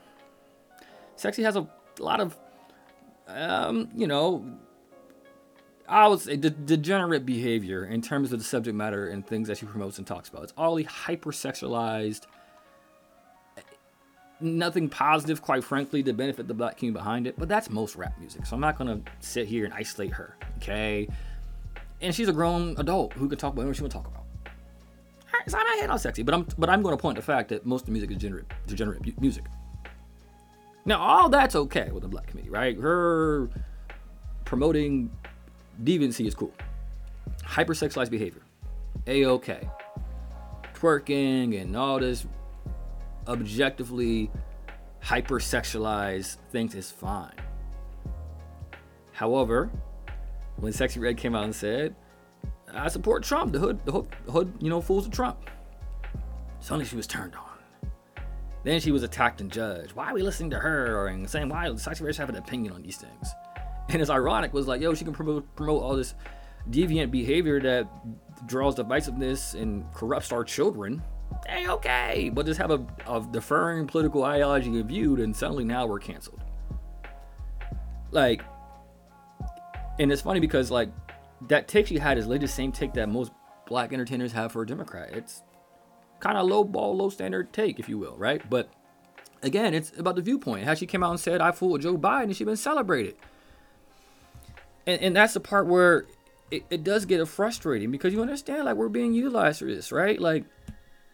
Sexy 1.17 1.43
has 1.43 1.57
a 1.57 1.69
lot 1.99 2.21
of, 2.21 2.37
um, 3.27 3.89
you 3.95 4.07
know, 4.07 4.45
I 5.89 6.07
would 6.07 6.21
say 6.21 6.37
de- 6.37 6.51
degenerate 6.51 7.27
behavior 7.27 7.85
in 7.85 8.01
terms 8.01 8.33
of 8.33 8.39
the 8.39 8.45
subject 8.45 8.77
matter 8.77 9.09
and 9.09 9.27
things 9.27 9.49
that 9.49 9.59
she 9.59 9.67
promotes 9.67 9.99
and 9.99 10.07
talks 10.07 10.29
about. 10.29 10.45
It's 10.45 10.53
all 10.57 10.77
the 10.77 10.85
hypersexualized. 10.85 12.27
Nothing 14.41 14.89
positive, 14.89 15.43
quite 15.43 15.65
frankly, 15.65 16.03
to 16.05 16.13
benefit 16.13 16.47
the 16.47 16.55
black 16.55 16.79
community 16.79 16.99
behind 16.99 17.27
it. 17.27 17.35
But 17.37 17.49
that's 17.49 17.71
most 17.71 17.97
rap 17.97 18.19
music, 18.19 18.47
so 18.47 18.55
I'm 18.55 18.61
not 18.61 18.79
gonna 18.79 19.01
sit 19.21 19.49
here 19.49 19.65
and 19.65 19.75
isolate 19.75 20.13
her. 20.13 20.37
Okay, 20.59 21.09
and 22.01 22.15
she's 22.15 22.29
a 22.29 22.33
grown 22.33 22.77
adult 22.79 23.13
who 23.15 23.29
can 23.29 23.39
talk 23.39 23.53
about 23.53 23.59
whatever 23.59 23.75
she 23.75 23.83
want 23.83 23.93
to 23.93 23.99
talk 23.99 24.07
about. 24.07 24.25
So 25.49 25.57
I'm 25.59 25.79
not 25.81 25.91
on 25.91 25.99
sexy, 25.99 26.23
but 26.23 26.35
I'm 26.35 26.47
but 26.59 26.69
I'm 26.69 26.83
to 26.83 26.97
point 26.97 27.17
the 27.17 27.23
fact 27.23 27.49
that 27.49 27.65
most 27.65 27.83
of 27.83 27.87
the 27.87 27.93
music 27.93 28.11
is 28.11 28.17
degenerate, 28.19 28.47
degenerate 28.67 29.21
music. 29.21 29.45
Now 30.85 31.01
all 31.01 31.29
that's 31.29 31.55
okay 31.55 31.91
with 31.91 32.03
the 32.03 32.09
black 32.09 32.27
community, 32.27 32.51
right? 32.51 32.77
Her 32.79 33.49
promoting 34.45 35.11
deviancy 35.85 36.27
is 36.27 36.35
cool. 36.35 36.53
Hypersexualized 37.45 38.11
behavior, 38.11 38.43
a 39.07 39.25
okay. 39.27 39.69
Twerking 40.75 41.61
and 41.61 41.77
all 41.77 41.99
this 41.99 42.27
objectively 43.29 44.31
hypersexualized 45.03 46.37
things 46.51 46.75
is 46.75 46.91
fine. 46.91 47.35
However, 49.13 49.71
when 50.57 50.73
Sexyy 50.73 51.01
Red 51.01 51.17
came 51.17 51.35
out 51.35 51.45
and 51.45 51.55
said 51.55 51.95
I 52.75 52.89
support 52.89 53.23
Trump. 53.23 53.53
The 53.53 53.59
hood, 53.59 53.85
the 53.85 53.93
hood, 53.93 54.09
the 54.27 54.33
hood 54.33 54.53
you 54.61 54.69
know, 54.69 54.81
fools 54.81 55.05
with 55.05 55.15
Trump. 55.15 55.51
Suddenly 56.61 56.85
she 56.85 56.97
was 56.97 57.07
turned 57.07 57.35
on. 57.35 57.45
Then 58.65 58.81
she 58.81 58.91
was 58.91 59.03
attacked 59.03 59.41
and 59.41 59.51
judged. 59.51 59.93
Why 59.93 60.11
are 60.11 60.15
we 60.15 60.23
listening 60.23 60.51
to 60.51 60.59
her? 60.59 60.99
Or 60.99 61.27
saying 61.27 61.49
why 61.49 61.69
does 61.69 61.85
Sexyy 61.85 62.03
Red 62.03 62.17
have 62.17 62.29
an 62.29 62.37
opinion 62.37 62.73
on 62.75 62.83
these 62.83 62.97
things? 62.97 63.29
And 63.89 64.03
it's 64.03 64.11
ironic 64.11 64.53
was 64.53 64.67
like, 64.67 64.83
yo, 64.83 64.95
she 64.95 65.05
can 65.05 65.15
promote 65.15 65.57
promote 65.57 65.83
all 65.83 65.97
this 65.97 66.15
deviant 66.71 67.11
behavior 67.11 67.61
that 67.61 67.89
draws 68.47 68.75
divisiveness 68.75 69.55
and 69.55 69.91
corrupts 69.95 70.33
our 70.33 70.45
children. 70.45 71.03
Hey, 71.47 71.69
okay, 71.69 72.31
but 72.33 72.47
just 72.47 72.61
have 72.61 72.71
a, 72.71 72.85
a 73.07 73.27
deferring 73.31 73.87
political 73.87 74.25
ideology 74.25 74.81
viewed, 74.83 75.21
and 75.21 75.35
suddenly 75.35 75.65
now 75.65 75.87
we're 75.87 75.99
canceled. 75.99 76.41
Like, 78.11 78.43
and 79.99 80.13
it's 80.13 80.23
funny 80.23 80.41
because 80.41 80.71
like 80.71 80.91
that 81.49 81.69
take 81.69 81.87
she 81.87 81.99
had 81.99 82.19
is 82.19 82.27
literally 82.27 82.47
the 82.47 82.53
same 82.53 82.73
take 82.73 82.95
that 82.95 83.09
most 83.09 83.33
black 83.67 83.93
entertainers 83.93 84.33
have 84.33 84.53
for 84.53 84.63
a 84.63 84.67
Democrat. 84.67 85.11
It's 85.13 85.43
kind 86.21 86.37
of 86.37 86.47
low 86.47 86.65
ball, 86.65 86.97
low 86.97 87.11
standard 87.11 87.53
take, 87.53 87.79
if 87.79 87.89
you 87.89 87.99
will, 87.99 88.17
right? 88.17 88.49
But 88.49 88.71
again, 89.43 89.75
it's 89.75 89.93
about 89.99 90.17
the 90.17 90.23
viewpoint. 90.23 90.65
How 90.65 90.75
she 90.75 90.87
came 90.87 91.03
out 91.03 91.11
and 91.11 91.21
said, 91.21 91.41
I 91.41 91.53
fooled 91.53 91.83
Joe 91.83 91.97
Biden, 91.97 92.25
and 92.25 92.37
she's 92.37 92.45
been 92.45 92.57
celebrated. 92.57 93.17
And, 94.87 95.01
and 95.01 95.17
that's 95.17 95.35
the 95.35 95.41
part 95.41 95.67
where 95.67 96.07
it, 96.51 96.65
it 96.71 96.83
does 96.83 97.05
get 97.05 97.27
frustrating 97.29 97.91
because 97.91 98.13
you 98.13 98.23
understand, 98.23 98.65
like, 98.65 98.77
we're 98.77 98.89
being 98.89 99.13
utilized 99.13 99.61
for 99.61 99.67
this, 99.67 99.93
right? 99.93 100.19
Like, 100.21 100.45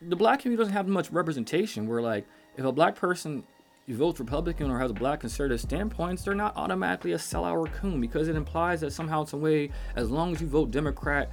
the 0.08 0.16
black 0.16 0.40
community 0.40 0.60
doesn't 0.60 0.74
have 0.74 0.88
much 0.88 1.10
representation. 1.10 1.86
Where, 1.86 2.02
like, 2.02 2.26
if 2.56 2.64
a 2.64 2.72
black 2.72 2.96
person 2.96 3.44
votes 3.88 4.18
Republican 4.18 4.70
or 4.70 4.78
has 4.78 4.90
a 4.90 4.94
black 4.94 5.20
conservative 5.20 5.60
standpoints, 5.60 6.22
they're 6.22 6.34
not 6.34 6.56
automatically 6.56 7.12
a 7.12 7.16
sellout 7.16 7.62
raccoon 7.62 8.00
because 8.00 8.28
it 8.28 8.36
implies 8.36 8.80
that 8.80 8.92
somehow, 8.92 9.24
some 9.24 9.40
way, 9.40 9.70
as 9.96 10.10
long 10.10 10.32
as 10.32 10.40
you 10.40 10.46
vote 10.46 10.70
Democrat, 10.70 11.30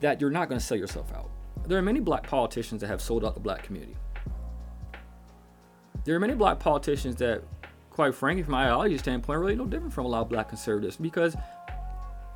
that 0.00 0.20
you're 0.20 0.30
not 0.30 0.48
going 0.48 0.58
to 0.58 0.64
sell 0.64 0.78
yourself 0.78 1.12
out. 1.14 1.30
There 1.66 1.78
are 1.78 1.82
many 1.82 2.00
black 2.00 2.26
politicians 2.26 2.80
that 2.80 2.86
have 2.86 3.02
sold 3.02 3.24
out 3.24 3.34
the 3.34 3.40
black 3.40 3.62
community. 3.62 3.96
There 6.04 6.16
are 6.16 6.20
many 6.20 6.34
black 6.34 6.58
politicians 6.58 7.16
that, 7.16 7.42
quite 7.90 8.14
frankly, 8.14 8.42
from 8.42 8.52
my 8.52 8.64
ideology 8.64 8.96
standpoint, 8.96 9.36
are 9.36 9.40
really 9.40 9.56
no 9.56 9.66
different 9.66 9.92
from 9.92 10.06
a 10.06 10.08
lot 10.08 10.22
of 10.22 10.28
black 10.30 10.48
conservatives 10.48 10.96
because 10.96 11.36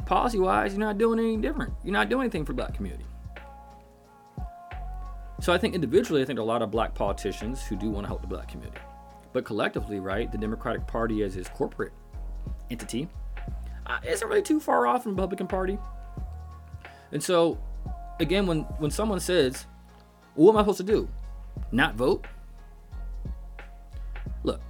policy 0.04 0.38
wise, 0.38 0.72
you're 0.72 0.84
not 0.84 0.98
doing 0.98 1.18
anything 1.18 1.40
different. 1.40 1.72
You're 1.82 1.94
not 1.94 2.10
doing 2.10 2.22
anything 2.22 2.44
for 2.44 2.52
the 2.52 2.56
black 2.56 2.74
community. 2.74 3.06
So 5.42 5.52
I 5.52 5.58
think 5.58 5.74
individually, 5.74 6.22
I 6.22 6.24
think 6.24 6.36
there 6.36 6.42
are 6.42 6.46
a 6.46 6.48
lot 6.48 6.62
of 6.62 6.70
black 6.70 6.94
politicians 6.94 7.64
who 7.64 7.74
do 7.74 7.90
want 7.90 8.04
to 8.04 8.06
help 8.06 8.20
the 8.20 8.28
black 8.28 8.46
community. 8.46 8.80
But 9.32 9.44
collectively, 9.44 9.98
right, 9.98 10.30
the 10.30 10.38
Democratic 10.38 10.86
Party 10.86 11.24
as 11.24 11.34
his 11.34 11.48
corporate 11.48 11.92
entity 12.70 13.08
uh, 13.86 13.98
isn't 14.06 14.28
really 14.28 14.40
too 14.40 14.60
far 14.60 14.86
off 14.86 15.02
from 15.02 15.10
the 15.10 15.16
Republican 15.16 15.48
Party. 15.48 15.78
And 17.10 17.20
so, 17.20 17.58
again, 18.20 18.46
when, 18.46 18.60
when 18.78 18.92
someone 18.92 19.18
says, 19.18 19.66
well, 20.36 20.46
what 20.46 20.52
am 20.52 20.58
I 20.58 20.60
supposed 20.60 20.78
to 20.78 20.84
do? 20.84 21.08
Not 21.72 21.96
vote? 21.96 22.24
Look, 24.44 24.60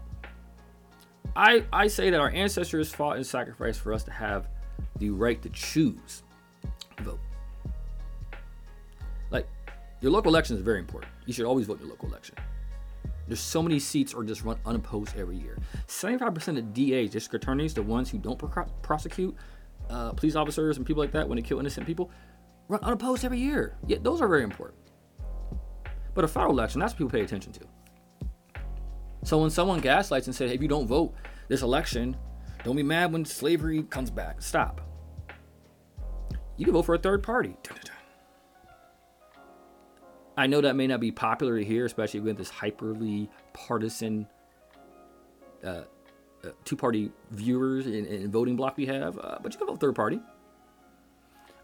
I, 1.37 1.67
I 1.71 1.87
say 1.87 2.09
that 2.09 2.19
our 2.19 2.31
ancestors 2.31 2.91
fought 2.95 3.17
and 3.17 3.27
sacrificed 3.27 3.81
for 3.81 3.93
us 3.93 4.05
to 4.05 4.11
have 4.11 4.49
the 4.97 5.11
right 5.11 5.43
to 5.43 5.51
choose 5.51 6.23
your 10.03 10.11
local 10.11 10.31
election 10.31 10.57
is 10.57 10.63
very 10.63 10.81
important. 10.81 11.13
You 11.27 11.33
should 11.33 11.47
always 11.47 11.67
vote 11.67 11.75
in 11.75 11.87
your 11.87 11.91
local 11.91 12.09
election. 12.09 12.35
There's 13.29 13.41
so 13.41 13.63
many 13.63 13.79
seats 13.79 14.13
are 14.13 14.25
just 14.25 14.43
run 14.43 14.59
unopposed 14.67 15.17
every 15.17 15.37
year. 15.37 15.57
75% 15.87 16.59
of 16.59 16.75
DAs, 16.75 17.11
district 17.11 17.45
attorneys, 17.45 17.73
the 17.73 17.83
ones 17.83 18.11
who 18.11 18.19
don't 18.19 18.37
pro- 18.39 18.65
prosecute 18.83 19.35
uh, 19.89 20.13
police 20.13 20.35
officers 20.35 20.77
and 20.77 20.85
people 20.85 21.03
like 21.03 21.13
that 21.13 21.29
when 21.29 21.37
they 21.37 21.43
kill 21.43 21.61
innocent 21.61 21.87
people, 21.87 22.11
run 22.69 22.81
unopposed 22.83 23.25
every 23.25 23.39
year. 23.39 23.77
Yeah, 23.87 23.99
those 24.03 24.21
are 24.21 24.29
very 24.29 24.43
important. 24.43 24.79
But 26.15 26.25
a 26.25 26.29
federal 26.29 26.53
election, 26.53 26.81
that's 26.81 26.93
what 26.93 26.99
people 26.99 27.11
pay 27.11 27.25
attention 27.25 27.53
to. 27.53 27.61
So 29.25 29.39
when 29.39 29.51
someone 29.51 29.81
gaslights 29.81 30.27
and 30.27 30.35
says, 30.35 30.51
hey, 30.51 30.57
if 30.57 30.63
you 30.63 30.69
don't 30.69 30.87
vote 30.87 31.15
this 31.47 31.63
election, 31.63 32.17
don't 32.65 32.75
be 32.77 32.83
mad 32.83 33.13
when 33.13 33.25
slavery 33.25 33.85
comes 33.85 34.11
back. 34.11 34.43
Stop. 34.43 34.81
You 36.57 36.65
can 36.65 36.75
vote 36.75 36.83
for 36.83 36.97
a 36.97 36.99
third 36.99 37.23
party. 37.23 37.57
I 40.37 40.47
know 40.47 40.61
that 40.61 40.77
may 40.77 40.87
not 40.87 41.01
be 41.01 41.13
popular 41.13 41.59
hear, 41.59 41.85
especially 41.85 42.21
with 42.21 42.39
this 42.39 42.51
hyperly 42.51 43.29
partisan 43.53 44.27
uh, 45.63 45.83
uh, 46.45 46.51
two 46.65 46.77
party 46.77 47.13
viewers 47.31 47.87
and, 47.87 48.07
and, 48.07 48.33
voting 48.33 48.57
block 48.57 48.77
we 48.77 48.87
have, 48.87 49.17
uh, 49.19 49.39
but 49.43 49.53
you 49.53 49.59
can 49.59 49.69
vote 49.69 49.79
third 49.79 49.95
party. 49.95 50.19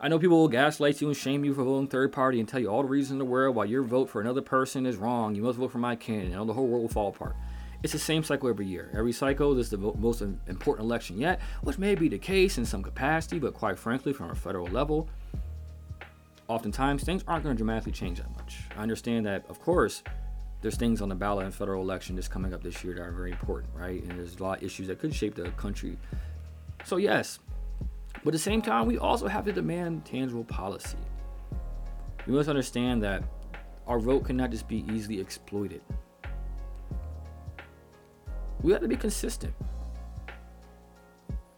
I 0.00 0.06
know 0.06 0.20
people 0.20 0.38
will 0.38 0.48
gaslight 0.48 1.00
you 1.00 1.08
and 1.08 1.16
shame 1.16 1.44
you 1.44 1.52
for 1.52 1.64
voting 1.64 1.88
third 1.88 2.12
party 2.12 2.38
and 2.38 2.48
tell 2.48 2.60
you 2.60 2.68
all 2.68 2.82
the 2.82 2.88
reasons 2.88 3.12
in 3.12 3.18
the 3.18 3.24
world 3.24 3.56
why 3.56 3.64
your 3.64 3.82
vote 3.82 4.08
for 4.08 4.20
another 4.20 4.42
person 4.42 4.86
is 4.86 4.96
wrong. 4.96 5.34
You 5.34 5.42
must 5.42 5.58
vote 5.58 5.72
for 5.72 5.78
my 5.78 5.96
candidate, 5.96 6.38
and 6.38 6.48
the 6.48 6.52
whole 6.52 6.68
world 6.68 6.82
will 6.82 6.88
fall 6.88 7.08
apart. 7.08 7.34
It's 7.82 7.92
the 7.92 7.98
same 7.98 8.22
cycle 8.22 8.48
every 8.48 8.66
year. 8.66 8.90
Every 8.96 9.12
cycle 9.12 9.54
this 9.54 9.66
is 9.66 9.70
the 9.70 9.78
most 9.78 10.20
important 10.20 10.86
election 10.86 11.18
yet, 11.18 11.40
which 11.62 11.78
may 11.78 11.96
be 11.96 12.08
the 12.08 12.18
case 12.18 12.58
in 12.58 12.64
some 12.64 12.82
capacity, 12.82 13.40
but 13.40 13.54
quite 13.54 13.78
frankly, 13.78 14.12
from 14.12 14.30
a 14.30 14.34
federal 14.36 14.66
level, 14.68 15.08
oftentimes 16.48 17.04
things 17.04 17.22
aren't 17.28 17.44
going 17.44 17.54
to 17.54 17.58
dramatically 17.58 17.92
change 17.92 18.18
that 18.18 18.30
much. 18.36 18.62
I 18.76 18.82
understand 18.82 19.26
that, 19.26 19.44
of 19.48 19.60
course, 19.60 20.02
there's 20.60 20.76
things 20.76 21.00
on 21.00 21.08
the 21.08 21.14
ballot 21.14 21.46
in 21.46 21.52
federal 21.52 21.82
election 21.82 22.16
that's 22.16 22.28
coming 22.28 22.52
up 22.52 22.62
this 22.62 22.82
year 22.82 22.94
that 22.94 23.02
are 23.02 23.12
very 23.12 23.30
important, 23.30 23.72
right? 23.74 24.02
And 24.02 24.18
there's 24.18 24.36
a 24.36 24.42
lot 24.42 24.58
of 24.58 24.64
issues 24.64 24.88
that 24.88 24.98
could 24.98 25.14
shape 25.14 25.34
the 25.34 25.50
country. 25.52 25.96
So 26.84 26.96
yes, 26.96 27.38
but 28.24 28.28
at 28.28 28.32
the 28.32 28.38
same 28.38 28.60
time, 28.60 28.86
we 28.86 28.98
also 28.98 29.28
have 29.28 29.44
to 29.44 29.52
demand 29.52 30.04
tangible 30.04 30.44
policy. 30.44 30.98
We 32.26 32.34
must 32.34 32.48
understand 32.48 33.02
that 33.04 33.22
our 33.86 34.00
vote 34.00 34.24
cannot 34.24 34.50
just 34.50 34.66
be 34.66 34.84
easily 34.90 35.20
exploited 35.20 35.80
we 38.62 38.72
have 38.72 38.82
to 38.82 38.88
be 38.88 38.96
consistent. 38.96 39.54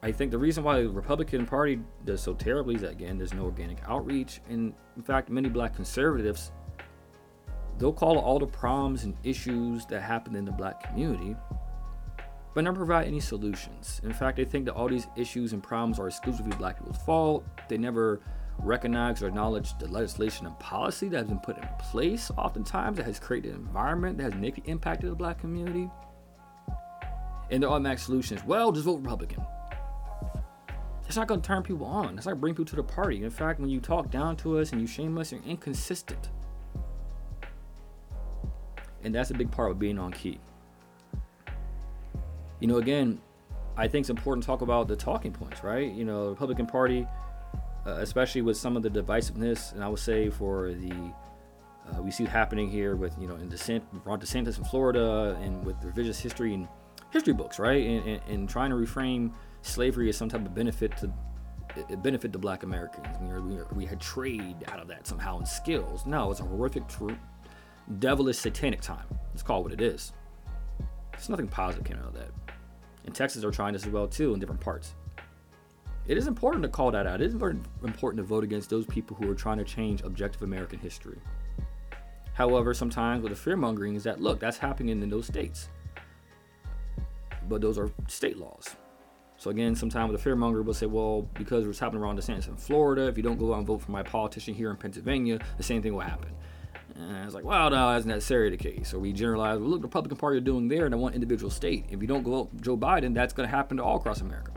I 0.03 0.12
think 0.12 0.30
the 0.30 0.38
reason 0.38 0.64
why 0.64 0.82
the 0.82 0.88
Republican 0.88 1.46
Party 1.46 1.78
does 2.07 2.22
so 2.22 2.32
terribly 2.32 2.74
is 2.74 2.80
that 2.80 2.92
again, 2.92 3.18
there's 3.18 3.34
no 3.34 3.44
organic 3.44 3.78
outreach, 3.86 4.40
and 4.48 4.72
in 4.96 5.03
fact, 5.03 5.28
many 5.28 5.48
Black 5.48 5.74
conservatives 5.74 6.53
they'll 7.78 7.92
call 7.92 8.18
all 8.18 8.38
the 8.38 8.46
problems 8.46 9.05
and 9.05 9.16
issues 9.24 9.86
that 9.86 10.03
happen 10.03 10.36
in 10.36 10.44
the 10.44 10.53
Black 10.53 10.86
community, 10.86 11.34
but 12.55 12.64
never 12.64 12.76
provide 12.76 13.07
any 13.07 13.20
solutions. 13.20 14.03
In 14.05 14.12
fact, 14.12 14.36
they 14.36 14.44
think 14.44 14.66
that 14.66 14.74
all 14.74 14.88
these 14.88 15.07
issues 15.16 15.55
and 15.55 15.62
problems 15.62 15.98
are 15.98 16.07
exclusively 16.07 16.55
Black 16.59 16.78
people's 16.78 16.98
fault. 16.98 17.42
They 17.68 17.78
never 17.78 18.20
recognize 18.59 19.22
or 19.22 19.28
acknowledge 19.28 19.78
the 19.78 19.88
legislation 19.88 20.46
and 20.46 20.59
policy 20.59 21.09
that 21.09 21.16
has 21.16 21.28
been 21.28 21.38
put 21.38 21.57
in 21.57 21.66
place, 21.78 22.30
oftentimes 22.36 22.98
that 22.98 23.07
has 23.07 23.18
created 23.18 23.55
an 23.55 23.61
environment 23.61 24.18
that 24.18 24.24
has 24.24 24.34
negatively 24.34 24.70
impacted 24.70 25.11
the 25.11 25.14
Black 25.14 25.38
community 25.38 25.88
and 27.51 27.62
their 27.62 27.70
automatic 27.70 27.98
solution 27.98 28.38
is, 28.38 28.44
well, 28.44 28.72
just 28.72 28.84
vote 28.84 29.01
Republican. 29.01 29.44
That's 31.11 31.16
not 31.16 31.26
going 31.26 31.40
to 31.40 31.44
turn 31.48 31.64
people 31.64 31.86
on. 31.86 32.14
That's 32.14 32.28
not 32.28 32.40
bring 32.40 32.54
people 32.54 32.66
to 32.66 32.76
the 32.76 32.84
party. 32.84 33.24
In 33.24 33.30
fact, 33.30 33.58
when 33.58 33.68
you 33.68 33.80
talk 33.80 34.12
down 34.12 34.36
to 34.36 34.61
us 34.61 34.70
and 34.70 34.80
you 34.80 34.86
shame 34.86 35.18
us, 35.18 35.32
you're 35.32 35.42
inconsistent. 35.44 36.30
And 39.02 39.12
that's 39.12 39.32
a 39.32 39.34
big 39.34 39.50
part 39.50 39.72
of 39.72 39.80
being 39.80 39.98
on 39.98 40.12
key. 40.12 40.38
You 42.61 42.68
know, 42.68 42.76
again, 42.76 43.20
I 43.76 43.88
think 43.88 44.04
it's 44.04 44.11
important 44.11 44.44
to 44.44 44.46
talk 44.46 44.62
about 44.62 44.86
the 44.86 44.94
talking 44.94 45.32
points, 45.32 45.64
right? 45.64 45.92
You 45.92 46.04
know, 46.04 46.26
the 46.26 46.30
Republican 46.30 46.66
Party, 46.66 47.08
uh, 47.84 47.90
especially 47.94 48.42
with 48.42 48.56
some 48.56 48.76
of 48.76 48.84
the 48.84 48.90
divisiveness, 48.90 49.72
and 49.72 49.82
I 49.82 49.88
would 49.88 49.98
say 49.98 50.30
for 50.30 50.70
the 50.74 50.92
uh, 51.92 52.00
we 52.00 52.12
see 52.12 52.24
happening 52.24 52.70
here 52.70 52.94
with 52.94 53.18
you 53.18 53.26
know 53.26 53.34
in 53.34 53.48
DeSant, 53.48 53.82
Ron 54.04 54.20
DeSantis 54.20 54.58
in 54.58 54.64
Florida, 54.64 55.36
and 55.42 55.64
with 55.64 55.74
revisionist 55.80 56.20
history 56.20 56.54
and 56.54 56.68
history 57.11 57.32
books, 57.32 57.58
right? 57.58 57.84
And, 57.84 58.06
and, 58.06 58.22
and, 58.28 58.48
trying 58.48 58.70
to 58.70 58.76
reframe 58.76 59.32
slavery 59.62 60.08
is 60.08 60.16
some 60.16 60.28
type 60.28 60.44
of 60.44 60.54
benefit 60.54 60.96
to 60.98 61.96
benefit 61.98 62.32
the 62.32 62.38
black 62.38 62.62
Americans. 62.62 63.06
We, 63.20 63.56
we, 63.56 63.62
we 63.72 63.86
had 63.86 64.00
trade 64.00 64.56
out 64.68 64.80
of 64.80 64.88
that 64.88 65.06
somehow 65.06 65.38
in 65.38 65.46
skills. 65.46 66.04
No, 66.06 66.30
it's 66.30 66.40
a 66.40 66.44
horrific, 66.44 66.82
devilish, 67.98 68.38
satanic 68.38 68.80
time. 68.80 69.04
Let's 69.30 69.42
call 69.42 69.61
it 69.61 69.62
what 69.62 69.72
it 69.72 69.80
is. 69.80 70.12
There's 71.12 71.28
nothing 71.28 71.48
positive 71.48 71.84
came 71.84 71.98
out 71.98 72.06
of 72.06 72.14
that. 72.14 72.30
And 73.06 73.14
Texas 73.14 73.44
are 73.44 73.50
trying 73.50 73.72
this 73.72 73.86
as 73.86 73.92
well 73.92 74.08
too 74.08 74.34
in 74.34 74.40
different 74.40 74.61
parts. 74.61 74.94
It 76.06 76.18
is 76.18 76.26
important 76.26 76.62
to 76.64 76.68
call 76.68 76.90
that 76.90 77.06
out. 77.06 77.20
It 77.20 77.26
is 77.26 77.34
very 77.34 77.56
important 77.84 78.16
to 78.18 78.24
vote 78.24 78.42
against 78.42 78.70
those 78.70 78.86
people 78.86 79.16
who 79.16 79.30
are 79.30 79.34
trying 79.34 79.58
to 79.58 79.64
change 79.64 80.02
objective 80.02 80.42
American 80.42 80.78
history. 80.78 81.18
However, 82.32 82.74
sometimes 82.74 83.22
with 83.22 83.30
the 83.30 83.36
fear 83.36 83.56
mongering 83.56 83.94
is 83.94 84.04
that 84.04 84.20
look, 84.20 84.40
that's 84.40 84.58
happening 84.58 85.02
in 85.02 85.08
those 85.08 85.26
states 85.26 85.68
but 87.50 87.61
those 87.61 87.76
are 87.76 87.90
state 88.06 88.38
laws. 88.38 88.76
So 89.41 89.49
again, 89.49 89.74
sometimes 89.74 90.12
the 90.12 90.18
fearmonger 90.30 90.62
will 90.62 90.74
say, 90.74 90.84
well, 90.84 91.22
because 91.32 91.66
it's 91.66 91.78
happening 91.78 92.03
around 92.03 92.18
DeSantis 92.18 92.47
in 92.47 92.57
Florida, 92.57 93.07
if 93.07 93.16
you 93.16 93.22
don't 93.22 93.38
go 93.38 93.55
out 93.55 93.59
and 93.59 93.66
vote 93.66 93.80
for 93.80 93.91
my 93.91 94.03
politician 94.03 94.53
here 94.53 94.70
in 94.70 94.76
Pennsylvania, 94.76 95.38
the 95.57 95.62
same 95.62 95.80
thing 95.80 95.95
will 95.95 96.01
happen. 96.01 96.28
And 96.95 97.24
it's 97.24 97.34
like, 97.34 97.45
well, 97.45 97.70
no, 97.70 97.91
that's 97.91 98.05
not 98.05 98.16
necessarily 98.16 98.55
the 98.55 98.62
case. 98.62 98.93
Or 98.93 98.99
we 98.99 99.14
generalize, 99.14 99.59
well, 99.59 99.70
look, 99.70 99.80
the 99.80 99.86
Republican 99.86 100.18
Party 100.18 100.36
are 100.36 100.43
doing 100.43 100.68
there 100.68 100.84
in 100.84 100.99
one 100.99 101.14
individual 101.14 101.51
state. 101.51 101.86
If 101.88 102.03
you 102.03 102.07
don't 102.07 102.22
go 102.22 102.30
vote 102.32 102.61
Joe 102.61 102.76
Biden, 102.76 103.14
that's 103.14 103.32
going 103.32 103.49
to 103.49 103.57
happen 103.57 103.78
to 103.78 103.82
all 103.82 103.97
across 103.97 104.20
America. 104.20 104.53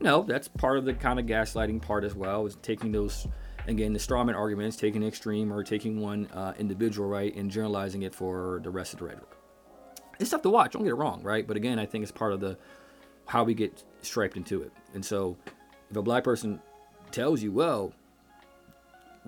No, 0.00 0.24
that's 0.24 0.48
part 0.48 0.76
of 0.76 0.84
the 0.84 0.94
kind 0.94 1.20
of 1.20 1.26
gaslighting 1.26 1.80
part 1.80 2.02
as 2.02 2.16
well, 2.16 2.44
is 2.46 2.56
taking 2.62 2.90
those, 2.90 3.28
again, 3.68 3.92
the 3.92 4.00
strawman 4.00 4.34
arguments, 4.34 4.76
taking 4.76 5.04
extreme 5.04 5.52
or 5.52 5.62
taking 5.62 6.00
one 6.00 6.26
uh, 6.34 6.52
individual, 6.58 7.08
right, 7.08 7.32
and 7.36 7.48
generalizing 7.48 8.02
it 8.02 8.12
for 8.12 8.58
the 8.64 8.70
rest 8.70 8.92
of 8.92 8.98
the 8.98 9.04
rhetoric 9.04 9.36
it's 10.18 10.28
tough 10.28 10.42
to 10.42 10.50
watch. 10.50 10.72
Don't 10.72 10.82
get 10.82 10.90
it 10.90 10.96
wrong, 10.96 11.22
right? 11.22 11.46
But 11.46 11.56
again, 11.56 11.78
I 11.78 11.86
think 11.86 12.02
it's 12.02 12.12
part 12.12 12.34
of 12.34 12.40
the 12.40 12.58
how 13.24 13.44
we 13.44 13.54
get 13.54 13.84
striped 14.02 14.36
into 14.36 14.62
it. 14.62 14.72
And 14.94 15.04
so, 15.04 15.36
if 15.90 15.96
a 15.96 16.02
black 16.02 16.24
person 16.24 16.60
tells 17.10 17.42
you, 17.42 17.52
"Well, 17.52 17.92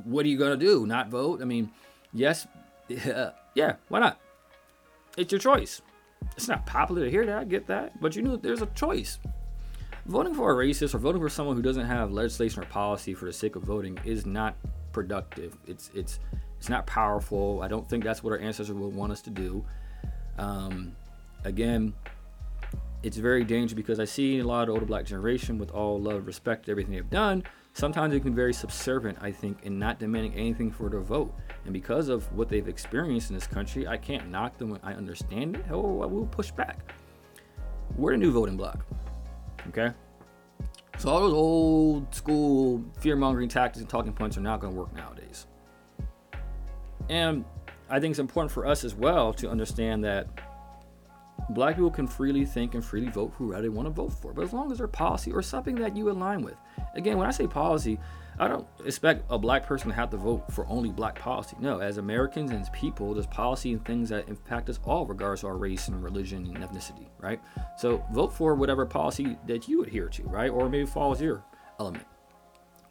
what 0.05 0.25
are 0.25 0.29
you 0.29 0.39
gonna 0.39 0.57
do? 0.57 0.87
Not 0.87 1.09
vote?" 1.09 1.43
I 1.43 1.45
mean, 1.45 1.71
yes, 2.13 2.47
yeah, 2.89 3.31
yeah 3.55 3.77
why 3.89 4.01
not? 4.01 4.21
It's 5.17 5.33
your 5.33 5.39
choice. 5.39 5.83
It's 6.37 6.49
not 6.49 6.65
popular 6.67 7.05
to 7.05 7.11
hear 7.11 7.27
that. 7.27 7.39
I 7.39 7.45
get 7.45 7.67
that, 7.67 8.01
but 8.01 8.17
you 8.17 8.23
know, 8.23 8.37
there's 8.37 8.63
a 8.63 8.67
choice. 8.67 9.19
Voting 10.07 10.35
for 10.35 10.51
a 10.51 10.67
racist 10.67 10.95
or 10.95 10.99
voting 10.99 11.21
for 11.21 11.29
someone 11.29 11.57
who 11.57 11.63
doesn't 11.63 11.87
have 11.87 12.11
legislation 12.11 12.63
or 12.63 12.67
policy 12.67 13.15
for 13.15 13.27
the 13.27 13.33
sake 13.33 13.55
of 13.55 13.63
voting 13.63 13.99
is 14.05 14.27
not 14.27 14.57
productive. 14.93 15.57
It's 15.67 15.91
it's 15.95 16.19
it's 16.59 16.69
not 16.69 16.87
powerful. 16.87 17.61
I 17.63 17.69
don't 17.69 17.89
think 17.89 18.05
that's 18.05 18.23
what 18.23 18.33
our 18.33 18.39
ancestors 18.39 18.77
would 18.77 18.95
want 18.95 19.13
us 19.13 19.21
to 19.23 19.31
do. 19.31 19.65
Um, 20.39 20.97
again, 21.45 21.95
it's 23.03 23.17
very 23.17 23.45
dangerous 23.45 23.75
because 23.75 23.99
I 23.99 24.05
see 24.05 24.39
a 24.39 24.45
lot 24.45 24.69
of 24.69 24.75
older 24.75 24.87
black 24.87 25.05
generation 25.05 25.59
with 25.59 25.71
all 25.73 26.01
love, 26.01 26.27
respect, 26.27 26.69
everything 26.69 26.95
they've 26.95 27.11
done. 27.11 27.43
Sometimes 27.75 28.13
they 28.13 28.21
can 28.21 28.33
be 28.33 28.37
very 28.37 28.53
subservient, 28.53 29.19
I 29.21 29.33
think, 29.33 29.65
in 29.65 29.79
not 29.79 29.99
demanding 29.99 30.35
anything 30.35 30.71
for 30.71 30.89
their 30.89 31.01
vote. 31.01 31.35
And 31.65 31.73
because 31.73 32.09
of 32.09 32.31
what 32.33 32.49
they've 32.49 32.69
experienced 32.69 33.31
in 33.31 33.35
this 33.35 33.47
country, 33.47 33.89
I 33.89 33.97
can't 33.97 34.29
knock 34.31 34.59
them 34.59 34.71
when 34.71 34.81
I 34.83 34.95
understand 34.95 35.57
it. 35.57 35.65
Hell, 35.65 36.01
I 36.03 36.07
will 36.07 36.27
push 36.27 36.51
back. 36.51 36.93
We're 37.97 38.13
the 38.13 38.19
new 38.19 38.31
voting 38.31 38.57
bloc. 38.57 38.85
Okay? 39.69 39.91
So 40.99 41.09
all 41.09 41.21
those 41.21 41.33
old 41.33 42.15
school 42.15 42.85
fear 43.01 43.17
mongering 43.17 43.49
tactics 43.49 43.81
and 43.81 43.89
talking 43.89 44.13
points 44.13 44.37
are 44.37 44.43
not 44.43 44.61
going 44.61 44.73
to 44.73 44.79
work 44.79 44.95
nowadays. 44.95 45.47
And 47.09 47.45
I 47.91 47.99
think 47.99 48.13
it's 48.13 48.21
important 48.21 48.53
for 48.53 48.67
us 48.67 48.85
as 48.85 48.95
well 48.95 49.33
to 49.35 49.51
understand 49.51 50.05
that 50.05 50.29
black 51.55 51.77
people 51.77 51.91
can 51.91 52.07
freely 52.07 52.45
think 52.45 52.75
and 52.75 52.85
freely 52.85 53.09
vote 53.09 53.33
who 53.37 53.53
they 53.61 53.69
want 53.69 53.87
to 53.87 53.91
vote 53.91 54.13
for, 54.13 54.33
but 54.33 54.43
as 54.43 54.53
long 54.53 54.71
as 54.71 54.79
their 54.79 54.89
policy 54.89 55.33
or 55.33 55.43
something 55.43 55.75
that 55.77 55.97
you 55.97 56.11
align 56.11 56.43
with. 56.43 56.57
Again, 56.95 57.19
when 57.19 57.27
I 57.27 57.31
say 57.31 57.47
policy, 57.47 57.99
I 58.39 58.49
don't 58.49 58.67
expect 58.85 59.25
a 59.31 59.39
black 59.39 59.67
person 59.67 59.89
to 59.91 59.95
have 59.95 60.11
to 60.11 60.17
vote 60.17 60.51
for 60.51 60.67
only 60.67 60.91
black 60.91 61.19
policy. 61.19 61.57
No, 61.61 61.81
as 61.81 61.99
Americans 61.99 62.51
and 62.51 62.63
as 62.63 62.71
people, 62.71 63.15
there's 63.15 63.27
policy 63.27 63.73
and 63.73 63.85
things 63.85 64.09
that 64.09 64.29
impact 64.29 64.71
us 64.71 64.81
all, 64.85 65.07
regardless 65.07 65.43
of 65.43 65.51
our 65.51 65.57
race 65.57 65.89
and 65.89 66.03
religion 66.03 66.47
and 66.47 66.65
ethnicity, 66.65 67.07
right? 67.19 67.41
So 67.77 68.05
vote 68.13 68.33
for 68.33 68.55
whatever 68.55 68.87
policy 68.87 69.37
that 69.47 69.69
you 69.69 69.83
adhere 69.83 70.09
to, 70.09 70.23
right? 70.25 70.51
Or 70.51 70.69
maybe 70.69 70.87
follows 70.87 71.21
your 71.21 71.45
element. 71.79 72.07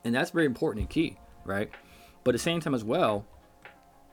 And 0.04 0.14
that's 0.14 0.32
very 0.32 0.46
important 0.46 0.82
and 0.82 0.90
key, 0.90 1.18
right? 1.44 1.70
But 2.24 2.32
at 2.32 2.34
the 2.34 2.44
same 2.44 2.60
time 2.60 2.76
as 2.76 2.84
well, 2.84 3.26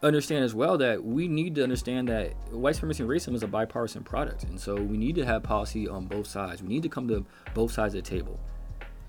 understand 0.03 0.45
as 0.45 0.55
well 0.55 0.79
that 0.79 1.03
we 1.03 1.27
need 1.27 1.55
to 1.57 1.63
understand 1.63 2.09
that 2.09 2.33
white 2.53 2.77
supremacy 2.77 3.03
and 3.03 3.11
racism 3.11 3.35
is 3.35 3.43
a 3.43 3.49
bipartisan 3.49 4.05
product. 4.05 4.45
And 4.45 4.61
so 4.61 4.77
we 4.77 4.97
need 4.97 5.17
to 5.17 5.25
have 5.25 5.43
policy 5.43 5.89
on 5.89 6.07
both 6.07 6.27
sides. 6.27 6.63
We 6.63 6.69
need 6.69 6.83
to 6.85 6.89
come 6.89 7.09
to 7.09 7.25
both 7.55 7.73
sides 7.73 7.95
of 7.95 8.05
the 8.05 8.09
table. 8.09 8.39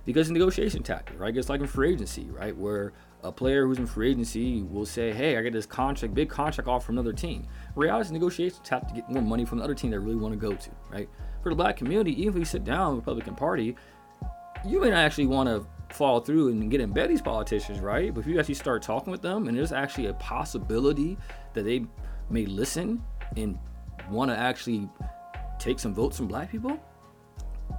Because 0.06 0.22
it's 0.22 0.30
a 0.32 0.34
negotiation 0.34 0.82
tactic, 0.82 1.20
right? 1.20 1.36
It's 1.36 1.50
like 1.50 1.62
in 1.62 1.68
free 1.68 1.94
agency, 1.94 2.28
right? 2.32 2.56
Where 2.58 2.94
a 3.24 3.32
player 3.32 3.68
who's 3.68 3.78
in 3.78 3.86
free 3.86 4.12
agency 4.12 4.64
will 4.64 4.86
say, 4.86 5.12
hey, 5.12 5.38
I 5.38 5.42
get 5.42 5.54
this 5.54 5.66
contract, 5.68 6.16
big 6.16 6.30
contract 6.30 6.68
off 6.68 6.86
from 6.86 6.96
another 6.96 7.14
team. 7.14 7.46
Reality 7.76 8.08
is 8.08 8.12
negotiation 8.12 8.60
tactic 8.64 8.90
to 8.90 8.96
get 8.96 9.10
more 9.10 9.22
money 9.22 9.46
from 9.46 9.60
the 9.60 9.64
other 9.64 9.76
team 9.76 9.92
they 9.92 9.98
really 9.98 10.16
want 10.16 10.34
to 10.34 10.40
go 10.40 10.56
to, 10.56 10.70
right? 10.90 11.10
For 11.44 11.50
the 11.50 11.56
black 11.56 11.78
community, 11.78 12.20
even 12.22 12.30
if 12.30 12.36
we 12.36 12.46
sit 12.46 12.64
down 12.64 12.96
with 12.96 13.06
Republican 13.06 13.36
Party, 13.36 13.76
you 14.66 14.82
may 14.82 14.90
not 14.90 15.00
actually 15.00 15.28
want 15.28 15.48
to 15.48 15.66
fall 15.92 16.20
through 16.20 16.50
and 16.50 16.70
get 16.70 16.82
in 16.82 16.92
bed 16.92 17.10
these 17.10 17.22
politicians, 17.22 17.80
right? 17.80 18.14
But 18.14 18.22
if 18.22 18.28
you 18.28 18.40
actually 18.40 18.56
start 18.56 18.82
talking 18.82 19.12
with 19.12 19.22
them 19.22 19.48
and 19.48 19.58
there's 19.58 19.72
actually 19.72 20.08
a 20.08 20.14
possibility 20.14 21.18
that 21.54 21.64
they 21.64 21.86
may 22.30 22.46
listen 22.46 23.04
and 23.38 23.58
want 24.10 24.32
to 24.32 24.38
actually 24.38 24.90
take 25.58 25.80
some 25.80 25.94
votes 25.94 26.18
from 26.18 26.28
black 26.28 26.52
people, 26.52 26.80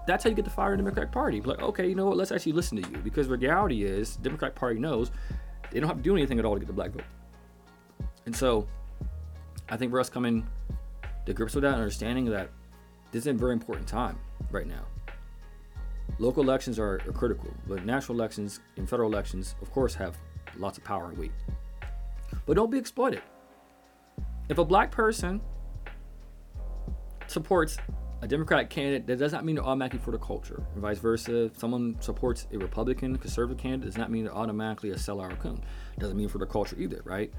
that's 0.07 0.25
how 0.25 0.31
you 0.31 0.37
get 0.37 0.45
the 0.45 0.51
fire 0.51 0.73
in 0.73 0.79
the 0.79 0.83
Democratic 0.83 1.13
Party. 1.13 1.41
Like, 1.41 1.63
okay, 1.63 1.89
you 1.89 1.95
know 1.95 2.07
what? 2.07 2.17
Let's 2.17 2.33
actually 2.33 2.53
listen 2.53 2.83
to 2.83 2.91
you 2.91 2.99
because 2.99 3.29
the 3.29 3.37
reality 3.37 3.85
is, 3.85 4.17
the 4.17 4.23
Democratic 4.23 4.57
Party 4.57 4.79
knows 4.79 5.11
they 5.71 5.81
don't 5.81 5.89
have 5.89 5.99
to 5.99 6.03
do 6.03 6.17
anything 6.17 6.39
at 6.39 6.45
all 6.45 6.55
to 6.55 6.61
get 6.61 6.67
the 6.67 6.73
black 6.73 6.91
vote. 6.91 7.05
And 8.27 8.35
so, 8.35 8.67
I 9.69 9.77
think 9.77 9.93
for 9.93 10.01
us 10.01 10.09
coming 10.09 10.47
to 11.27 11.33
grips 11.33 11.55
with 11.55 11.63
that, 11.63 11.75
understanding 11.75 12.25
that 12.27 12.51
this 13.13 13.23
is 13.23 13.27
a 13.29 13.33
very 13.33 13.53
important 13.53 13.87
time. 13.87 14.19
right 14.51 14.67
now. 14.67 14.85
Local 16.21 16.43
elections 16.43 16.79
are, 16.79 17.01
are 17.07 17.13
critical, 17.13 17.51
but 17.67 17.87
national 17.87 18.19
elections 18.19 18.61
and 18.77 18.87
federal 18.87 19.11
elections, 19.11 19.55
of 19.63 19.73
course, 19.73 19.95
have 19.95 20.19
lots 20.59 20.77
of 20.77 20.85
power 20.85 21.09
and 21.09 21.17
weight. 21.17 21.33
But 22.45 22.57
don't 22.57 22.71
be 22.71 22.77
exploited. 22.77 23.23
If 24.51 24.59
a 24.59 24.65
black 24.65 24.91
person 24.91 25.41
supports 27.27 27.79
a 28.21 28.29
Democratic 28.29 28.69
candidate, 28.69 29.07
that 29.07 29.19
does 29.19 29.33
not 29.33 29.47
mean 29.47 29.55
they're 29.55 29.65
automatically 29.65 29.99
for 29.99 30.11
the 30.11 30.19
culture, 30.19 30.63
and 30.75 30.83
vice 30.83 30.99
versa. 30.99 31.47
If 31.47 31.59
someone 31.59 31.97
supports 32.01 32.47
a 32.53 32.59
Republican, 32.59 33.17
conservative 33.17 33.57
candidate, 33.57 33.87
does 33.87 33.97
not 33.97 34.11
mean 34.11 34.25
they're 34.25 34.37
automatically 34.37 34.91
a 34.91 34.97
sellout 34.97 35.33
or 35.33 35.37
coon. 35.37 35.65
Doesn't 35.99 36.19
mean 36.19 36.29
for 36.29 36.37
the 36.37 36.45
culture 36.45 36.77
either, 36.79 37.01
right? 37.07 37.33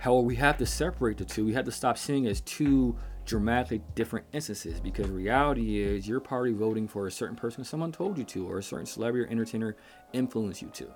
However, 0.00 0.22
we 0.22 0.36
have 0.36 0.56
to 0.56 0.64
separate 0.64 1.18
the 1.18 1.26
two. 1.26 1.44
We 1.44 1.52
have 1.52 1.66
to 1.66 1.72
stop 1.72 1.98
seeing 1.98 2.26
as 2.26 2.40
two 2.40 2.96
dramatically 3.26 3.82
different 3.94 4.24
instances 4.32 4.80
because 4.80 5.08
reality 5.08 5.82
is 5.82 6.08
your 6.08 6.20
party 6.20 6.52
voting 6.52 6.88
for 6.88 7.06
a 7.06 7.10
certain 7.10 7.36
person 7.36 7.64
someone 7.64 7.92
told 7.92 8.16
you 8.16 8.24
to, 8.24 8.48
or 8.48 8.58
a 8.58 8.62
certain 8.62 8.86
celebrity 8.86 9.26
or 9.26 9.30
entertainer 9.30 9.76
influenced 10.12 10.62
you 10.62 10.68
to. 10.68 10.86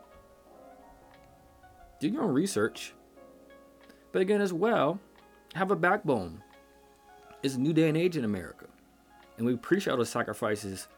Do 2.00 2.08
your 2.08 2.22
own 2.22 2.32
research. 2.32 2.94
But 4.12 4.22
again, 4.22 4.40
as 4.40 4.52
well, 4.52 4.98
have 5.54 5.70
a 5.70 5.76
backbone. 5.76 6.42
It's 7.42 7.56
a 7.56 7.60
new 7.60 7.72
day 7.72 7.88
and 7.88 7.96
age 7.96 8.16
in 8.16 8.24
America. 8.24 8.66
And 9.36 9.46
we 9.46 9.54
appreciate 9.54 9.92
all 9.92 9.98
the 9.98 10.06
sacrifices 10.06 10.88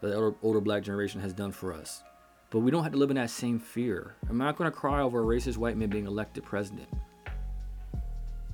that 0.00 0.08
the 0.08 0.14
older, 0.14 0.36
older 0.42 0.60
black 0.60 0.82
generation 0.82 1.20
has 1.20 1.32
done 1.32 1.52
for 1.52 1.72
us. 1.72 2.02
But 2.50 2.60
we 2.60 2.70
don't 2.70 2.82
have 2.82 2.92
to 2.92 2.98
live 2.98 3.10
in 3.10 3.16
that 3.16 3.30
same 3.30 3.58
fear. 3.58 4.16
I'm 4.28 4.38
not 4.38 4.56
going 4.56 4.70
to 4.70 4.76
cry 4.76 5.02
over 5.02 5.22
a 5.22 5.36
racist 5.36 5.56
white 5.56 5.76
man 5.76 5.88
being 5.88 6.06
elected 6.06 6.44
president. 6.44 6.88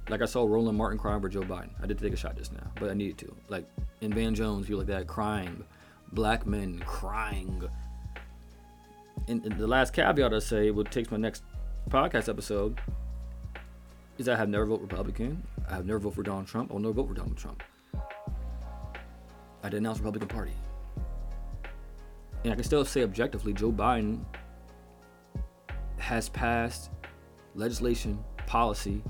Like 0.09 0.23
I 0.23 0.27
saw 0.27 0.45
Roland 0.45 0.79
Martin 0.79 0.99
crying 0.99 1.21
for 1.21 1.29
Joe 1.29 1.43
Biden. 1.43 1.71
I 1.83 1.87
did 1.87 1.99
take 1.99 2.13
a 2.13 2.17
shot 2.17 2.37
just 2.37 2.53
now, 2.53 2.71
but 2.79 2.91
I 2.91 2.95
needed 2.95 3.19
to. 3.19 3.35
Like 3.49 3.69
in 4.01 4.13
Van 4.13 4.35
Jones, 4.35 4.67
people 4.67 4.79
like 4.79 4.87
that 4.89 5.07
crying, 5.07 5.65
black 6.13 6.47
men 6.47 6.83
crying. 6.87 7.69
And, 9.29 9.45
and 9.45 9.59
the 9.59 9.67
last 9.67 9.93
caveat 9.93 10.33
I 10.33 10.39
say, 10.39 10.71
what 10.71 10.93
takes 10.93 11.11
my 11.11 11.17
next 11.17 11.43
podcast 11.91 12.29
episode, 12.29 12.81
is 14.19 14.29
I 14.29 14.37
have 14.37 14.49
never 14.49 14.67
voted 14.67 14.91
Republican. 14.91 15.43
I 15.69 15.75
have 15.75 15.87
never 15.87 15.99
voted 15.99 16.17
for 16.17 16.23
Donald 16.23 16.47
Trump. 16.47 16.71
I'll 16.73 16.79
never 16.79 16.95
vote 16.95 17.09
for 17.09 17.15
Donald 17.15 17.37
Trump. 17.37 17.63
I 19.63 19.69
denounce 19.69 19.99
Republican 19.99 20.29
Party. 20.29 20.53
And 22.45 22.53
I 22.53 22.55
can 22.55 22.65
still 22.65 22.85
say 22.85 23.03
objectively, 23.03 23.53
Joe 23.53 23.73
Biden 23.73 24.25
has 25.99 26.29
passed 26.29 26.91
legislation, 27.57 28.23
policy, 28.47 29.03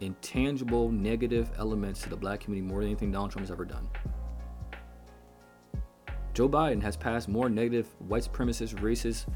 intangible 0.00 0.90
negative 0.90 1.50
elements 1.58 2.02
to 2.02 2.08
the 2.08 2.16
black 2.16 2.40
community 2.40 2.70
more 2.70 2.80
than 2.80 2.90
anything 2.90 3.10
Donald 3.10 3.30
Trump 3.30 3.46
has 3.46 3.50
ever 3.50 3.64
done. 3.64 3.88
Joe 6.34 6.48
Biden 6.48 6.82
has 6.82 6.96
passed 6.96 7.28
more 7.28 7.48
negative 7.48 7.88
white 7.98 8.22
supremacist, 8.22 8.74
racist 8.74 9.26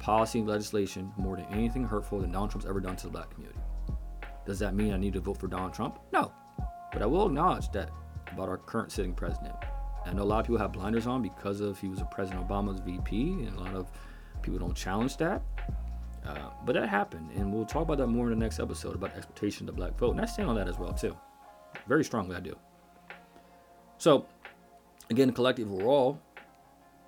policy 0.00 0.40
and 0.40 0.48
legislation 0.48 1.12
more 1.16 1.36
than 1.36 1.46
anything 1.46 1.84
hurtful 1.84 2.18
than 2.18 2.32
Donald 2.32 2.50
Trump's 2.50 2.66
ever 2.66 2.80
done 2.80 2.96
to 2.96 3.06
the 3.06 3.12
black 3.12 3.30
community. 3.30 3.60
Does 4.44 4.58
that 4.58 4.74
mean 4.74 4.92
I 4.92 4.96
need 4.96 5.12
to 5.12 5.20
vote 5.20 5.38
for 5.38 5.46
Donald 5.46 5.72
Trump? 5.72 6.00
No. 6.12 6.32
But 6.92 7.02
I 7.02 7.06
will 7.06 7.26
acknowledge 7.26 7.70
that 7.70 7.90
about 8.32 8.48
our 8.48 8.58
current 8.58 8.90
sitting 8.90 9.14
president. 9.14 9.54
I 10.04 10.12
know 10.12 10.22
a 10.22 10.24
lot 10.24 10.40
of 10.40 10.46
people 10.46 10.58
have 10.58 10.72
blinders 10.72 11.06
on 11.06 11.22
because 11.22 11.60
of 11.60 11.78
he 11.78 11.88
was 11.88 12.00
a 12.00 12.04
President 12.06 12.46
Obama's 12.48 12.80
VP, 12.80 13.44
and 13.46 13.56
a 13.56 13.60
lot 13.60 13.74
of 13.74 13.90
people 14.42 14.58
don't 14.58 14.76
challenge 14.76 15.16
that. 15.18 15.42
Uh, 16.26 16.50
but 16.64 16.74
that 16.74 16.88
happened, 16.88 17.30
and 17.34 17.52
we'll 17.52 17.66
talk 17.66 17.82
about 17.82 17.98
that 17.98 18.06
more 18.06 18.30
in 18.30 18.38
the 18.38 18.44
next 18.44 18.60
episode 18.60 18.94
about 18.94 19.14
expectation 19.16 19.68
of 19.68 19.74
the 19.74 19.80
black 19.80 19.98
vote. 19.98 20.12
And 20.12 20.20
I 20.20 20.26
stand 20.26 20.48
on 20.48 20.54
that 20.54 20.68
as 20.68 20.78
well 20.78 20.92
too, 20.92 21.16
very 21.88 22.04
strongly. 22.04 22.36
I 22.36 22.40
do. 22.40 22.56
So, 23.98 24.26
again, 25.10 25.32
collective 25.32 25.72
overall, 25.72 26.20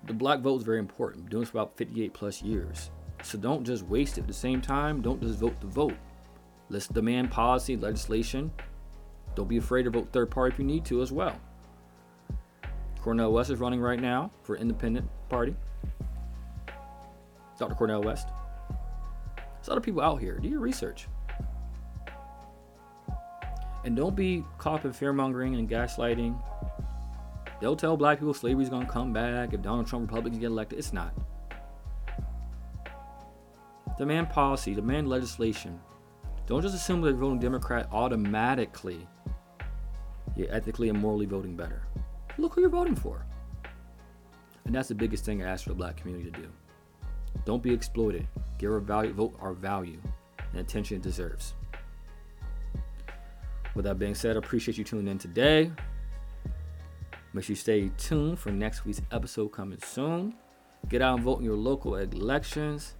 the 0.05 0.13
black 0.13 0.41
vote 0.41 0.57
is 0.57 0.63
very 0.63 0.79
important. 0.79 1.25
Been 1.25 1.31
doing 1.31 1.41
this 1.43 1.49
for 1.49 1.59
about 1.59 1.77
58 1.77 2.13
plus 2.13 2.41
years. 2.41 2.91
So 3.23 3.37
don't 3.37 3.63
just 3.63 3.83
waste 3.83 4.17
it. 4.17 4.21
At 4.21 4.27
the 4.27 4.33
same 4.33 4.61
time, 4.61 5.01
don't 5.01 5.21
just 5.21 5.39
vote 5.39 5.59
to 5.61 5.67
vote. 5.67 5.95
Let's 6.69 6.87
demand 6.87 7.31
policy, 7.31 7.75
legislation. 7.77 8.51
Don't 9.35 9.47
be 9.47 9.57
afraid 9.57 9.83
to 9.83 9.89
vote 9.89 10.09
third 10.11 10.29
party 10.29 10.53
if 10.53 10.59
you 10.59 10.65
need 10.65 10.85
to 10.85 11.01
as 11.01 11.11
well. 11.11 11.39
Cornel 13.01 13.31
West 13.33 13.49
is 13.49 13.59
running 13.59 13.81
right 13.81 13.99
now 13.99 14.31
for 14.43 14.55
independent 14.55 15.07
party. 15.29 15.55
Dr. 17.57 17.75
Cornel 17.75 18.01
West. 18.01 18.29
There's 19.65 19.73
other 19.73 19.81
people 19.81 20.03
out 20.03 20.21
here. 20.21 20.37
Do 20.37 20.47
your 20.47 20.59
research. 20.59 21.07
And 23.83 23.95
don't 23.95 24.15
be 24.15 24.43
caught 24.59 24.81
up 24.81 24.85
in 24.85 24.93
fear 24.93 25.11
mongering 25.11 25.55
and 25.55 25.67
gaslighting. 25.67 26.39
They'll 27.59 27.75
tell 27.75 27.97
black 27.97 28.19
people 28.19 28.35
slavery's 28.35 28.69
gonna 28.69 28.85
come 28.85 29.11
back 29.11 29.53
if 29.53 29.63
Donald 29.63 29.87
Trump 29.87 30.07
Republicans 30.07 30.39
get 30.39 30.47
elected. 30.47 30.77
It's 30.77 30.93
not. 30.93 31.15
Demand 33.97 34.29
policy, 34.29 34.75
demand 34.75 35.09
legislation. 35.09 35.79
Don't 36.45 36.61
just 36.61 36.75
assume 36.75 37.01
that 37.01 37.15
voting 37.15 37.39
Democrat 37.39 37.87
automatically 37.91 39.07
you're 40.35 40.53
ethically 40.53 40.89
and 40.89 40.99
morally 40.99 41.25
voting 41.25 41.55
better. 41.55 41.87
Look 42.37 42.53
who 42.53 42.61
you're 42.61 42.69
voting 42.69 42.95
for. 42.95 43.25
And 44.65 44.75
that's 44.75 44.89
the 44.89 44.95
biggest 44.95 45.25
thing 45.25 45.41
I 45.41 45.47
ask 45.47 45.63
for 45.63 45.69
the 45.69 45.75
black 45.75 45.97
community 45.97 46.29
to 46.29 46.39
do. 46.39 46.51
Don't 47.43 47.61
be 47.61 47.73
exploited. 47.73 48.27
Give 48.57 48.71
our 48.71 48.79
value, 48.79 49.13
vote 49.13 49.37
our 49.41 49.53
value 49.53 49.99
and 50.51 50.61
attention 50.61 50.97
it 50.97 51.03
deserves. 51.03 51.53
With 53.75 53.85
that 53.85 53.99
being 53.99 54.15
said, 54.15 54.37
I 54.37 54.39
appreciate 54.39 54.77
you 54.77 54.83
tuning 54.83 55.07
in 55.07 55.17
today. 55.17 55.71
Make 57.33 57.43
sure 57.43 57.51
you 57.51 57.57
stay 57.57 57.91
tuned 57.97 58.39
for 58.39 58.51
next 58.51 58.85
week's 58.85 59.01
episode 59.11 59.49
coming 59.49 59.79
soon. 59.83 60.35
Get 60.87 61.01
out 61.01 61.15
and 61.15 61.23
vote 61.23 61.39
in 61.39 61.45
your 61.45 61.57
local 61.57 61.95
elections. 61.97 62.95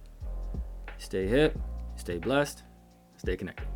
Stay 0.98 1.26
hip, 1.26 1.58
stay 1.96 2.18
blessed, 2.18 2.62
stay 3.16 3.36
connected. 3.36 3.75